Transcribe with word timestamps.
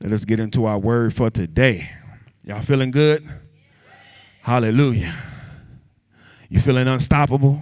Let 0.00 0.12
us 0.12 0.24
get 0.24 0.38
into 0.38 0.64
our 0.64 0.78
word 0.78 1.12
for 1.12 1.28
today. 1.28 1.90
Y'all 2.44 2.62
feeling 2.62 2.90
good? 2.90 3.28
Hallelujah. 4.42 5.12
You 6.48 6.60
feeling 6.60 6.86
unstoppable? 6.86 7.60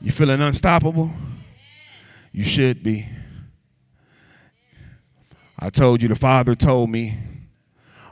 You 0.00 0.12
feeling 0.12 0.40
unstoppable? 0.40 1.10
You 2.30 2.44
should 2.44 2.82
be. 2.82 3.08
I 5.58 5.70
told 5.70 6.02
you 6.02 6.08
the 6.08 6.14
Father 6.14 6.54
told 6.54 6.90
me 6.90 7.18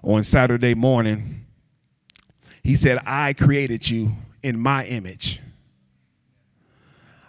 on 0.03 0.25
Saturday 0.25 0.75
morning, 0.75 1.47
He 2.63 2.75
said, 2.75 2.99
I 3.07 3.35
created 3.35 3.89
you 3.89 4.17
in 4.43 4.59
my 4.59 4.87
image. 4.87 5.41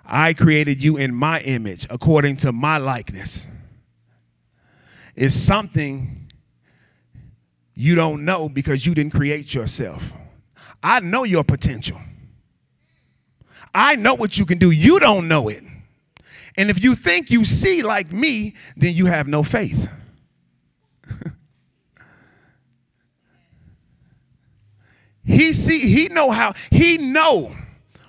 I 0.05 0.33
created 0.33 0.81
you 0.81 0.95
in 0.97 1.13
my 1.13 1.41
image 1.41 1.85
according 1.89 2.37
to 2.37 2.51
my 2.51 2.77
likeness. 2.77 3.47
It's 5.17 5.35
something 5.35 6.29
you 7.73 7.95
don't 7.95 8.23
know 8.23 8.47
because 8.47 8.85
you 8.85 8.93
didn't 8.93 9.13
create 9.13 9.51
yourself. 9.53 10.13
I 10.83 10.99
know 10.99 11.23
your 11.23 11.43
potential. 11.43 11.99
I 13.73 13.95
know 13.95 14.13
what 14.13 14.37
you 14.37 14.45
can 14.45 14.59
do. 14.59 14.69
You 14.69 14.99
don't 14.99 15.27
know 15.27 15.47
it. 15.49 15.63
And 16.55 16.69
if 16.69 16.83
you 16.83 16.93
think 16.95 17.31
you 17.31 17.43
see 17.45 17.81
like 17.81 18.11
me, 18.11 18.53
then 18.75 18.93
you 18.93 19.07
have 19.07 19.27
no 19.27 19.41
faith. 19.41 19.89
he 25.25 25.51
see 25.53 25.79
he 25.79 26.09
know 26.09 26.29
how 26.29 26.53
he 26.69 26.97
know 26.97 27.55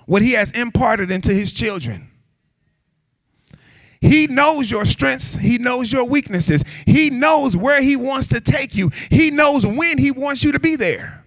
what 0.05 0.21
he 0.21 0.33
has 0.33 0.51
imparted 0.51 1.09
into 1.09 1.33
his 1.33 1.51
children. 1.51 2.08
He 4.01 4.27
knows 4.27 4.71
your 4.71 4.85
strengths. 4.85 5.35
He 5.35 5.57
knows 5.57 5.91
your 5.91 6.05
weaknesses. 6.05 6.63
He 6.85 7.09
knows 7.09 7.55
where 7.55 7.81
he 7.81 7.95
wants 7.95 8.27
to 8.27 8.39
take 8.39 8.73
you. 8.73 8.91
He 9.09 9.29
knows 9.29 9.65
when 9.65 9.97
he 9.97 10.11
wants 10.11 10.43
you 10.43 10.53
to 10.53 10.59
be 10.59 10.75
there. 10.75 11.25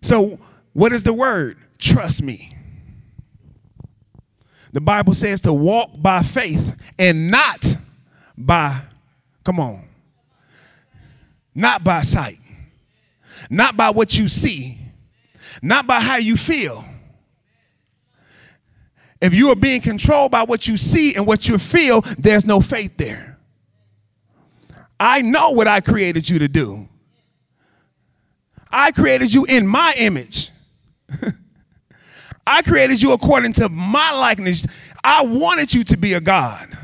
So, 0.00 0.40
what 0.72 0.92
is 0.92 1.04
the 1.04 1.12
word? 1.12 1.58
Trust 1.78 2.22
me. 2.22 2.56
The 4.72 4.80
Bible 4.80 5.14
says 5.14 5.40
to 5.42 5.52
walk 5.52 5.90
by 5.96 6.22
faith 6.22 6.76
and 6.98 7.30
not 7.30 7.76
by, 8.36 8.80
come 9.44 9.60
on, 9.60 9.84
not 11.54 11.84
by 11.84 12.02
sight, 12.02 12.40
not 13.50 13.76
by 13.76 13.90
what 13.90 14.16
you 14.16 14.28
see, 14.28 14.78
not 15.60 15.86
by 15.86 16.00
how 16.00 16.16
you 16.16 16.36
feel. 16.36 16.84
If 19.22 19.32
you 19.32 19.50
are 19.50 19.56
being 19.56 19.80
controlled 19.80 20.32
by 20.32 20.42
what 20.42 20.66
you 20.66 20.76
see 20.76 21.14
and 21.14 21.24
what 21.24 21.48
you 21.48 21.56
feel, 21.56 22.00
there's 22.18 22.44
no 22.44 22.60
faith 22.60 22.96
there. 22.96 23.38
I 24.98 25.22
know 25.22 25.52
what 25.52 25.68
I 25.68 25.80
created 25.80 26.28
you 26.28 26.40
to 26.40 26.48
do. 26.48 26.88
I 28.68 28.90
created 28.90 29.32
you 29.32 29.44
in 29.44 29.64
my 29.64 29.94
image. 29.96 30.50
I 32.46 32.62
created 32.62 33.00
you 33.00 33.12
according 33.12 33.52
to 33.54 33.68
my 33.68 34.10
likeness. 34.10 34.66
I 35.04 35.24
wanted 35.24 35.72
you 35.72 35.84
to 35.84 35.96
be 35.96 36.14
a 36.14 36.20
God. 36.20 36.76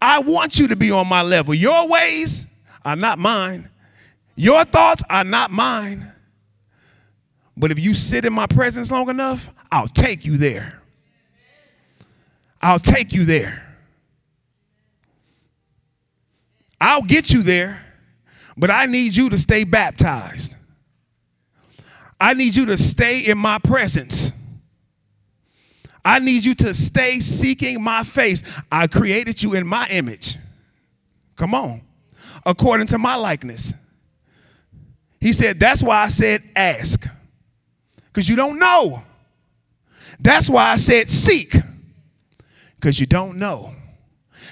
I 0.00 0.20
want 0.20 0.58
you 0.58 0.68
to 0.68 0.76
be 0.76 0.90
on 0.90 1.06
my 1.06 1.20
level. 1.20 1.52
Your 1.52 1.86
ways 1.86 2.46
are 2.82 2.96
not 2.96 3.18
mine. 3.18 3.68
Your 4.36 4.64
thoughts 4.64 5.02
are 5.10 5.24
not 5.24 5.50
mine. 5.50 6.10
But 7.58 7.70
if 7.70 7.78
you 7.78 7.94
sit 7.94 8.24
in 8.24 8.32
my 8.32 8.46
presence 8.46 8.90
long 8.90 9.10
enough, 9.10 9.50
I'll 9.70 9.88
take 9.88 10.24
you 10.24 10.38
there. 10.38 10.80
I'll 12.64 12.80
take 12.80 13.12
you 13.12 13.26
there. 13.26 13.62
I'll 16.80 17.02
get 17.02 17.30
you 17.30 17.42
there, 17.42 17.84
but 18.56 18.70
I 18.70 18.86
need 18.86 19.14
you 19.14 19.28
to 19.28 19.38
stay 19.38 19.64
baptized. 19.64 20.56
I 22.18 22.32
need 22.32 22.56
you 22.56 22.64
to 22.64 22.78
stay 22.78 23.20
in 23.20 23.36
my 23.36 23.58
presence. 23.58 24.32
I 26.02 26.20
need 26.20 26.42
you 26.42 26.54
to 26.54 26.72
stay 26.72 27.20
seeking 27.20 27.82
my 27.82 28.02
face. 28.02 28.42
I 28.72 28.86
created 28.86 29.42
you 29.42 29.52
in 29.52 29.66
my 29.66 29.86
image. 29.88 30.38
Come 31.36 31.54
on. 31.54 31.82
According 32.46 32.86
to 32.88 32.98
my 32.98 33.14
likeness. 33.14 33.74
He 35.20 35.34
said, 35.34 35.60
That's 35.60 35.82
why 35.82 36.04
I 36.04 36.08
said 36.08 36.42
ask. 36.56 37.06
Because 38.06 38.26
you 38.26 38.36
don't 38.36 38.58
know. 38.58 39.02
That's 40.18 40.48
why 40.48 40.70
I 40.70 40.76
said 40.76 41.10
seek. 41.10 41.54
Because 42.84 43.00
you 43.00 43.06
don't 43.06 43.38
know. 43.38 43.72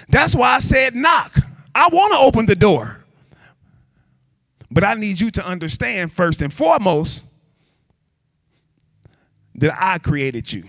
That's 0.09 0.33
why 0.33 0.53
I 0.53 0.59
said 0.59 0.95
knock. 0.95 1.37
I 1.75 1.87
want 1.89 2.13
to 2.13 2.17
open 2.17 2.47
the 2.47 2.55
door. 2.55 2.97
But 4.71 4.83
I 4.83 4.95
need 4.95 5.21
you 5.21 5.29
to 5.29 5.45
understand, 5.45 6.13
first 6.13 6.41
and 6.41 6.51
foremost, 6.51 7.27
that 9.53 9.77
I 9.79 9.99
created 9.99 10.51
you. 10.51 10.63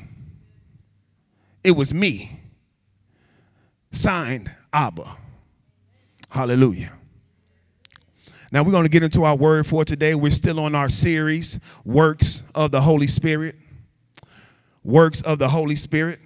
It 1.65 1.71
was 1.71 1.95
me. 1.95 2.39
Signed 3.93 4.51
Abba. 4.71 5.17
Hallelujah. 6.29 6.93
Now 8.53 8.63
we're 8.63 8.73
going 8.73 8.83
to 8.83 8.91
get 8.91 9.03
into 9.03 9.25
our 9.25 9.37
word 9.37 9.67
for 9.67 9.87
today. 9.87 10.15
We're 10.15 10.33
still 10.33 10.61
on 10.61 10.75
our 10.75 10.91
series, 10.91 11.59
Works 11.83 12.43
of 12.55 12.73
the 12.73 12.83
Holy 12.83 13.07
Spirit. 13.07 13.55
Works 14.83 15.23
of 15.23 15.39
the 15.39 15.49
Holy 15.49 15.77
Spirit. 15.77 16.19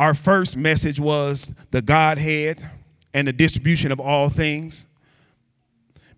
Our 0.00 0.14
first 0.14 0.56
message 0.56 0.98
was 0.98 1.52
the 1.72 1.82
Godhead 1.82 2.70
and 3.12 3.28
the 3.28 3.34
distribution 3.34 3.92
of 3.92 4.00
all 4.00 4.30
things 4.30 4.86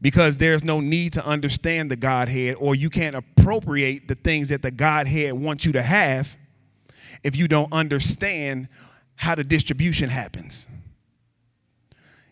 because 0.00 0.36
there's 0.36 0.62
no 0.62 0.78
need 0.78 1.14
to 1.14 1.26
understand 1.26 1.90
the 1.90 1.96
Godhead, 1.96 2.54
or 2.60 2.76
you 2.76 2.88
can't 2.88 3.16
appropriate 3.16 4.06
the 4.06 4.14
things 4.14 4.50
that 4.50 4.62
the 4.62 4.70
Godhead 4.70 5.32
wants 5.32 5.64
you 5.64 5.72
to 5.72 5.82
have 5.82 6.36
if 7.24 7.34
you 7.34 7.48
don't 7.48 7.72
understand 7.72 8.68
how 9.16 9.34
the 9.34 9.42
distribution 9.42 10.10
happens. 10.10 10.68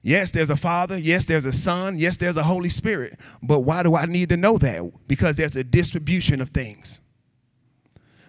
Yes, 0.03 0.31
there's 0.31 0.51
a 0.51 0.57
Father. 0.57 0.97
Yes, 0.97 1.25
there's 1.25 1.47
a 1.47 1.53
Son. 1.53 1.99
Yes, 1.99 2.17
there's 2.17 2.37
a 2.37 2.45
Holy 2.45 2.69
Spirit. 2.69 3.19
But 3.43 3.61
why 3.61 3.83
do 3.83 3.97
I 3.97 4.07
need 4.07 4.29
to 4.29 4.37
know 4.37 4.57
that? 4.59 4.89
Because 5.09 5.35
there's 5.35 5.57
a 5.57 5.65
distribution 5.65 6.41
of 6.41 6.51
things. 6.51 7.01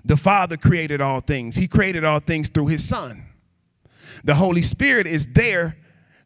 The 0.04 0.18
Father 0.18 0.58
created 0.58 1.02
all 1.02 1.22
things, 1.22 1.56
He 1.56 1.68
created 1.68 2.04
all 2.04 2.20
things 2.20 2.50
through 2.50 2.68
His 2.68 2.88
Son. 2.88 3.26
The 4.24 4.36
Holy 4.36 4.62
Spirit 4.62 5.08
is 5.08 5.28
there 5.28 5.78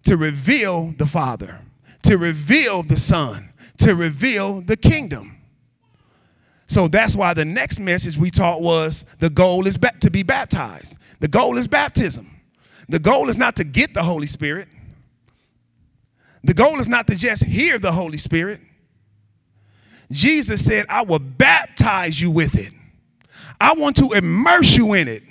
to 0.03 0.17
reveal 0.17 0.93
the 0.97 1.05
Father 1.05 1.61
to 2.05 2.17
reveal 2.17 2.83
the 2.83 2.97
Son, 2.97 3.49
to 3.79 3.95
reveal 3.95 4.61
the 4.61 4.77
kingdom. 4.77 5.37
So 6.67 6.87
that's 6.87 7.15
why 7.15 7.33
the 7.33 7.45
next 7.45 7.79
message 7.79 8.17
we 8.17 8.31
taught 8.31 8.61
was 8.61 9.05
the 9.19 9.29
goal 9.29 9.67
is 9.67 9.77
to 10.01 10.11
be 10.11 10.23
baptized. 10.23 10.97
The 11.19 11.27
goal 11.27 11.57
is 11.57 11.67
baptism. 11.67 12.29
The 12.89 12.99
goal 12.99 13.29
is 13.29 13.37
not 13.37 13.55
to 13.55 13.63
get 13.63 13.93
the 13.93 14.03
Holy 14.03 14.27
Spirit. 14.27 14.67
The 16.43 16.53
goal 16.53 16.79
is 16.79 16.87
not 16.87 17.07
to 17.07 17.15
just 17.15 17.43
hear 17.43 17.79
the 17.79 17.91
Holy 17.91 18.17
Spirit. 18.17 18.61
Jesus 20.11 20.63
said, 20.63 20.85
I 20.89 21.01
will 21.01 21.19
baptize 21.19 22.21
you 22.21 22.29
with 22.29 22.55
it. 22.55 22.71
I 23.59 23.73
want 23.73 23.95
to 23.97 24.11
immerse 24.11 24.75
you 24.75 24.93
in 24.93 25.07
it. 25.07 25.23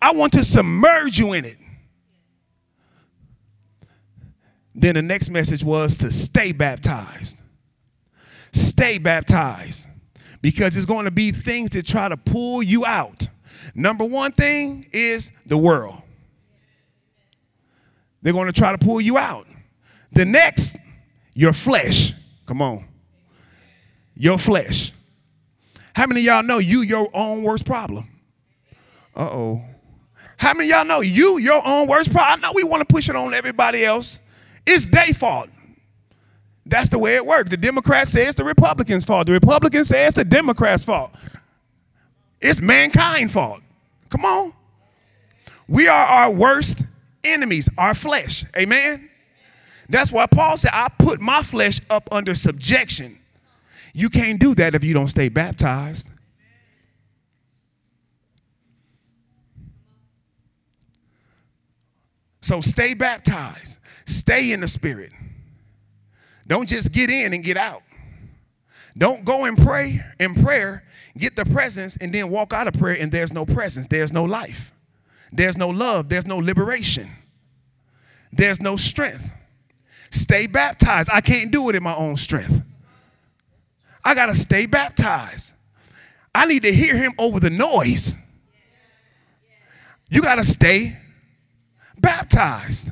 I 0.00 0.12
want 0.12 0.32
to 0.32 0.44
submerge 0.44 1.18
you 1.18 1.32
in 1.32 1.44
it. 1.44 1.56
Then 4.74 4.96
the 4.96 5.02
next 5.02 5.30
message 5.30 5.62
was 5.62 5.96
to 5.98 6.10
stay 6.10 6.52
baptized. 6.52 7.38
Stay 8.52 8.98
baptized. 8.98 9.86
Because 10.40 10.76
it's 10.76 10.86
going 10.86 11.04
to 11.04 11.10
be 11.10 11.32
things 11.32 11.70
that 11.70 11.86
try 11.86 12.08
to 12.08 12.16
pull 12.16 12.62
you 12.62 12.84
out. 12.84 13.28
Number 13.74 14.04
one 14.04 14.32
thing 14.32 14.86
is 14.92 15.32
the 15.46 15.56
world. 15.56 16.02
They're 18.20 18.32
going 18.32 18.46
to 18.46 18.52
try 18.52 18.72
to 18.72 18.78
pull 18.78 19.00
you 19.00 19.16
out. 19.16 19.46
The 20.12 20.24
next, 20.24 20.76
your 21.34 21.52
flesh. 21.52 22.12
Come 22.46 22.62
on. 22.62 22.84
Your 24.16 24.38
flesh. 24.38 24.92
How 25.94 26.06
many 26.06 26.22
y'all 26.22 26.42
know 26.42 26.58
you 26.58 26.82
your 26.82 27.08
own 27.14 27.42
worst 27.42 27.64
problem? 27.64 28.08
Uh 29.14 29.22
oh. 29.22 29.62
How 30.36 30.52
many 30.52 30.68
y'all 30.68 30.84
know 30.84 31.00
you 31.00 31.38
your 31.38 31.62
own 31.64 31.86
worst 31.86 32.10
problem? 32.12 32.40
I 32.40 32.48
know 32.48 32.52
we 32.54 32.64
want 32.64 32.86
to 32.86 32.92
push 32.92 33.08
it 33.08 33.16
on 33.16 33.32
everybody 33.32 33.84
else. 33.84 34.20
It's 34.66 34.86
their 34.86 35.14
fault. 35.14 35.48
That's 36.66 36.88
the 36.88 36.98
way 36.98 37.14
it 37.16 37.24
works. 37.24 37.50
The 37.50 37.56
Democrats 37.56 38.10
say 38.10 38.24
it's 38.24 38.34
the 38.34 38.44
Republicans' 38.44 39.04
fault. 39.04 39.26
The 39.26 39.32
Republicans 39.32 39.88
say 39.88 40.06
it's 40.06 40.16
the 40.16 40.24
Democrats' 40.24 40.82
fault. 40.82 41.12
It's 42.40 42.60
mankind's 42.60 43.32
fault. 43.32 43.60
Come 44.08 44.24
on. 44.24 44.52
We 45.68 45.88
are 45.88 46.06
our 46.06 46.30
worst 46.30 46.84
enemies, 47.22 47.68
our 47.78 47.94
flesh. 47.94 48.44
Amen. 48.56 49.10
That's 49.88 50.10
why 50.10 50.26
Paul 50.26 50.56
said, 50.56 50.70
I 50.72 50.88
put 50.98 51.20
my 51.20 51.42
flesh 51.42 51.80
up 51.90 52.08
under 52.10 52.34
subjection. 52.34 53.18
You 53.94 54.10
can't 54.10 54.40
do 54.40 54.54
that 54.56 54.74
if 54.74 54.82
you 54.82 54.92
don't 54.92 55.08
stay 55.08 55.28
baptized. 55.28 56.08
So 62.42 62.60
stay 62.60 62.92
baptized. 62.92 63.78
Stay 64.04 64.52
in 64.52 64.60
the 64.60 64.68
spirit. 64.68 65.12
Don't 66.46 66.68
just 66.68 66.92
get 66.92 67.08
in 67.08 67.32
and 67.32 67.42
get 67.42 67.56
out. 67.56 67.82
Don't 68.98 69.24
go 69.24 69.44
and 69.44 69.56
pray 69.56 70.04
in 70.20 70.34
prayer, 70.34 70.84
get 71.16 71.36
the 71.36 71.44
presence, 71.44 71.96
and 71.96 72.12
then 72.12 72.30
walk 72.30 72.52
out 72.52 72.68
of 72.68 72.74
prayer 72.74 72.96
and 73.00 73.10
there's 73.10 73.32
no 73.32 73.46
presence, 73.46 73.86
there's 73.88 74.12
no 74.12 74.24
life, 74.24 74.72
there's 75.32 75.56
no 75.56 75.68
love, 75.68 76.08
there's 76.08 76.26
no 76.26 76.38
liberation, 76.38 77.10
there's 78.32 78.60
no 78.60 78.76
strength. 78.76 79.32
Stay 80.10 80.46
baptized. 80.46 81.10
I 81.12 81.20
can't 81.20 81.50
do 81.50 81.68
it 81.70 81.74
in 81.74 81.82
my 81.82 81.94
own 81.94 82.16
strength. 82.16 82.63
I 84.04 84.14
got 84.14 84.26
to 84.26 84.34
stay 84.34 84.66
baptized. 84.66 85.54
I 86.34 86.46
need 86.46 86.64
to 86.64 86.72
hear 86.74 86.96
him 86.96 87.12
over 87.18 87.40
the 87.40 87.50
noise. 87.50 88.16
You 90.08 90.20
got 90.20 90.36
to 90.36 90.44
stay 90.44 90.98
baptized. 91.98 92.90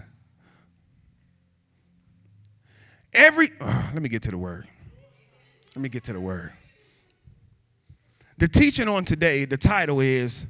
Every, 3.13 3.51
oh, 3.61 3.91
let 3.93 4.03
me 4.03 4.09
get 4.09 4.23
to 4.23 4.31
the 4.31 4.39
word. 4.39 4.67
Let 5.75 5.83
me 5.83 5.89
get 5.89 6.05
to 6.05 6.13
the 6.13 6.21
word. 6.21 6.53
The 8.39 8.49
teaching 8.49 8.89
on 8.89 9.05
today, 9.05 9.45
the 9.45 9.59
title 9.59 10.01
is 10.01 10.47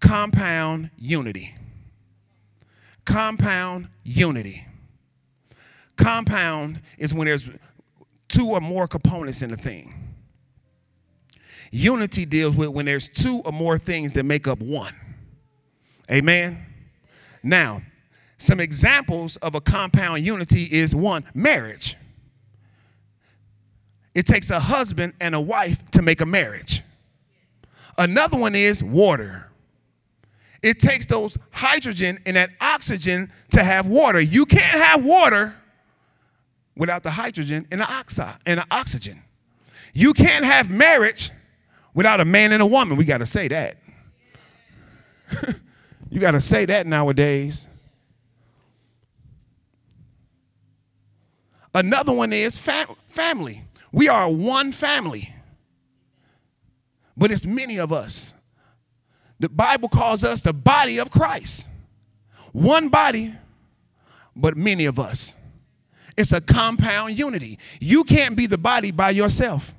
Compound 0.00 0.90
Unity. 0.96 1.54
Compound 3.04 3.88
Unity. 4.04 4.66
Compound 5.96 6.80
is 6.96 7.12
when 7.12 7.26
there's 7.26 7.48
two 8.28 8.46
or 8.46 8.60
more 8.60 8.86
components 8.86 9.42
in 9.42 9.52
a 9.52 9.56
thing. 9.56 9.97
Unity 11.70 12.24
deals 12.24 12.56
with 12.56 12.68
when 12.68 12.86
there's 12.86 13.08
two 13.08 13.42
or 13.44 13.52
more 13.52 13.78
things 13.78 14.12
that 14.14 14.24
make 14.24 14.48
up 14.48 14.60
one. 14.60 14.94
Amen. 16.10 16.64
Now, 17.42 17.82
some 18.38 18.60
examples 18.60 19.36
of 19.36 19.54
a 19.54 19.60
compound 19.60 20.24
unity 20.24 20.64
is 20.64 20.94
one, 20.94 21.24
marriage. 21.34 21.96
It 24.14 24.26
takes 24.26 24.50
a 24.50 24.60
husband 24.60 25.14
and 25.20 25.34
a 25.34 25.40
wife 25.40 25.84
to 25.92 26.02
make 26.02 26.20
a 26.20 26.26
marriage. 26.26 26.82
Another 27.96 28.38
one 28.38 28.54
is 28.54 28.82
water. 28.82 29.48
It 30.62 30.80
takes 30.80 31.06
those 31.06 31.36
hydrogen 31.50 32.20
and 32.26 32.36
that 32.36 32.50
oxygen 32.60 33.30
to 33.52 33.62
have 33.62 33.86
water. 33.86 34.20
You 34.20 34.46
can't 34.46 34.80
have 34.80 35.04
water 35.04 35.54
without 36.76 37.02
the 37.02 37.10
hydrogen 37.10 37.66
and 37.70 37.80
the 37.80 37.92
oxide 37.92 38.38
and 38.46 38.60
the 38.60 38.66
oxygen. 38.70 39.22
You 39.94 40.14
can't 40.14 40.44
have 40.44 40.70
marriage 40.70 41.30
without 41.98 42.20
a 42.20 42.24
man 42.24 42.52
and 42.52 42.62
a 42.62 42.66
woman. 42.66 42.96
We 42.96 43.04
got 43.04 43.18
to 43.18 43.26
say 43.26 43.48
that. 43.48 43.76
you 46.10 46.20
got 46.20 46.30
to 46.30 46.40
say 46.40 46.64
that 46.64 46.86
nowadays. 46.86 47.66
Another 51.74 52.12
one 52.12 52.32
is 52.32 52.56
fam- 52.56 52.94
family. 53.08 53.64
We 53.90 54.08
are 54.08 54.30
one 54.30 54.70
family, 54.70 55.34
but 57.16 57.32
it's 57.32 57.44
many 57.44 57.80
of 57.80 57.92
us. 57.92 58.32
The 59.40 59.48
Bible 59.48 59.88
calls 59.88 60.22
us 60.22 60.40
the 60.40 60.52
body 60.52 60.98
of 60.98 61.10
Christ. 61.10 61.68
One 62.52 62.90
body, 62.90 63.34
but 64.36 64.56
many 64.56 64.84
of 64.84 65.00
us. 65.00 65.34
It's 66.16 66.30
a 66.30 66.40
compound 66.40 67.18
unity. 67.18 67.58
You 67.80 68.04
can't 68.04 68.36
be 68.36 68.46
the 68.46 68.56
body 68.56 68.92
by 68.92 69.10
yourself. 69.10 69.74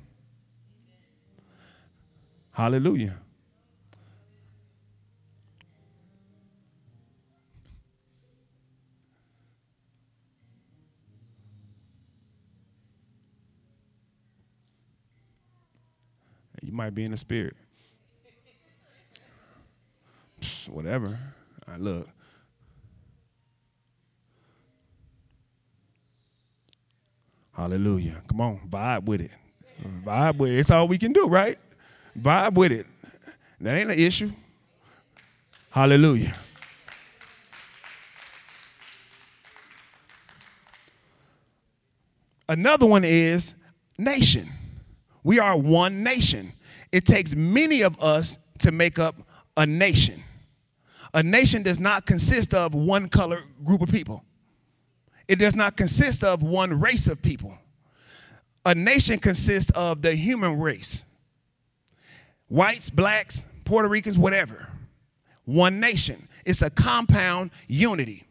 Hallelujah. 2.60 3.16
You 16.60 16.72
might 16.72 16.94
be 16.94 17.04
in 17.04 17.12
the 17.12 17.16
spirit. 17.16 17.56
Whatever. 20.68 21.18
I 21.66 21.78
look. 21.78 22.10
Hallelujah. 27.52 28.22
Come 28.28 28.42
on, 28.42 28.60
vibe 28.68 29.04
with 29.06 29.22
it. 29.22 29.30
Vibe 30.04 30.36
with 30.36 30.50
it. 30.50 30.58
It's 30.58 30.70
all 30.70 30.86
we 30.86 30.98
can 30.98 31.14
do, 31.14 31.26
right? 31.26 31.58
Vibe 32.20 32.54
with 32.54 32.72
it. 32.72 32.86
That 33.60 33.76
ain't 33.76 33.90
an 33.90 33.98
issue. 33.98 34.30
Hallelujah. 35.70 36.34
Another 42.48 42.86
one 42.86 43.04
is 43.04 43.54
nation. 43.96 44.48
We 45.22 45.38
are 45.38 45.56
one 45.56 46.02
nation. 46.02 46.52
It 46.90 47.06
takes 47.06 47.34
many 47.34 47.82
of 47.82 48.00
us 48.02 48.38
to 48.58 48.72
make 48.72 48.98
up 48.98 49.14
a 49.56 49.64
nation. 49.64 50.22
A 51.14 51.22
nation 51.22 51.62
does 51.62 51.78
not 51.78 52.06
consist 52.06 52.52
of 52.54 52.74
one 52.74 53.08
color 53.08 53.44
group 53.64 53.82
of 53.82 53.88
people. 53.90 54.24
It 55.28 55.38
does 55.38 55.54
not 55.54 55.76
consist 55.76 56.24
of 56.24 56.42
one 56.42 56.80
race 56.80 57.06
of 57.06 57.22
people. 57.22 57.56
A 58.64 58.74
nation 58.74 59.18
consists 59.18 59.70
of 59.70 60.02
the 60.02 60.14
human 60.14 60.58
race 60.58 61.04
whites, 62.50 62.90
blacks, 62.90 63.46
Puerto 63.64 63.88
Ricans, 63.88 64.18
whatever. 64.18 64.68
One 65.46 65.80
nation. 65.80 66.28
It's 66.44 66.60
a 66.60 66.68
compound 66.68 67.50
unity. 67.66 68.24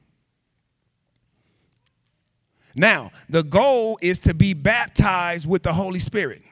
Now, 2.76 3.12
the 3.28 3.42
goal 3.42 3.98
is 4.04 4.20
to 4.20 4.36
be 4.36 4.54
baptized 4.54 5.50
with 5.50 5.64
the 5.64 5.74
Holy 5.74 6.00
Spirit 6.00 6.44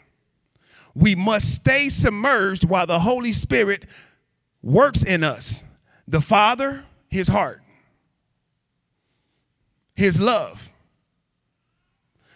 we 0.98 1.14
must 1.14 1.54
stay 1.54 1.90
submerged 1.90 2.64
while 2.64 2.88
the 2.88 3.00
Holy 3.00 3.32
Spirit 3.32 3.86
works 4.64 5.04
in 5.04 5.24
us. 5.24 5.64
The 6.08 6.22
Father, 6.22 6.84
his 7.08 7.28
heart, 7.28 7.62
his 9.94 10.20
love. 10.20 10.74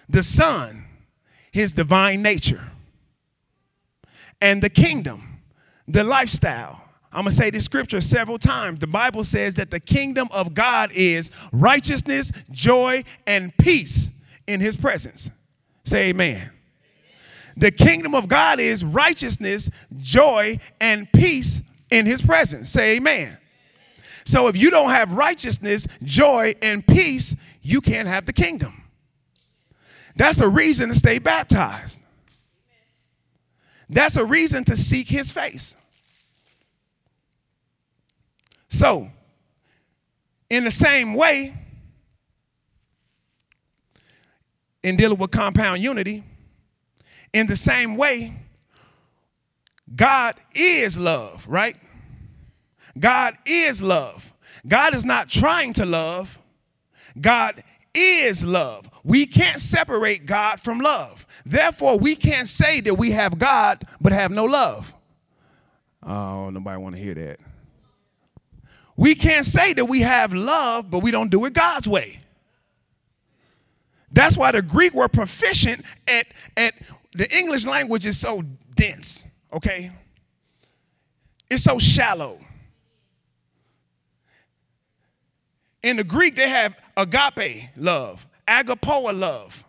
The 0.08 0.24
Son, 0.24 0.86
his 1.52 1.74
divine 1.74 2.22
nature. 2.22 2.71
And 4.42 4.62
the 4.62 4.70
kingdom, 4.70 5.40
the 5.88 6.04
lifestyle. 6.04 6.82
I'm 7.14 7.26
going 7.26 7.36
to 7.36 7.42
say 7.42 7.50
this 7.50 7.66
scripture 7.66 8.02
several 8.02 8.40
times. 8.40 8.80
The 8.80 8.88
Bible 8.88 9.24
says 9.24 9.56
that 9.56 9.70
the 9.70 9.80
kingdom 9.80 10.30
of 10.32 10.54
God 10.54 10.92
is 10.94 11.30
righteousness, 11.52 12.32
joy, 12.52 13.04
and 13.28 13.56
peace 13.58 14.12
in 14.48 14.62
his 14.62 14.76
presence. 14.76 15.30
Say 15.84 16.10
amen. 16.10 16.52
The 17.58 17.72
kingdom 17.72 18.16
of 18.16 18.28
God 18.28 18.60
is 18.60 18.84
righteousness, 18.84 19.70
joy, 20.00 20.58
and 20.80 21.12
peace 21.12 21.64
in 21.90 22.06
his 22.06 22.22
presence. 22.22 22.70
Say 22.70 22.96
amen. 22.96 23.38
So 24.26 24.48
if 24.48 24.56
you 24.56 24.70
don't 24.70 24.92
have 24.92 25.12
righteousness, 25.12 25.88
joy, 26.04 26.56
and 26.62 26.86
peace, 26.86 27.36
you 27.62 27.82
can't 27.82 28.08
have 28.08 28.26
the 28.26 28.34
kingdom. 28.34 28.84
That's 30.16 30.40
a 30.40 30.48
reason 30.48 30.90
to 30.90 30.96
stay 30.96 31.20
baptized. 31.20 32.00
That's 33.92 34.16
a 34.16 34.24
reason 34.24 34.64
to 34.66 34.78
seek 34.78 35.10
his 35.10 35.32
face. 35.32 35.76
So, 38.70 39.12
in 40.50 40.64
the 40.64 40.72
same 40.72 41.14
way, 41.14 41.54
in 44.82 44.96
dealing 44.96 45.18
with 45.18 45.32
compound 45.32 45.82
unity, 45.82 46.24
in 47.34 47.48
the 47.48 47.58
same 47.58 47.98
way, 47.98 48.34
God 49.94 50.36
is 50.56 50.98
love, 50.98 51.46
right? 51.48 51.76
God 52.98 53.36
is 53.46 53.82
love. 53.82 54.34
God 54.66 54.96
is 54.96 55.04
not 55.04 55.28
trying 55.28 55.74
to 55.74 55.86
love. 55.86 56.40
God 57.20 57.62
is 57.94 58.46
love. 58.46 58.90
We 59.04 59.26
can't 59.26 59.60
separate 59.60 60.26
God 60.26 60.62
from 60.62 60.80
love. 60.80 61.26
Therefore, 61.46 61.98
we 61.98 62.16
can't 62.16 62.48
say 62.48 62.82
that 62.82 62.96
we 62.96 63.12
have 63.12 63.38
God 63.38 63.84
but 64.00 64.12
have 64.12 64.32
no 64.32 64.46
love. 64.46 64.96
Oh, 66.04 66.50
nobody 66.50 66.82
want 66.82 66.96
to 66.96 67.02
hear 67.02 67.14
that. 67.16 67.40
We 68.96 69.16
can't 69.16 69.46
say 69.46 69.74
that 69.74 69.86
we 69.86 70.02
have 70.02 70.34
love 70.34 70.90
but 70.92 71.00
we 71.00 71.12
don't 71.12 71.30
do 71.30 71.46
it 71.46 71.54
God's 71.54 71.88
way. 71.88 72.20
That's 74.12 74.36
why 74.36 74.52
the 74.52 74.62
Greek 74.62 74.94
were 74.94 75.08
proficient 75.08 75.84
at, 76.08 76.26
at 76.58 76.74
the 77.14 77.34
English 77.36 77.66
language 77.66 78.06
is 78.06 78.20
so 78.20 78.44
dense, 78.76 79.26
okay? 79.54 79.92
It's 81.50 81.64
so 81.64 81.80
shallow. 81.80 82.40
In 85.84 85.98
the 85.98 86.04
Greek, 86.04 86.36
they 86.36 86.50
have 86.50 86.80
agape 86.96 87.70
love, 87.76 88.26
agapao 88.48 89.18
love, 89.18 89.66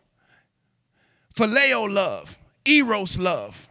phileo 1.35 1.93
love, 1.93 2.39
eros 2.65 3.19
love. 3.19 3.69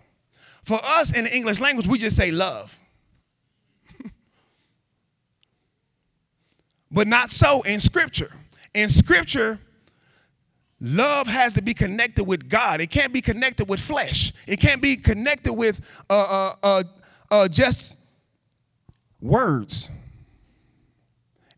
For 0.64 0.80
us 0.84 1.16
in 1.16 1.26
the 1.26 1.36
English 1.36 1.60
language, 1.60 1.88
we 1.88 1.98
just 1.98 2.16
say 2.16 2.32
love. 2.32 2.80
but 6.92 7.08
not 7.08 7.32
so 7.32 7.62
in 7.64 7.80
Scripture. 7.80 8.32
In 8.74 8.90
Scripture, 8.90 9.60
love 10.80 11.28
has 11.28 11.54
to 11.54 11.62
be 11.62 11.74
connected 11.74 12.24
with 12.24 12.48
God. 12.48 12.80
It 12.80 12.88
can't 12.88 13.12
be 13.12 13.22
connected 13.22 13.68
with 13.68 13.80
flesh. 13.80 14.34
It 14.48 14.60
can't 14.60 14.82
be 14.82 14.96
connected 14.96 15.54
with 15.54 16.04
uh, 16.10 16.14
uh, 16.14 16.56
uh, 16.64 16.84
uh 17.30 17.48
just 17.48 17.98
words. 19.20 19.90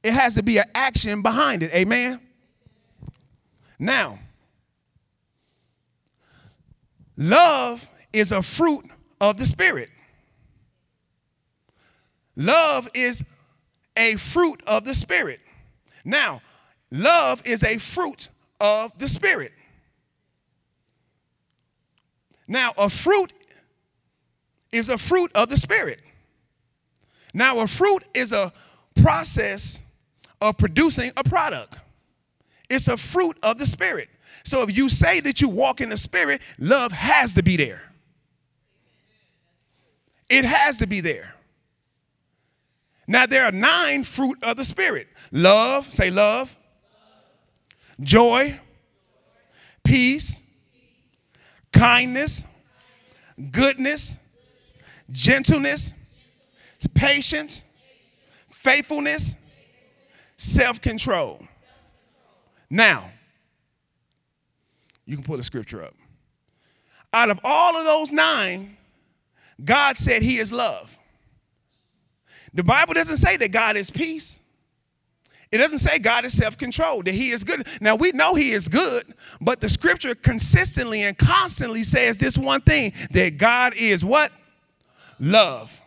It 0.04 0.14
has 0.14 0.36
to 0.36 0.44
be 0.44 0.58
an 0.58 0.66
action 0.76 1.22
behind 1.22 1.64
it. 1.64 1.74
Amen. 1.74 2.20
Now, 3.80 4.20
love 7.17 7.89
is 8.12 8.32
a 8.32 8.41
fruit 8.41 8.86
of 9.20 9.38
the 9.38 9.46
Spirit. 9.46 9.89
Love 12.36 12.89
is 12.93 13.25
a 13.96 14.15
fruit 14.15 14.62
of 14.65 14.86
the 14.86 14.96
Spirit. 14.96 15.39
Now, 16.03 16.41
love 16.91 17.41
is 17.46 17.63
a 17.63 17.77
fruit 17.77 18.29
of 18.60 18.98
the 18.98 19.08
Spirit. 19.08 19.51
Now, 22.48 22.74
a 22.77 22.89
fruit 22.89 23.32
is 24.72 24.89
a 24.89 24.98
fruit 24.98 25.32
of 25.34 25.50
the 25.50 25.58
Spirit. 25.58 26.01
Now, 27.34 27.60
a 27.60 27.67
fruit 27.67 28.03
is 28.13 28.32
a 28.32 28.51
process 29.01 29.82
of 30.41 30.58
producing 30.58 31.12
a 31.15 31.24
product, 31.24 31.77
it's 32.70 32.88
a 32.88 32.98
fruit 32.98 33.38
of 33.43 33.58
the 33.58 33.65
Spirit. 33.65 34.10
So, 34.44 34.62
if 34.62 34.76
you 34.76 34.90
say 34.90 35.22
that 35.22 35.40
you 35.40 35.48
walk 35.48 35.80
in 35.80 35.90
the 35.90 35.98
Spirit, 35.98 36.42
love 36.60 36.92
has 36.92 37.34
to 37.36 37.44
be 37.44 37.56
there. 37.56 37.82
It 40.30 40.46
has 40.46 40.78
to 40.80 40.88
be 40.88 41.00
there. 41.00 41.34
Now, 43.08 43.26
there 43.26 43.46
are 43.46 43.52
nine 43.52 44.04
fruit 44.04 44.38
of 44.44 44.58
the 44.58 44.66
Spirit. 44.66 45.08
Love, 45.32 45.92
say 45.94 46.10
love, 46.10 46.56
joy, 48.02 48.60
peace, 49.84 50.42
kindness, 51.72 52.46
goodness, 53.52 54.18
gentleness, 55.12 55.94
patience, 56.94 57.66
faithfulness, 58.50 59.36
self 60.38 60.82
control. 60.82 61.46
Now, 62.70 63.12
you 65.06 65.16
can 65.16 65.24
pull 65.24 65.38
the 65.38 65.44
scripture 65.44 65.84
up. 65.84 65.96
Out 67.14 67.30
of 67.30 67.40
all 67.44 67.78
of 67.78 67.86
those 67.86 68.12
nine, 68.12 68.78
God 69.64 69.98
said 69.98 70.22
He 70.22 70.38
is 70.38 70.52
love. 70.52 70.98
The 72.54 72.64
Bible 72.64 72.94
doesn't 72.94 73.18
say 73.18 73.38
that 73.38 73.52
God 73.52 73.78
is 73.78 73.90
peace. 73.90 74.40
It 75.52 75.60
doesn't 75.60 75.80
say 75.80 76.00
God 76.00 76.26
is 76.26 76.36
self 76.36 76.58
controlled, 76.58 77.06
that 77.06 77.14
He 77.14 77.30
is 77.30 77.44
good. 77.44 77.68
Now, 77.80 77.96
we 77.96 78.12
know 78.12 78.34
He 78.34 78.52
is 78.52 78.68
good, 78.68 79.04
but 79.40 79.62
the 79.62 79.70
scripture 79.70 80.16
consistently 80.16 81.04
and 81.04 81.16
constantly 81.18 81.84
says 81.84 82.18
this 82.18 82.38
one 82.38 82.62
thing 82.62 82.94
that 83.12 83.38
God 83.38 83.74
is 83.76 84.04
what? 84.04 84.32
Love. 85.20 85.80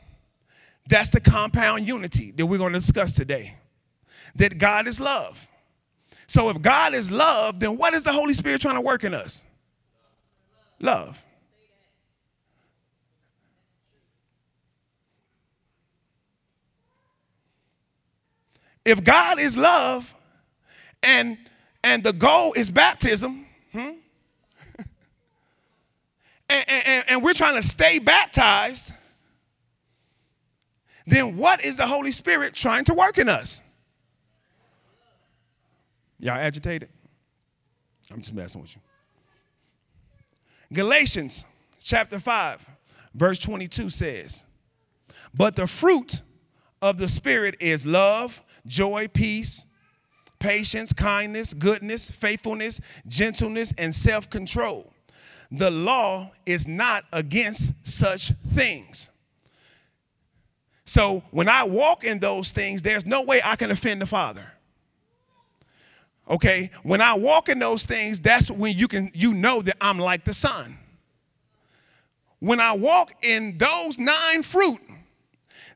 That's 0.89 1.11
the 1.11 1.21
compound 1.21 1.87
unity 1.87 2.31
that 2.33 2.47
we're 2.47 2.59
going 2.59 2.75
to 2.75 2.79
discuss 2.79 3.13
today. 3.13 3.57
That 4.37 4.59
God 4.59 4.87
is 4.87 5.01
love. 5.01 5.49
So, 6.27 6.51
if 6.51 6.61
God 6.61 6.95
is 6.95 7.11
love, 7.11 7.61
then 7.61 7.77
what 7.77 7.95
is 7.95 8.05
the 8.05 8.13
Holy 8.13 8.35
Spirit 8.35 8.61
trying 8.61 8.75
to 8.75 8.81
work 8.81 9.05
in 9.05 9.15
us? 9.15 9.45
Love. 10.81 11.25
if 18.87 19.03
God 19.03 19.41
is 19.41 19.59
love 19.59 20.15
and 21.03 21.37
and 21.83 22.03
the 22.03 22.13
goal 22.13 22.53
is 22.55 22.71
baptism, 22.71 23.47
hmm? 23.73 23.79
and, 26.49 26.65
and, 26.69 27.05
and 27.09 27.23
we're 27.23 27.35
trying 27.35 27.55
to 27.57 27.63
stay 27.63 27.99
baptized, 27.99 28.93
then 31.07 31.37
what 31.37 31.65
is 31.65 31.77
the 31.77 31.87
Holy 31.87 32.11
Spirit 32.11 32.55
trying 32.55 32.85
to 32.85 32.95
work 32.95 33.19
in 33.19 33.29
us? 33.29 33.63
Y'all 36.19 36.37
agitated? 36.37 36.89
I'm 38.11 38.21
just 38.21 38.35
messing 38.35 38.61
with 38.63 38.75
you. 38.75 38.81
Galatians 40.73 41.45
chapter 41.81 42.19
5, 42.19 42.69
verse 43.15 43.39
22 43.39 43.91
says, 43.91 44.47
But 45.35 45.57
the 45.57 45.67
fruit 45.67 46.23
of 46.83 46.99
the 46.99 47.09
Spirit 47.09 47.57
is 47.61 47.87
love, 47.87 48.43
joy, 48.67 49.09
peace, 49.09 49.67
patience, 50.39 50.93
kindness, 50.93 51.55
goodness, 51.55 52.11
faithfulness, 52.11 52.81
gentleness, 53.07 53.75
and 53.79 53.95
self 53.95 54.29
control. 54.31 54.93
The 55.51 55.71
law 55.71 56.33
is 56.45 56.67
not 56.67 57.05
against 57.13 57.75
such 57.83 58.33
things. 58.55 59.11
So 60.85 61.23
when 61.31 61.49
I 61.49 61.65
walk 61.65 62.05
in 62.05 62.19
those 62.19 62.51
things, 62.51 62.83
there's 62.83 63.07
no 63.07 63.23
way 63.23 63.41
I 63.45 63.57
can 63.57 63.71
offend 63.71 64.01
the 64.01 64.07
Father. 64.07 64.47
Okay? 66.29 66.71
When 66.83 67.01
I 67.01 67.15
walk 67.15 67.49
in 67.49 67.59
those 67.59 67.85
things, 67.85 68.21
that's 68.21 68.51
when 68.51 68.77
you 68.77 68.89
can 68.89 69.11
you 69.15 69.33
know 69.33 69.63
that 69.63 69.77
I'm 69.81 69.99
like 69.99 70.25
the 70.25 70.35
Son. 70.35 70.79
When 72.41 72.61
I 72.61 72.73
walk 72.73 73.13
in 73.25 73.59
those 73.59 73.99
nine 73.99 74.43
fruit, 74.43 74.81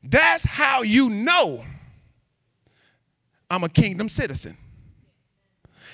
that's 0.03 0.43
how 0.43 0.83
you 0.83 1.09
know 1.09 1.63
I'm 3.49 3.63
a 3.63 3.69
kingdom 3.69 4.09
citizen. 4.09 4.57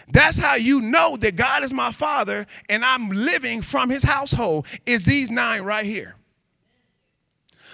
That's 0.09 0.37
how 0.37 0.55
you 0.55 0.79
know 0.81 1.17
that 1.17 1.35
God 1.35 1.63
is 1.63 1.73
my 1.73 1.91
father 1.91 2.45
and 2.69 2.83
I'm 2.85 3.09
living 3.09 3.61
from 3.61 3.89
his 3.89 4.03
household, 4.03 4.65
is 4.85 5.03
these 5.03 5.29
nine 5.29 5.63
right 5.63 5.85
here. 5.85 6.15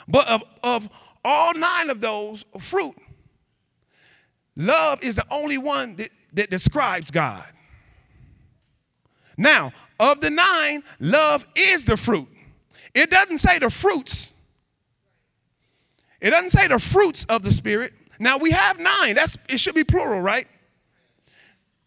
But 0.08 0.28
of, 0.28 0.44
of 0.64 0.90
all 1.24 1.54
nine 1.54 1.90
of 1.90 2.02
those 2.02 2.46
fruit, 2.60 2.96
love 4.56 5.04
is 5.04 5.16
the 5.16 5.26
only 5.30 5.58
one 5.58 5.96
that, 5.98 6.10
that 6.34 6.50
describes 6.50 7.12
God. 7.12 7.46
Now, 9.38 9.72
of 10.00 10.22
the 10.22 10.30
nine, 10.30 10.84
love 11.00 11.46
is 11.56 11.86
the 11.86 11.98
fruit. 11.98 12.28
It 12.94 13.10
doesn't 13.10 13.40
say 13.40 13.60
the 13.60 13.70
fruits. 13.70 14.34
It 16.22 16.32
doesn't 16.32 16.52
say 16.52 16.68
the 16.68 16.80
fruits 16.80 17.26
of 17.26 17.44
the 17.44 17.52
Spirit. 17.52 17.94
Now 18.20 18.38
we 18.38 18.52
have 18.52 18.80
nine. 18.80 19.16
That's 19.16 19.38
it 19.50 19.60
should 19.60 19.76
be 19.76 19.84
plural, 19.84 20.22
right? 20.22 20.48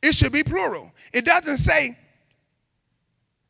It 0.03 0.15
should 0.15 0.33
be 0.33 0.45
plural. 0.45 0.93
It 1.13 1.25
doesn't 1.25 1.57
say 1.59 1.97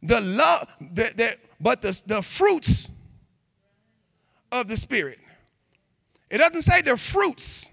the 0.03 0.21
love, 0.21 0.69
the, 0.81 1.13
the, 1.17 1.37
but 1.61 1.83
the, 1.83 2.01
the 2.07 2.23
fruits 2.23 2.91
of 4.53 4.69
the 4.69 4.77
Spirit. 4.77 5.19
It 6.31 6.39
doesn't 6.39 6.63
say 6.63 6.83
the 6.83 6.97
fruits 6.97 7.71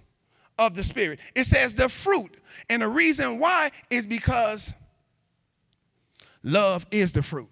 of 0.57 0.75
the 0.75 0.83
Spirit. 0.83 1.19
It 1.35 1.45
says 1.45 1.75
the 1.75 1.89
fruit. 1.89 2.35
And 2.69 2.81
the 2.81 2.87
reason 2.87 3.39
why 3.39 3.71
is 3.89 4.05
because 4.05 4.73
love 6.43 6.85
is 6.91 7.13
the 7.13 7.21
fruit. 7.21 7.49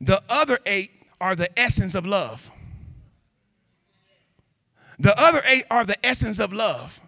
The 0.00 0.22
other 0.28 0.58
eight 0.66 0.90
are 1.20 1.34
the 1.34 1.56
essence 1.58 1.94
of 1.94 2.06
love. 2.06 2.50
The 4.98 5.18
other 5.20 5.42
eight 5.46 5.64
are 5.70 5.84
the 5.84 6.04
essence 6.04 6.38
of 6.38 6.52
love. 6.52 7.00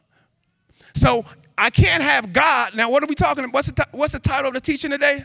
So 0.94 1.24
I 1.56 1.70
can't 1.70 2.02
have 2.02 2.32
God. 2.32 2.74
Now, 2.74 2.90
what 2.90 3.02
are 3.02 3.06
we 3.06 3.14
talking 3.14 3.44
about? 3.44 3.54
What's 3.54 3.70
the, 3.70 3.86
what's 3.92 4.12
the 4.12 4.20
title 4.20 4.48
of 4.48 4.54
the 4.54 4.60
teaching 4.60 4.90
today? 4.90 5.24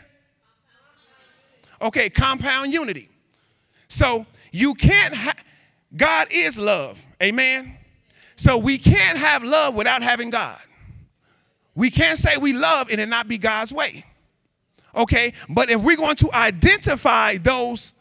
Okay, 1.80 2.08
compound 2.08 2.72
unity. 2.72 3.08
So 3.88 4.26
you 4.52 4.74
can't 4.74 5.14
have, 5.14 5.44
God 5.96 6.28
is 6.30 6.58
love. 6.58 7.00
Amen. 7.22 7.76
So 8.36 8.58
we 8.58 8.78
can't 8.78 9.18
have 9.18 9.42
love 9.42 9.74
without 9.74 10.02
having 10.02 10.30
God. 10.30 10.58
We 11.76 11.90
can't 11.90 12.18
say 12.18 12.38
we 12.38 12.54
love 12.54 12.88
and 12.90 13.00
it 13.00 13.08
not 13.08 13.28
be 13.28 13.38
God's 13.38 13.72
way. 13.72 14.04
Okay, 14.96 15.34
but 15.48 15.68
if 15.70 15.80
we're 15.80 15.96
going 15.96 16.16
to 16.16 16.32
identify 16.32 17.36
those, 17.36 17.92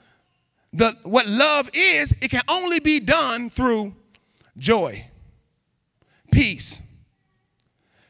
the 0.71 0.97
what 1.03 1.27
love 1.27 1.69
is, 1.73 2.15
it 2.21 2.31
can 2.31 2.41
only 2.47 2.79
be 2.79 3.01
done 3.01 3.49
through 3.49 3.93
joy, 4.57 5.05
peace, 6.31 6.81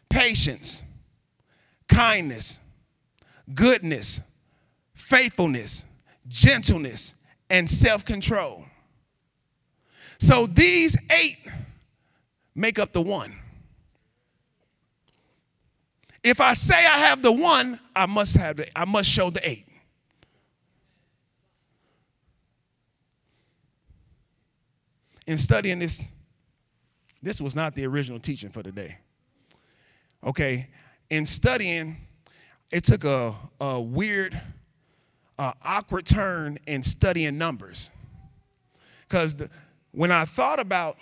patience, 0.08 0.84
kindness, 1.88 2.60
goodness, 3.56 4.22
faithfulness, 4.94 5.86
gentleness, 6.28 7.16
and 7.50 7.68
self 7.68 8.06
control. 8.06 8.66
So 10.20 10.46
these 10.46 10.96
eight 11.10 11.40
make 12.54 12.78
up 12.78 12.94
the 12.94 13.02
one. 13.02 13.36
If 16.26 16.42
I 16.42 16.56
say 16.56 16.74
I 16.74 16.98
have 16.98 17.22
the 17.22 17.32
one, 17.32 17.80
I 17.96 18.08
must 18.08 18.36
have 18.38 18.58
the, 18.58 18.68
I 18.76 18.84
must 18.84 19.08
show 19.08 19.30
the 19.30 19.48
eight. 19.48 19.68
In 25.28 25.38
studying 25.38 25.78
this 25.78 26.12
this 27.22 27.40
was 27.40 27.56
not 27.56 27.76
the 27.76 27.86
original 27.86 28.20
teaching 28.20 28.50
for 28.50 28.64
today. 28.64 28.98
Okay, 30.24 30.68
in 31.12 31.28
studying, 31.28 31.96
it 32.72 32.84
took 32.84 33.04
a, 33.04 33.36
a 33.60 33.80
weird, 33.80 34.40
uh, 35.38 35.54
awkward 35.64 36.08
turn 36.08 36.58
in 36.66 36.82
studying 36.82 37.38
numbers. 37.38 37.92
Because 39.08 39.36
when 39.92 40.12
I 40.12 40.26
thought 40.26 40.60
about 40.60 40.98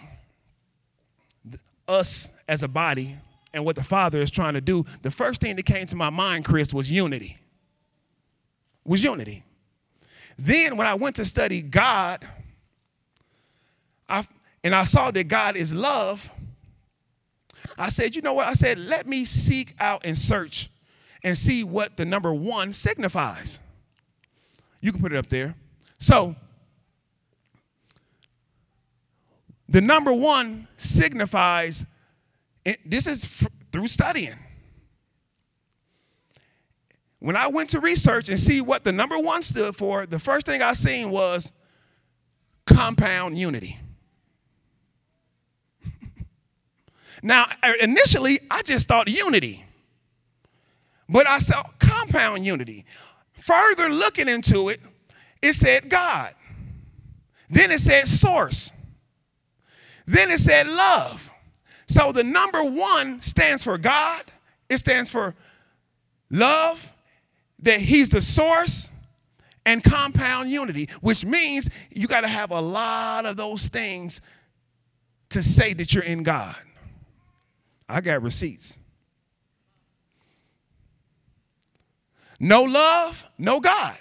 us 1.88 2.28
as 2.50 2.62
a 2.62 2.68
body 2.68 3.16
and 3.54 3.64
what 3.66 3.76
the 3.76 3.84
Father 3.84 4.20
is 4.20 4.32
trying 4.32 4.54
to 4.56 4.62
do, 4.62 4.86
the 5.02 5.12
first 5.12 5.42
thing 5.42 5.56
that 5.56 5.66
came 5.66 5.86
to 5.88 5.96
my 5.96 6.10
mind, 6.10 6.46
Chris, 6.46 6.74
was 6.74 6.90
unity. 6.90 7.38
Was 8.86 9.04
unity. 9.04 9.44
Then 10.38 10.78
when 10.78 10.88
I 10.88 10.96
went 10.96 11.16
to 11.18 11.26
study 11.26 11.62
God, 11.62 12.26
I, 14.10 14.26
and 14.64 14.74
I 14.74 14.84
saw 14.84 15.12
that 15.12 15.26
God 15.26 15.56
is 15.56 15.74
love, 15.74 16.30
I 17.78 17.90
said, 17.90 18.16
you 18.16 18.22
know 18.22 18.34
what? 18.34 18.48
I 18.48 18.54
said, 18.54 18.78
let 18.78 19.08
me 19.08 19.26
seek 19.26 19.74
out 19.80 20.06
and 20.06 20.18
search 20.18 20.70
and 21.24 21.38
see 21.38 21.64
what 21.64 21.98
the 21.98 22.06
number 22.06 22.34
one 22.34 22.74
signifies. 22.74 23.60
You 24.82 24.92
can 24.92 25.02
put 25.02 25.14
it 25.14 25.18
up 25.18 25.28
there. 25.28 25.56
So, 25.98 26.36
the 29.70 29.82
number 29.82 30.12
one 30.12 30.68
signifies, 30.76 31.86
this 32.86 33.08
is 33.08 33.26
through 33.72 33.88
studying. 33.88 34.36
When 37.20 37.38
I 37.38 37.48
went 37.48 37.70
to 37.70 37.80
research 37.80 38.28
and 38.28 38.38
see 38.40 38.60
what 38.60 38.84
the 38.84 38.92
number 38.92 39.18
one 39.18 39.42
stood 39.42 39.76
for, 39.76 40.06
the 40.06 40.20
first 40.20 40.46
thing 40.46 40.62
I 40.62 40.74
seen 40.74 41.10
was 41.10 41.54
compound 42.66 43.38
unity. 43.38 43.80
now, 47.24 47.46
initially, 47.80 48.40
I 48.52 48.62
just 48.62 48.90
thought 48.90 49.08
unity, 49.08 49.66
but 51.08 51.26
I 51.28 51.40
saw 51.40 51.64
compound 51.80 52.46
unity. 52.46 52.86
Further 53.40 53.90
looking 53.90 54.28
into 54.28 54.70
it, 54.70 54.82
it 55.42 55.54
said 55.54 55.90
God. 55.90 56.34
Then 57.50 57.72
it 57.72 57.80
said 57.80 58.08
source. 58.08 58.72
Then 60.06 60.32
it 60.32 60.40
said 60.40 60.68
love. 60.68 61.32
So 61.94 62.12
the 62.12 62.24
number 62.24 62.64
one 62.64 63.22
stands 63.22 63.64
for 63.64 63.78
God, 63.78 64.24
it 64.68 64.80
stands 64.80 65.12
for 65.12 65.36
love, 66.32 66.92
that 67.60 67.80
he's 67.80 68.10
the 68.10 68.20
source 68.20 68.90
and 69.64 69.84
compound 69.84 70.50
unity, 70.50 70.90
which 71.02 71.24
means 71.24 71.70
you 71.92 72.08
got 72.08 72.22
to 72.22 72.28
have 72.28 72.50
a 72.50 72.60
lot 72.60 73.28
of 73.28 73.38
those 73.38 73.68
things 73.68 74.22
to 75.30 75.44
say 75.44 75.74
that 75.74 75.94
you're 75.94 76.04
in 76.04 76.24
God. 76.24 76.56
I 77.88 78.02
got 78.02 78.24
receipts. 78.24 78.80
No 82.40 82.64
love, 82.64 83.24
no 83.38 83.60
God. 83.60 84.00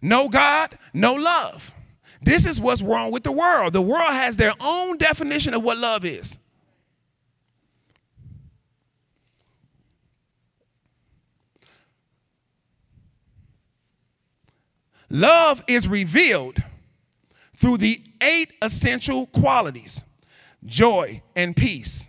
No 0.00 0.30
God, 0.30 0.78
no 0.94 1.12
love. 1.12 1.74
This 2.22 2.46
is 2.46 2.60
what's 2.60 2.82
wrong 2.82 3.10
with 3.10 3.24
the 3.24 3.32
world. 3.32 3.72
The 3.72 3.82
world 3.82 4.12
has 4.12 4.36
their 4.36 4.54
own 4.60 4.96
definition 4.96 5.54
of 5.54 5.64
what 5.64 5.76
love 5.76 6.04
is. 6.04 6.38
Love 15.10 15.62
is 15.68 15.86
revealed 15.86 16.62
through 17.54 17.76
the 17.76 18.00
eight 18.22 18.52
essential 18.62 19.26
qualities 19.26 20.04
joy 20.64 21.20
and 21.36 21.56
peace. 21.56 22.08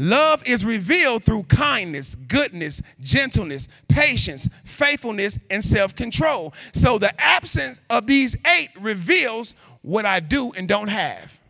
Love 0.00 0.46
is 0.46 0.64
revealed 0.64 1.24
through 1.24 1.42
kindness, 1.42 2.14
goodness, 2.14 2.80
gentleness, 3.00 3.68
patience, 3.88 4.48
faithfulness, 4.64 5.40
and 5.50 5.62
self 5.62 5.96
control. 5.96 6.54
So 6.72 6.98
the 6.98 7.20
absence 7.20 7.82
of 7.90 8.06
these 8.06 8.36
eight 8.58 8.68
reveals 8.80 9.56
what 9.82 10.06
I 10.06 10.20
do 10.20 10.52
and 10.56 10.68
don't 10.68 10.88
have. 10.88 11.40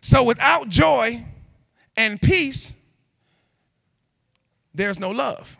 So 0.00 0.22
without 0.22 0.68
joy 0.68 1.24
and 1.96 2.22
peace, 2.22 2.76
there's 4.72 5.00
no 5.00 5.10
love. 5.10 5.58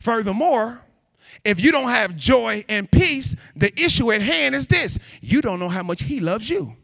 Furthermore, 0.00 0.82
if 1.46 1.58
you 1.64 1.72
don't 1.72 1.88
have 1.88 2.14
joy 2.14 2.62
and 2.68 2.90
peace, 2.90 3.34
the 3.56 3.72
issue 3.82 4.12
at 4.12 4.20
hand 4.20 4.54
is 4.54 4.66
this 4.66 4.98
you 5.22 5.40
don't 5.40 5.58
know 5.58 5.70
how 5.70 5.82
much 5.82 6.02
He 6.02 6.20
loves 6.20 6.50
you. 6.50 6.76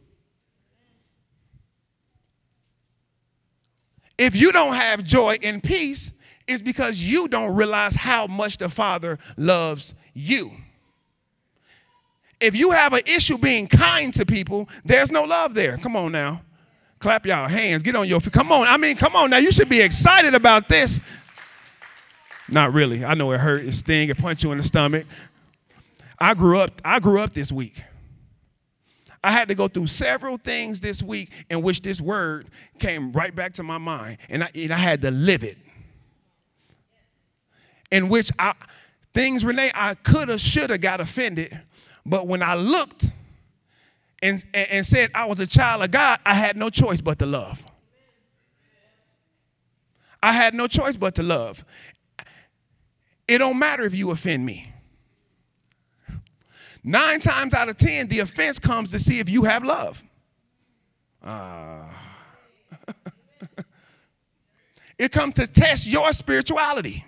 If 4.19 4.35
you 4.35 4.53
don't 4.53 4.75
have 4.75 5.05
joy 5.05 5.39
and 5.43 5.63
peace, 5.63 6.13
it's 6.47 6.61
because 6.61 7.01
you 7.01 7.29
don't 7.29 7.55
realize 7.55 7.95
how 7.95 8.27
much 8.27 8.59
the 8.59 8.69
Father 8.69 9.19
loves 9.37 9.95
you. 10.13 10.51
If 12.41 12.55
you 12.55 12.71
have 12.71 12.93
an 12.93 13.01
issue 13.07 13.39
being 13.39 13.67
kind 13.67 14.13
to 14.15 14.27
people, 14.27 14.69
there's 14.85 15.11
no 15.11 15.25
love 15.25 15.55
there. 15.55 15.77
Come 15.79 15.97
on 15.97 16.13
now. 16.13 16.43
Clap 16.99 17.27
y'all 17.27 17.49
hands. 17.49 17.83
Get 17.83 17.95
on 17.95 18.09
your 18.09 18.21
feet. 18.21 18.33
Come 18.33 18.51
on. 18.51 18.67
I 18.67 18.77
mean, 18.77 18.97
come 18.97 19.15
on 19.15 19.31
now. 19.31 19.39
You 19.39 19.53
should 19.53 19.69
be 19.69 19.81
excited 19.81 20.35
about 20.35 20.69
this. 20.69 21.01
Not 22.49 22.73
really. 22.73 23.05
I 23.05 23.15
know 23.15 23.31
it 23.33 23.39
hurt, 23.39 23.65
it 23.65 23.73
sting, 23.73 24.09
it 24.09 24.19
punch 24.19 24.43
you 24.43 24.53
in 24.53 24.59
the 24.59 24.65
stomach. 24.65 25.07
I 26.19 26.35
grew 26.35 26.59
up, 26.59 26.81
I 26.85 26.99
grew 26.99 27.21
up 27.21 27.35
this 27.35 27.53
week. 27.53 27.83
I 29.23 29.33
had 29.33 29.49
to 29.49 29.55
go 29.55 29.69
through 29.69 29.89
several 29.89 30.37
things 30.37 30.81
this 30.81 31.03
week 31.03 31.31
in 31.51 31.63
which 31.63 31.83
this 31.83 32.01
word 32.01 32.49
came 32.79 33.13
right 33.13 33.35
back 33.35 33.53
to 33.55 33.63
my 33.63 33.79
mind, 33.79 34.19
and 34.29 34.45
I, 34.45 34.51
and 34.55 34.73
I 34.73 34.79
had 34.79 35.01
to 35.03 35.11
live 35.11 35.43
it. 35.43 35.59
In 37.91 38.09
which 38.09 38.31
I 38.39 38.55
things, 39.15 39.45
Renee, 39.45 39.71
I 39.75 39.95
could 39.95 40.29
have, 40.29 40.41
should 40.41 40.71
have 40.71 40.81
got 40.81 41.01
offended, 41.01 41.59
but 42.07 42.27
when 42.29 42.43
I 42.43 42.55
looked 42.55 43.07
and, 44.23 44.45
and, 44.55 44.69
and 44.71 44.87
said 44.87 45.11
I 45.15 45.25
was 45.25 45.41
a 45.41 45.47
child 45.47 45.83
of 45.83 45.91
God, 45.91 46.21
I 46.25 46.35
had 46.35 46.57
no 46.57 46.71
choice 46.71 47.01
but 47.01 47.19
to 47.19 47.27
love. 47.27 47.65
I 50.23 50.33
had 50.33 50.55
no 50.55 50.67
choice 50.67 50.97
but 50.97 51.15
to 51.17 51.23
love. 51.23 51.65
It 53.27 53.39
don't 53.39 53.59
matter 53.59 53.85
if 53.85 53.95
you 53.95 54.11
offend 54.11 54.45
me. 54.45 54.73
Nine 56.85 57.21
times 57.21 57.55
out 57.55 57.69
of 57.69 57.77
ten, 57.77 58.09
the 58.09 58.21
offense 58.21 58.59
comes 58.59 58.91
to 58.93 58.99
see 58.99 59.19
if 59.19 59.29
you 59.29 59.45
have 59.45 59.65
love. 59.65 60.03
Uh, 61.23 61.83
it 64.99 65.13
comes 65.13 65.35
to 65.35 65.47
test 65.47 65.87
your 65.87 66.13
spirituality. 66.13 67.05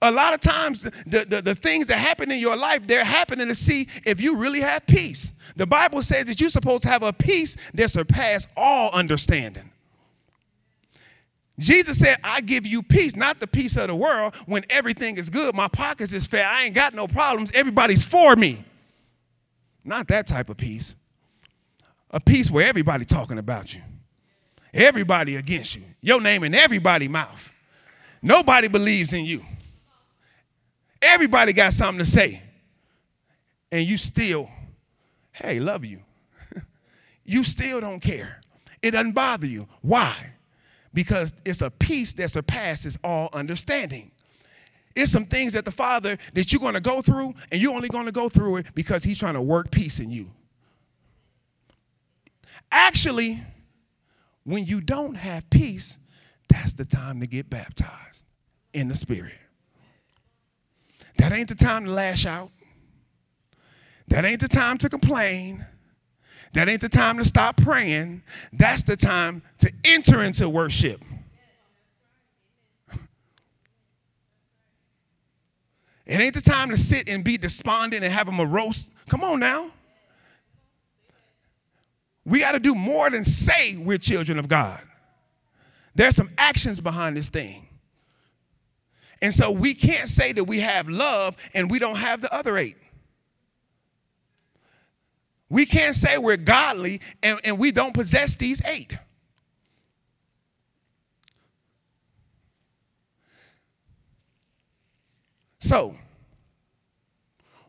A 0.00 0.10
lot 0.10 0.32
of 0.32 0.40
times, 0.40 0.82
the, 0.82 1.26
the, 1.28 1.42
the, 1.42 1.54
things 1.56 1.88
that 1.88 1.98
happen 1.98 2.30
in 2.30 2.38
your 2.38 2.56
life, 2.56 2.86
they're 2.86 3.04
happening 3.04 3.48
to 3.48 3.54
see 3.54 3.88
if 4.06 4.20
you 4.20 4.36
really 4.36 4.60
have 4.60 4.86
peace. 4.86 5.32
The 5.56 5.66
Bible 5.66 6.02
says 6.02 6.26
that 6.26 6.40
you're 6.40 6.50
supposed 6.50 6.84
to 6.84 6.88
have 6.88 7.02
a 7.02 7.12
peace 7.12 7.56
that 7.74 7.90
surpasses 7.90 8.48
all 8.56 8.90
understanding. 8.92 9.72
Jesus 11.58 11.98
said, 11.98 12.18
I 12.22 12.40
give 12.40 12.64
you 12.66 12.82
peace, 12.82 13.16
not 13.16 13.40
the 13.40 13.46
peace 13.46 13.76
of 13.76 13.88
the 13.88 13.94
world. 13.94 14.34
When 14.46 14.64
everything 14.70 15.16
is 15.16 15.28
good, 15.28 15.54
my 15.54 15.68
pockets 15.68 16.12
is 16.12 16.26
fat, 16.26 16.52
I 16.52 16.64
ain't 16.64 16.74
got 16.74 16.94
no 16.94 17.08
problems, 17.08 17.50
everybody's 17.52 18.04
for 18.04 18.36
me. 18.36 18.64
Not 19.84 20.08
that 20.08 20.26
type 20.26 20.50
of 20.50 20.56
peace. 20.56 20.94
A 22.10 22.20
peace 22.20 22.50
where 22.50 22.66
everybody 22.66 23.04
talking 23.04 23.38
about 23.38 23.74
you. 23.74 23.80
Everybody 24.72 25.36
against 25.36 25.74
you. 25.76 25.82
Your 26.00 26.20
name 26.20 26.44
in 26.44 26.54
everybody's 26.54 27.08
mouth. 27.08 27.52
Nobody 28.22 28.68
believes 28.68 29.12
in 29.12 29.24
you. 29.24 29.44
Everybody 31.00 31.52
got 31.52 31.72
something 31.72 32.04
to 32.04 32.10
say. 32.10 32.42
And 33.70 33.86
you 33.86 33.96
still, 33.96 34.50
hey, 35.32 35.58
love 35.58 35.84
you. 35.84 36.00
you 37.24 37.44
still 37.44 37.80
don't 37.80 38.00
care. 38.00 38.40
It 38.80 38.92
doesn't 38.92 39.12
bother 39.12 39.46
you. 39.46 39.68
Why? 39.82 40.14
Because 40.92 41.32
it's 41.44 41.62
a 41.62 41.70
peace 41.70 42.12
that 42.14 42.30
surpasses 42.30 42.98
all 43.04 43.28
understanding. 43.32 44.10
It's 44.96 45.12
some 45.12 45.26
things 45.26 45.52
that 45.52 45.64
the 45.64 45.70
Father 45.70 46.18
that 46.34 46.52
you're 46.52 46.60
going 46.60 46.74
to 46.74 46.80
go 46.80 47.02
through, 47.02 47.34
and 47.52 47.60
you're 47.60 47.74
only 47.74 47.88
going 47.88 48.06
to 48.06 48.12
go 48.12 48.28
through 48.28 48.56
it 48.56 48.66
because 48.74 49.04
He's 49.04 49.18
trying 49.18 49.34
to 49.34 49.42
work 49.42 49.70
peace 49.70 50.00
in 50.00 50.10
you. 50.10 50.30
Actually, 52.72 53.42
when 54.44 54.66
you 54.66 54.80
don't 54.80 55.14
have 55.14 55.48
peace, 55.50 55.98
that's 56.48 56.72
the 56.72 56.84
time 56.84 57.20
to 57.20 57.26
get 57.26 57.48
baptized 57.48 58.26
in 58.72 58.88
the 58.88 58.96
Spirit. 58.96 59.34
That 61.18 61.32
ain't 61.32 61.48
the 61.48 61.54
time 61.54 61.84
to 61.84 61.90
lash 61.90 62.26
out. 62.26 62.50
That 64.08 64.24
ain't 64.24 64.40
the 64.40 64.48
time 64.48 64.78
to 64.78 64.88
complain. 64.88 65.66
That 66.54 66.68
ain't 66.68 66.80
the 66.80 66.88
time 66.88 67.18
to 67.18 67.24
stop 67.24 67.56
praying. 67.56 68.22
That's 68.52 68.82
the 68.82 68.96
time 68.96 69.42
to 69.58 69.72
enter 69.84 70.22
into 70.22 70.48
worship. 70.48 71.04
It 76.06 76.20
ain't 76.20 76.34
the 76.34 76.40
time 76.40 76.70
to 76.70 76.76
sit 76.76 77.08
and 77.08 77.22
be 77.22 77.36
despondent 77.36 78.02
and 78.02 78.12
have 78.12 78.28
a 78.28 78.32
morose. 78.32 78.90
Come 79.08 79.22
on 79.22 79.40
now. 79.40 79.70
We 82.24 82.40
got 82.40 82.52
to 82.52 82.60
do 82.60 82.74
more 82.74 83.10
than 83.10 83.24
say 83.24 83.76
we're 83.76 83.98
children 83.98 84.38
of 84.38 84.48
God. 84.48 84.82
There's 85.94 86.16
some 86.16 86.30
actions 86.38 86.80
behind 86.80 87.16
this 87.16 87.28
thing. 87.28 87.66
And 89.20 89.34
so 89.34 89.50
we 89.50 89.74
can't 89.74 90.08
say 90.08 90.32
that 90.32 90.44
we 90.44 90.60
have 90.60 90.88
love 90.88 91.36
and 91.52 91.70
we 91.70 91.78
don't 91.78 91.96
have 91.96 92.20
the 92.20 92.32
other 92.32 92.56
eight. 92.56 92.76
We 95.50 95.64
can't 95.64 95.94
say 95.94 96.18
we're 96.18 96.36
godly 96.36 97.00
and, 97.22 97.40
and 97.44 97.58
we 97.58 97.72
don't 97.72 97.94
possess 97.94 98.34
these 98.34 98.60
eight. 98.64 98.98
So, 105.60 105.96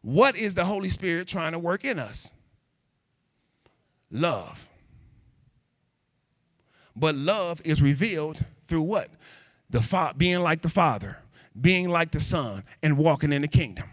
what 0.01 0.35
is 0.35 0.55
the 0.55 0.65
Holy 0.65 0.89
Spirit 0.89 1.27
trying 1.27 1.53
to 1.53 1.59
work 1.59 1.83
in 1.83 1.99
us? 1.99 2.31
Love. 4.11 4.67
But 6.95 7.15
love 7.15 7.61
is 7.63 7.81
revealed 7.81 8.43
through 8.67 8.81
what? 8.81 9.09
The 9.69 9.81
fa- 9.81 10.13
being 10.15 10.39
like 10.39 10.61
the 10.61 10.69
Father, 10.69 11.17
being 11.59 11.89
like 11.89 12.11
the 12.11 12.19
Son, 12.19 12.63
and 12.81 12.97
walking 12.97 13.31
in 13.31 13.41
the 13.41 13.47
kingdom. 13.47 13.89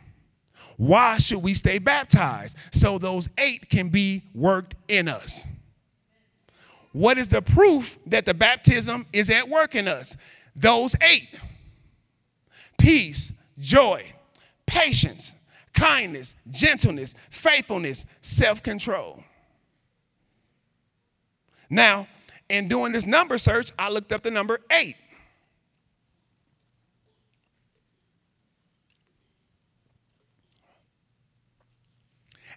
Why 0.77 1.19
should 1.19 1.43
we 1.43 1.55
stay 1.55 1.79
baptized? 1.79 2.57
So 2.73 2.99
those 2.99 3.31
eight 3.39 3.69
can 3.71 3.89
be 3.89 4.23
worked 4.35 4.75
in 4.89 5.09
us. 5.09 5.47
What 6.93 7.19
is 7.19 7.29
the 7.29 7.43
proof 7.43 7.99
that 8.07 8.25
the 8.25 8.35
baptism 8.35 9.07
is 9.13 9.31
at 9.31 9.49
work 9.49 9.75
in 9.75 9.89
us? 9.89 10.17
Those 10.55 10.95
eight 11.03 11.29
peace, 12.79 13.33
joy, 13.59 14.13
patience, 14.67 15.35
kindness, 15.73 16.35
gentleness, 16.51 17.15
faithfulness, 17.31 18.07
self 18.21 18.63
control. 18.63 19.23
Now, 21.69 22.07
in 22.49 22.69
doing 22.69 22.93
this 22.93 23.07
number 23.07 23.39
search, 23.39 23.73
I 23.79 23.89
looked 23.89 24.13
up 24.13 24.23
the 24.23 24.31
number 24.31 24.61
eight. 24.71 24.97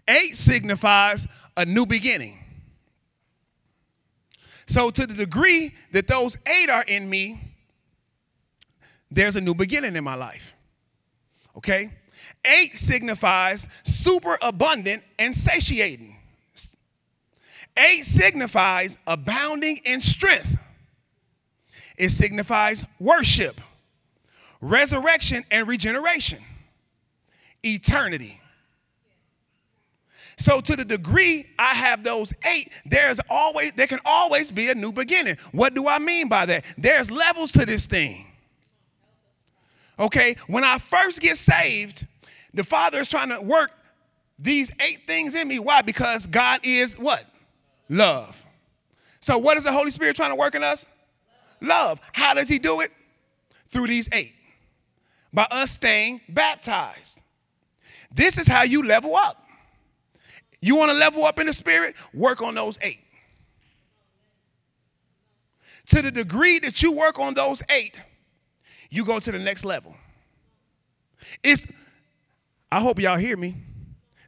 Eight 0.09 0.35
signifies 0.35 1.27
a 1.55 1.65
new 1.65 1.85
beginning. 1.85 2.39
So, 4.65 4.89
to 4.89 5.07
the 5.07 5.13
degree 5.13 5.73
that 5.93 6.07
those 6.07 6.37
eight 6.45 6.69
are 6.69 6.83
in 6.83 7.09
me, 7.09 7.41
there's 9.11 9.35
a 9.35 9.41
new 9.41 9.53
beginning 9.53 9.95
in 9.95 10.03
my 10.03 10.15
life. 10.15 10.53
Okay? 11.57 11.91
Eight 12.45 12.75
signifies 12.75 13.67
super 13.83 14.37
abundant 14.41 15.03
and 15.17 15.35
satiating. 15.35 16.15
Eight 17.77 18.03
signifies 18.03 18.97
abounding 19.07 19.79
in 19.85 20.01
strength. 20.01 20.57
It 21.97 22.09
signifies 22.09 22.85
worship, 22.99 23.59
resurrection 24.61 25.43
and 25.51 25.67
regeneration, 25.67 26.39
eternity. 27.63 28.39
So 30.39 30.61
to 30.61 30.75
the 30.75 30.85
degree 30.85 31.45
I 31.59 31.73
have 31.73 32.03
those 32.03 32.33
eight, 32.45 32.71
there's 32.85 33.19
always 33.29 33.73
there 33.73 33.87
can 33.87 33.99
always 34.05 34.51
be 34.51 34.69
a 34.69 34.75
new 34.75 34.91
beginning. 34.91 35.37
What 35.51 35.73
do 35.73 35.87
I 35.87 35.99
mean 35.99 36.29
by 36.29 36.45
that? 36.47 36.63
There's 36.77 37.11
levels 37.11 37.51
to 37.51 37.65
this 37.65 37.85
thing. 37.85 38.25
Okay, 39.99 40.37
when 40.47 40.63
I 40.63 40.79
first 40.79 41.19
get 41.19 41.37
saved, 41.37 42.07
the 42.53 42.63
Father 42.63 42.99
is 42.99 43.09
trying 43.09 43.29
to 43.29 43.41
work 43.41 43.71
these 44.39 44.71
eight 44.79 45.05
things 45.05 45.35
in 45.35 45.45
me. 45.45 45.59
Why? 45.59 45.81
Because 45.81 46.25
God 46.25 46.61
is 46.63 46.97
what? 46.97 47.25
Love. 47.89 48.45
So 49.19 49.37
what 49.37 49.57
is 49.57 49.65
the 49.65 49.73
Holy 49.73 49.91
Spirit 49.91 50.15
trying 50.15 50.31
to 50.31 50.35
work 50.35 50.55
in 50.55 50.63
us? 50.63 50.85
Love. 51.59 51.99
How 52.13 52.33
does 52.33 52.47
he 52.47 52.59
do 52.59 52.79
it? 52.79 52.91
Through 53.67 53.87
these 53.87 54.07
eight. 54.13 54.33
By 55.33 55.47
us 55.51 55.71
staying 55.71 56.21
baptized. 56.29 57.21
This 58.09 58.37
is 58.37 58.47
how 58.47 58.63
you 58.63 58.83
level 58.83 59.17
up. 59.17 59.48
You 60.61 60.75
want 60.75 60.91
to 60.91 60.97
level 60.97 61.23
up 61.25 61.39
in 61.39 61.47
the 61.47 61.53
spirit? 61.53 61.95
Work 62.13 62.41
on 62.41 62.55
those 62.55 62.77
eight. 62.81 63.03
To 65.87 66.01
the 66.01 66.11
degree 66.11 66.59
that 66.59 66.83
you 66.83 66.91
work 66.91 67.17
on 67.17 67.33
those 67.33 67.63
eight, 67.69 67.99
you 68.89 69.05
go 69.05 69.19
to 69.19 69.31
the 69.31 69.39
next 69.39 69.65
level. 69.65 69.95
It's, 71.43 71.65
I 72.71 72.79
hope 72.79 72.99
y'all 72.99 73.17
hear 73.17 73.37
me, 73.37 73.55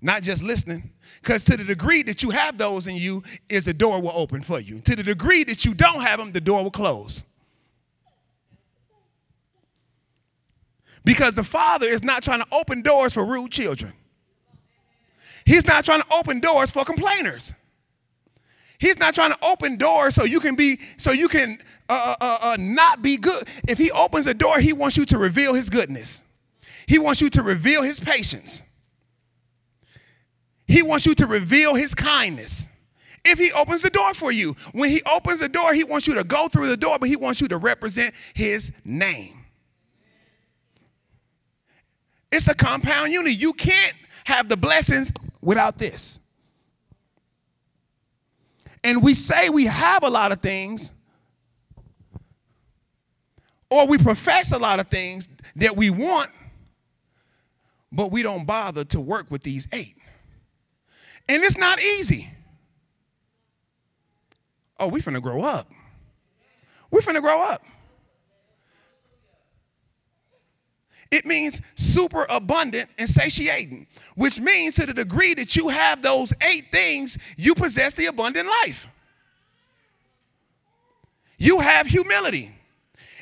not 0.02 0.24
just 0.24 0.42
listening, 0.42 0.92
because 1.22 1.44
to 1.46 1.58
the 1.58 1.64
degree 1.64 2.04
that 2.04 2.24
you 2.24 2.32
have 2.32 2.58
those 2.58 2.88
in 2.88 2.96
you, 2.96 3.24
is 3.50 3.66
the 3.66 3.74
door 3.74 4.02
will 4.02 4.14
open 4.16 4.42
for 4.42 4.60
you. 4.60 4.80
To 4.82 4.96
the 4.96 5.04
degree 5.04 5.44
that 5.44 5.66
you 5.66 5.74
don't 5.74 6.02
have 6.02 6.20
them, 6.20 6.32
the 6.32 6.42
door 6.42 6.64
will 6.64 6.72
close. 6.72 7.24
Because 11.04 11.36
the 11.36 11.44
Father 11.44 11.88
is 11.88 12.04
not 12.04 12.24
trying 12.24 12.40
to 12.40 12.48
open 12.52 12.82
doors 12.82 13.14
for 13.14 13.26
rude 13.26 13.52
children. 13.52 13.94
He's 15.46 15.66
not 15.66 15.86
trying 15.86 16.02
to 16.02 16.14
open 16.14 16.40
doors 16.40 16.72
for 16.72 16.86
complainers. 16.86 17.54
He's 18.80 18.98
not 18.98 19.14
trying 19.14 19.32
to 19.32 19.38
open 19.44 19.78
doors 19.78 20.16
so 20.16 20.24
you 20.24 20.40
can 20.40 20.56
be 20.56 20.80
so 20.98 21.12
you 21.12 21.28
can 21.28 21.60
uh, 21.88 22.16
uh, 22.20 22.24
uh, 22.24 22.38
uh, 22.42 22.58
not 22.60 23.02
be 23.02 23.18
good. 23.18 23.44
If 23.68 23.78
he 23.78 23.92
opens 23.92 24.26
a 24.26 24.34
door, 24.34 24.60
he 24.60 24.74
wants 24.74 24.98
you 24.98 25.06
to 25.06 25.18
reveal 25.20 25.54
his 25.54 25.70
goodness. 25.70 26.24
He 26.88 26.98
wants 26.98 27.22
you 27.22 27.30
to 27.32 27.44
reveal 27.44 27.84
his 27.84 28.00
patience. 28.00 28.64
He 30.68 30.82
wants 30.82 31.06
you 31.06 31.14
to 31.16 31.28
reveal 31.28 31.76
his 31.76 31.94
kindness. 31.94 32.70
If 33.24 33.38
he 33.38 33.52
opens 33.52 33.84
the 33.84 33.92
door 33.92 34.14
for 34.16 34.32
you, 34.32 34.56
when 34.72 34.90
he 34.90 35.04
opens 35.04 35.42
the 35.42 35.50
door, 35.50 35.74
he 35.74 35.84
wants 35.84 36.08
you 36.08 36.16
to 36.16 36.24
go 36.24 36.48
through 36.48 36.70
the 36.70 36.78
door, 36.78 36.98
but 36.98 37.08
he 37.08 37.16
wants 37.16 37.40
you 37.40 37.48
to 37.50 37.58
represent 37.58 38.16
his 38.34 38.72
name. 38.84 39.46
It's 42.32 42.48
a 42.48 42.56
compound 42.56 43.12
unit. 43.12 43.34
You 43.38 43.54
can't 43.54 43.94
have 44.24 44.50
the 44.50 44.58
blessings 44.58 45.12
without 45.42 45.78
this. 45.78 46.20
And 48.84 49.04
we 49.04 49.14
say 49.14 49.50
we 49.50 49.66
have 49.66 50.04
a 50.04 50.10
lot 50.10 50.32
of 50.32 50.42
things, 50.42 50.94
or 53.70 53.88
we 53.88 53.98
profess 53.98 54.52
a 54.52 54.58
lot 54.58 54.80
of 54.80 54.88
things 54.88 55.30
that 55.56 55.76
we 55.76 55.90
want, 55.90 56.30
but 57.92 58.12
we 58.12 58.24
don't 58.24 58.46
bother 58.46 58.84
to 58.86 59.00
work 59.00 59.30
with 59.30 59.44
these 59.44 59.68
eight. 59.72 59.96
And 61.30 61.44
it's 61.44 61.58
not 61.58 61.80
easy. 61.80 62.30
Oh, 64.80 64.88
we 64.88 65.02
finna 65.02 65.22
grow 65.22 65.44
up. 65.44 65.70
We 66.90 67.02
finna 67.02 67.22
grow 67.22 67.42
up. 67.42 67.64
It 71.12 71.26
means 71.26 71.62
super 71.76 72.26
abundant 72.30 72.90
and 72.98 73.10
satiating, 73.10 73.86
which 74.16 74.40
means 74.40 74.76
to 74.76 74.86
the 74.86 74.94
degree 74.94 75.34
that 75.34 75.58
you 75.58 75.68
have 75.68 76.02
those 76.02 76.34
eight 76.42 76.72
things, 76.72 77.18
you 77.36 77.54
possess 77.54 77.94
the 77.94 78.06
abundant 78.06 78.48
life. 78.48 78.88
You 81.38 81.60
have 81.60 81.86
humility. 81.86 82.56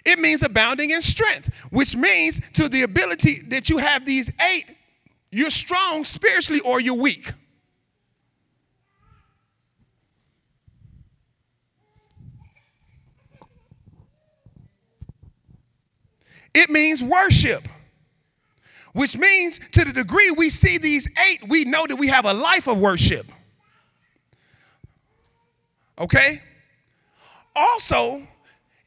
It 0.05 0.19
means 0.19 0.43
abounding 0.43 0.91
in 0.91 1.01
strength, 1.01 1.49
which 1.71 1.95
means 1.95 2.39
to 2.53 2.69
the 2.69 2.83
ability 2.83 3.41
that 3.47 3.69
you 3.69 3.77
have 3.79 4.05
these 4.05 4.31
eight, 4.39 4.75
you're 5.31 5.49
strong 5.49 6.03
spiritually 6.03 6.61
or 6.61 6.79
you're 6.79 6.93
weak. 6.93 7.33
It 16.53 16.69
means 16.69 17.01
worship 17.01 17.67
which 18.93 19.17
means 19.17 19.59
to 19.71 19.85
the 19.85 19.93
degree 19.93 20.31
we 20.31 20.49
see 20.49 20.77
these 20.77 21.09
eight, 21.29 21.47
we 21.47 21.65
know 21.65 21.85
that 21.87 21.95
we 21.95 22.07
have 22.07 22.25
a 22.25 22.33
life 22.33 22.67
of 22.67 22.79
worship. 22.79 23.25
Okay? 25.99 26.41
Also, 27.55 28.27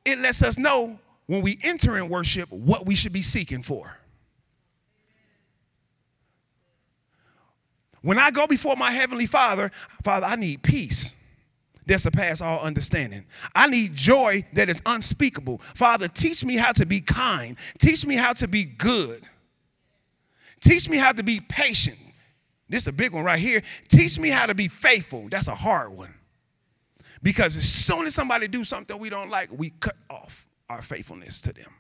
it 0.05 0.19
lets 0.19 0.43
us 0.43 0.59
know 0.59 0.99
when 1.27 1.43
we 1.43 1.59
enter 1.63 1.97
in 1.97 2.09
worship 2.09 2.51
what 2.51 2.87
we 2.87 2.95
should 2.95 3.13
be 3.13 3.23
seeking 3.23 3.63
for. 3.63 3.97
When 8.03 8.19
I 8.19 8.31
go 8.33 8.47
before 8.47 8.77
my 8.77 8.91
heavenly 8.91 9.27
Father, 9.27 9.71
Father, 10.03 10.27
I 10.27 10.37
need 10.37 10.63
peace 10.63 11.15
that 11.87 12.01
surpass 12.01 12.41
all 12.41 12.61
understanding. 12.61 13.25
I 13.55 13.67
need 13.67 13.95
joy 13.95 14.45
that 14.55 14.69
is 14.69 14.83
unspeakable. 14.87 15.61
Father, 15.75 16.09
teach 16.09 16.45
me 16.45 16.57
how 16.57 16.73
to 16.73 16.87
be 16.87 17.01
kind. 17.01 17.57
Teach 17.79 18.05
me 18.07 18.17
how 18.17 18.33
to 18.35 18.49
be 18.49 18.65
good. 18.65 19.23
Teach 20.63 20.89
me 20.89 20.97
how 20.97 21.13
to 21.13 21.23
be 21.23 21.41
patient. 21.41 21.99
This 22.69 22.85
is 22.85 22.87
a 22.87 22.93
big 22.93 23.13
one 23.13 23.25
right 23.25 23.39
here. 23.39 23.63
Teach 23.89 24.19
me 24.19 24.31
how 24.31 24.47
to 24.47 24.55
be 24.55 24.69
faithful. 24.69 25.29
That's 25.29 25.49
a 25.49 25.55
hard 25.55 25.91
one. 25.91 26.15
Because 27.23 27.57
as 27.57 27.69
soon 27.69 28.07
as 28.07 28.15
somebody 28.15 28.49
do 28.49 28.65
something 28.65 28.99
we 28.99 29.11
don't 29.11 29.29
like, 29.29 29.51
we 29.53 29.71
cut 29.71 29.97
off 30.09 30.47
our 30.71 30.81
faithfulness 30.81 31.41
to 31.43 31.53
them. 31.53 31.71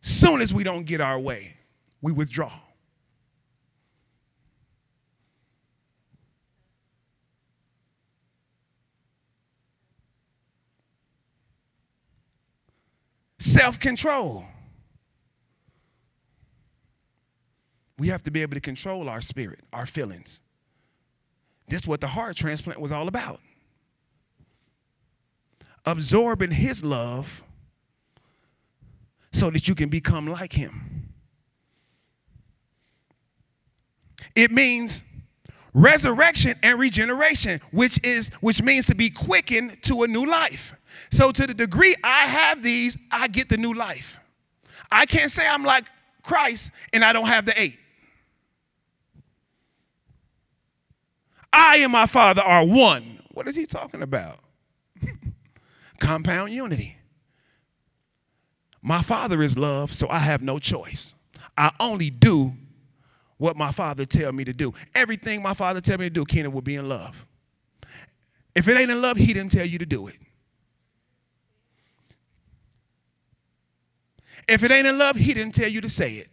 Soon 0.00 0.42
as 0.42 0.52
we 0.52 0.64
don't 0.64 0.84
get 0.84 1.00
our 1.00 1.18
way, 1.18 1.56
we 2.02 2.12
withdraw. 2.12 2.52
Self 13.44 13.78
control. 13.78 14.44
We 17.98 18.08
have 18.08 18.22
to 18.24 18.30
be 18.30 18.42
able 18.42 18.54
to 18.54 18.60
control 18.60 19.08
our 19.08 19.20
spirit, 19.20 19.60
our 19.72 19.86
feelings. 19.86 20.40
This 21.68 21.82
is 21.82 21.86
what 21.86 22.00
the 22.00 22.08
heart 22.08 22.36
transplant 22.36 22.80
was 22.80 22.90
all 22.90 23.06
about. 23.06 23.40
Absorbing 25.86 26.50
his 26.50 26.82
love 26.82 27.44
so 29.32 29.50
that 29.50 29.68
you 29.68 29.74
can 29.74 29.88
become 29.88 30.26
like 30.26 30.52
him. 30.52 31.12
It 34.34 34.50
means 34.50 35.04
resurrection 35.72 36.54
and 36.62 36.78
regeneration, 36.78 37.60
which 37.70 38.00
is 38.02 38.30
which 38.40 38.62
means 38.62 38.86
to 38.86 38.94
be 38.94 39.10
quickened 39.10 39.82
to 39.84 40.02
a 40.02 40.08
new 40.08 40.26
life. 40.26 40.74
So 41.10 41.32
to 41.32 41.46
the 41.46 41.54
degree 41.54 41.94
I 42.02 42.26
have 42.26 42.62
these, 42.62 42.96
I 43.10 43.28
get 43.28 43.48
the 43.48 43.56
new 43.56 43.72
life. 43.74 44.20
I 44.90 45.06
can't 45.06 45.30
say 45.30 45.46
I'm 45.46 45.64
like 45.64 45.86
Christ 46.22 46.70
and 46.92 47.04
I 47.04 47.12
don't 47.12 47.26
have 47.26 47.46
the 47.46 47.60
eight. 47.60 47.78
I 51.52 51.78
and 51.78 51.92
my 51.92 52.06
Father 52.06 52.42
are 52.42 52.64
one. 52.64 53.20
What 53.32 53.46
is 53.48 53.54
he 53.56 53.66
talking 53.66 54.02
about? 54.02 54.40
Compound 56.00 56.52
unity. 56.52 56.96
My 58.82 59.02
Father 59.02 59.42
is 59.42 59.56
love, 59.56 59.94
so 59.94 60.08
I 60.10 60.18
have 60.18 60.42
no 60.42 60.58
choice. 60.58 61.14
I 61.56 61.70
only 61.80 62.10
do 62.10 62.52
what 63.38 63.56
my 63.56 63.72
Father 63.72 64.04
tell 64.04 64.32
me 64.32 64.44
to 64.44 64.52
do. 64.52 64.74
Everything 64.94 65.42
my 65.42 65.54
Father 65.54 65.80
tell 65.80 65.98
me 65.98 66.06
to 66.06 66.10
do, 66.10 66.24
Kenan 66.24 66.52
will 66.52 66.60
be 66.60 66.74
in 66.74 66.88
love. 66.88 67.26
If 68.54 68.68
it 68.68 68.76
ain't 68.76 68.90
in 68.90 69.00
love, 69.00 69.16
he 69.16 69.32
didn't 69.32 69.52
tell 69.52 69.66
you 69.66 69.78
to 69.78 69.86
do 69.86 70.06
it. 70.08 70.16
If 74.46 74.62
it 74.62 74.70
ain't 74.70 74.86
in 74.86 74.98
love, 74.98 75.16
he 75.16 75.34
didn't 75.34 75.54
tell 75.54 75.68
you 75.68 75.80
to 75.80 75.88
say 75.88 76.14
it. 76.14 76.28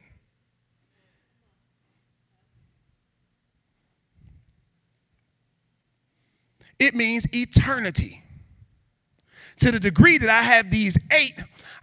It 6.79 6.95
means 6.95 7.27
eternity. 7.33 8.23
To 9.57 9.71
the 9.71 9.79
degree 9.79 10.17
that 10.17 10.29
I 10.29 10.41
have 10.41 10.71
these 10.71 10.97
eight, 11.11 11.35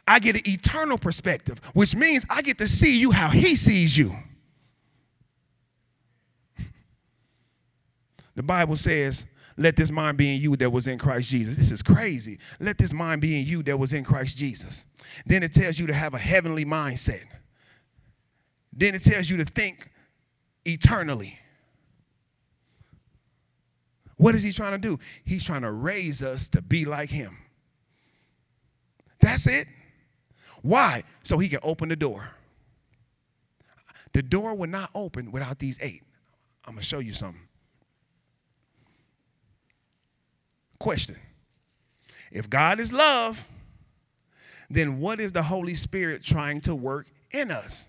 I 0.08 0.18
get 0.18 0.34
an 0.34 0.42
eternal 0.44 0.98
perspective, 0.98 1.60
which 1.72 1.94
means 1.94 2.24
I 2.28 2.42
get 2.42 2.58
to 2.58 2.66
see 2.66 2.98
you 2.98 3.12
how 3.12 3.28
he 3.28 3.54
sees 3.54 3.96
you. 3.96 4.16
The 8.34 8.42
Bible 8.42 8.76
says, 8.76 9.26
let 9.58 9.74
this 9.74 9.90
mind 9.90 10.16
be 10.16 10.34
in 10.36 10.40
you 10.40 10.56
that 10.56 10.70
was 10.70 10.86
in 10.86 10.98
Christ 10.98 11.28
Jesus. 11.28 11.56
This 11.56 11.72
is 11.72 11.82
crazy. 11.82 12.38
Let 12.60 12.78
this 12.78 12.92
mind 12.92 13.20
be 13.20 13.40
in 13.40 13.44
you 13.44 13.64
that 13.64 13.76
was 13.76 13.92
in 13.92 14.04
Christ 14.04 14.38
Jesus. 14.38 14.86
Then 15.26 15.42
it 15.42 15.52
tells 15.52 15.80
you 15.80 15.88
to 15.88 15.92
have 15.92 16.14
a 16.14 16.18
heavenly 16.18 16.64
mindset. 16.64 17.24
Then 18.72 18.94
it 18.94 19.02
tells 19.02 19.28
you 19.28 19.36
to 19.38 19.44
think 19.44 19.90
eternally. 20.64 21.40
What 24.16 24.36
is 24.36 24.44
he 24.44 24.52
trying 24.52 24.72
to 24.72 24.78
do? 24.78 25.00
He's 25.24 25.42
trying 25.44 25.62
to 25.62 25.72
raise 25.72 26.22
us 26.22 26.48
to 26.50 26.62
be 26.62 26.84
like 26.84 27.10
him. 27.10 27.38
That's 29.20 29.48
it. 29.48 29.66
Why? 30.62 31.02
So 31.24 31.38
he 31.38 31.48
can 31.48 31.60
open 31.64 31.88
the 31.88 31.96
door. 31.96 32.30
The 34.12 34.22
door 34.22 34.54
will 34.54 34.68
not 34.68 34.90
open 34.94 35.32
without 35.32 35.58
these 35.58 35.80
eight. 35.82 36.04
I'm 36.64 36.74
going 36.74 36.82
to 36.82 36.86
show 36.86 37.00
you 37.00 37.12
something. 37.12 37.47
Question 40.78 41.16
If 42.30 42.48
God 42.48 42.80
is 42.80 42.92
love, 42.92 43.46
then 44.70 45.00
what 45.00 45.20
is 45.20 45.32
the 45.32 45.42
Holy 45.42 45.74
Spirit 45.74 46.22
trying 46.22 46.60
to 46.62 46.74
work 46.74 47.06
in 47.32 47.50
us? 47.50 47.88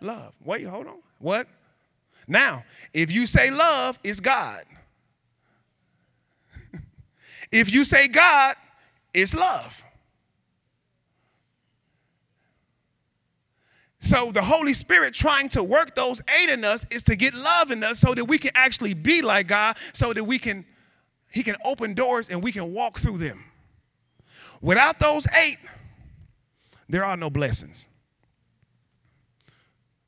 Love. 0.00 0.34
Wait, 0.44 0.64
hold 0.64 0.86
on. 0.86 0.98
What? 1.18 1.48
Now, 2.28 2.64
if 2.92 3.10
you 3.10 3.26
say 3.26 3.50
love, 3.50 3.98
it's 4.02 4.20
God. 4.20 4.64
if 7.52 7.72
you 7.72 7.84
say 7.84 8.08
God, 8.08 8.56
it's 9.14 9.34
love. 9.34 9.82
So 14.00 14.30
the 14.30 14.42
Holy 14.42 14.72
Spirit 14.72 15.14
trying 15.14 15.48
to 15.50 15.64
work 15.64 15.96
those 15.96 16.22
eight 16.40 16.48
in 16.48 16.64
us 16.64 16.86
is 16.90 17.02
to 17.04 17.16
get 17.16 17.34
love 17.34 17.72
in 17.72 17.82
us 17.82 17.98
so 17.98 18.14
that 18.14 18.24
we 18.24 18.38
can 18.38 18.52
actually 18.54 18.94
be 18.94 19.20
like 19.20 19.48
God, 19.48 19.76
so 19.92 20.12
that 20.12 20.22
we 20.22 20.38
can, 20.38 20.64
He 21.36 21.42
can 21.42 21.56
open 21.66 21.92
doors 21.92 22.30
and 22.30 22.42
we 22.42 22.50
can 22.50 22.72
walk 22.72 22.98
through 22.98 23.18
them. 23.18 23.44
Without 24.62 24.98
those 24.98 25.26
eight, 25.44 25.58
there 26.88 27.04
are 27.04 27.14
no 27.14 27.28
blessings. 27.28 27.88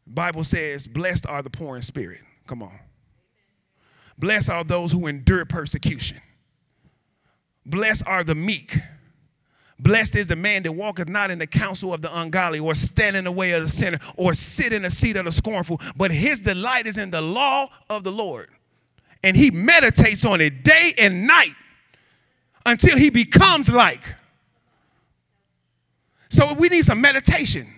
Bible 0.06 0.42
says, 0.42 0.86
blessed 0.86 1.26
are 1.26 1.42
the 1.42 1.50
poor 1.50 1.76
in 1.76 1.82
spirit. 1.82 2.22
Come 2.46 2.62
on. 2.62 2.78
Blessed 4.16 4.48
are 4.48 4.64
those 4.64 4.90
who 4.90 5.06
endure 5.06 5.44
persecution. 5.44 6.18
Blessed 7.66 8.04
are 8.06 8.24
the 8.24 8.34
meek. 8.34 8.78
Blessed 9.78 10.16
is 10.16 10.28
the 10.28 10.36
man 10.36 10.62
that 10.62 10.72
walketh 10.72 11.10
not 11.10 11.30
in 11.30 11.38
the 11.38 11.46
counsel 11.46 11.92
of 11.92 12.00
the 12.00 12.18
ungodly, 12.18 12.58
or 12.58 12.74
stand 12.74 13.16
in 13.16 13.24
the 13.24 13.32
way 13.32 13.52
of 13.52 13.64
the 13.64 13.68
sinner, 13.68 13.98
or 14.16 14.32
sit 14.32 14.72
in 14.72 14.80
the 14.80 14.90
seat 14.90 15.18
of 15.18 15.26
the 15.26 15.32
scornful. 15.32 15.78
But 15.94 16.10
his 16.10 16.40
delight 16.40 16.86
is 16.86 16.96
in 16.96 17.10
the 17.10 17.20
law 17.20 17.68
of 17.90 18.02
the 18.02 18.12
Lord. 18.12 18.48
And 19.22 19.36
he 19.36 19.50
meditates 19.50 20.24
on 20.24 20.40
it 20.40 20.62
day 20.62 20.94
and 20.98 21.26
night 21.26 21.54
until 22.64 22.96
he 22.96 23.10
becomes 23.10 23.68
like. 23.68 24.14
So 26.28 26.54
we 26.54 26.68
need 26.68 26.84
some 26.84 27.00
meditation 27.00 27.72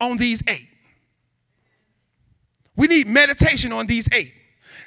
on 0.00 0.18
these 0.18 0.42
eight. 0.46 0.68
We 2.76 2.86
need 2.86 3.06
meditation 3.06 3.72
on 3.72 3.86
these 3.86 4.08
eight 4.12 4.34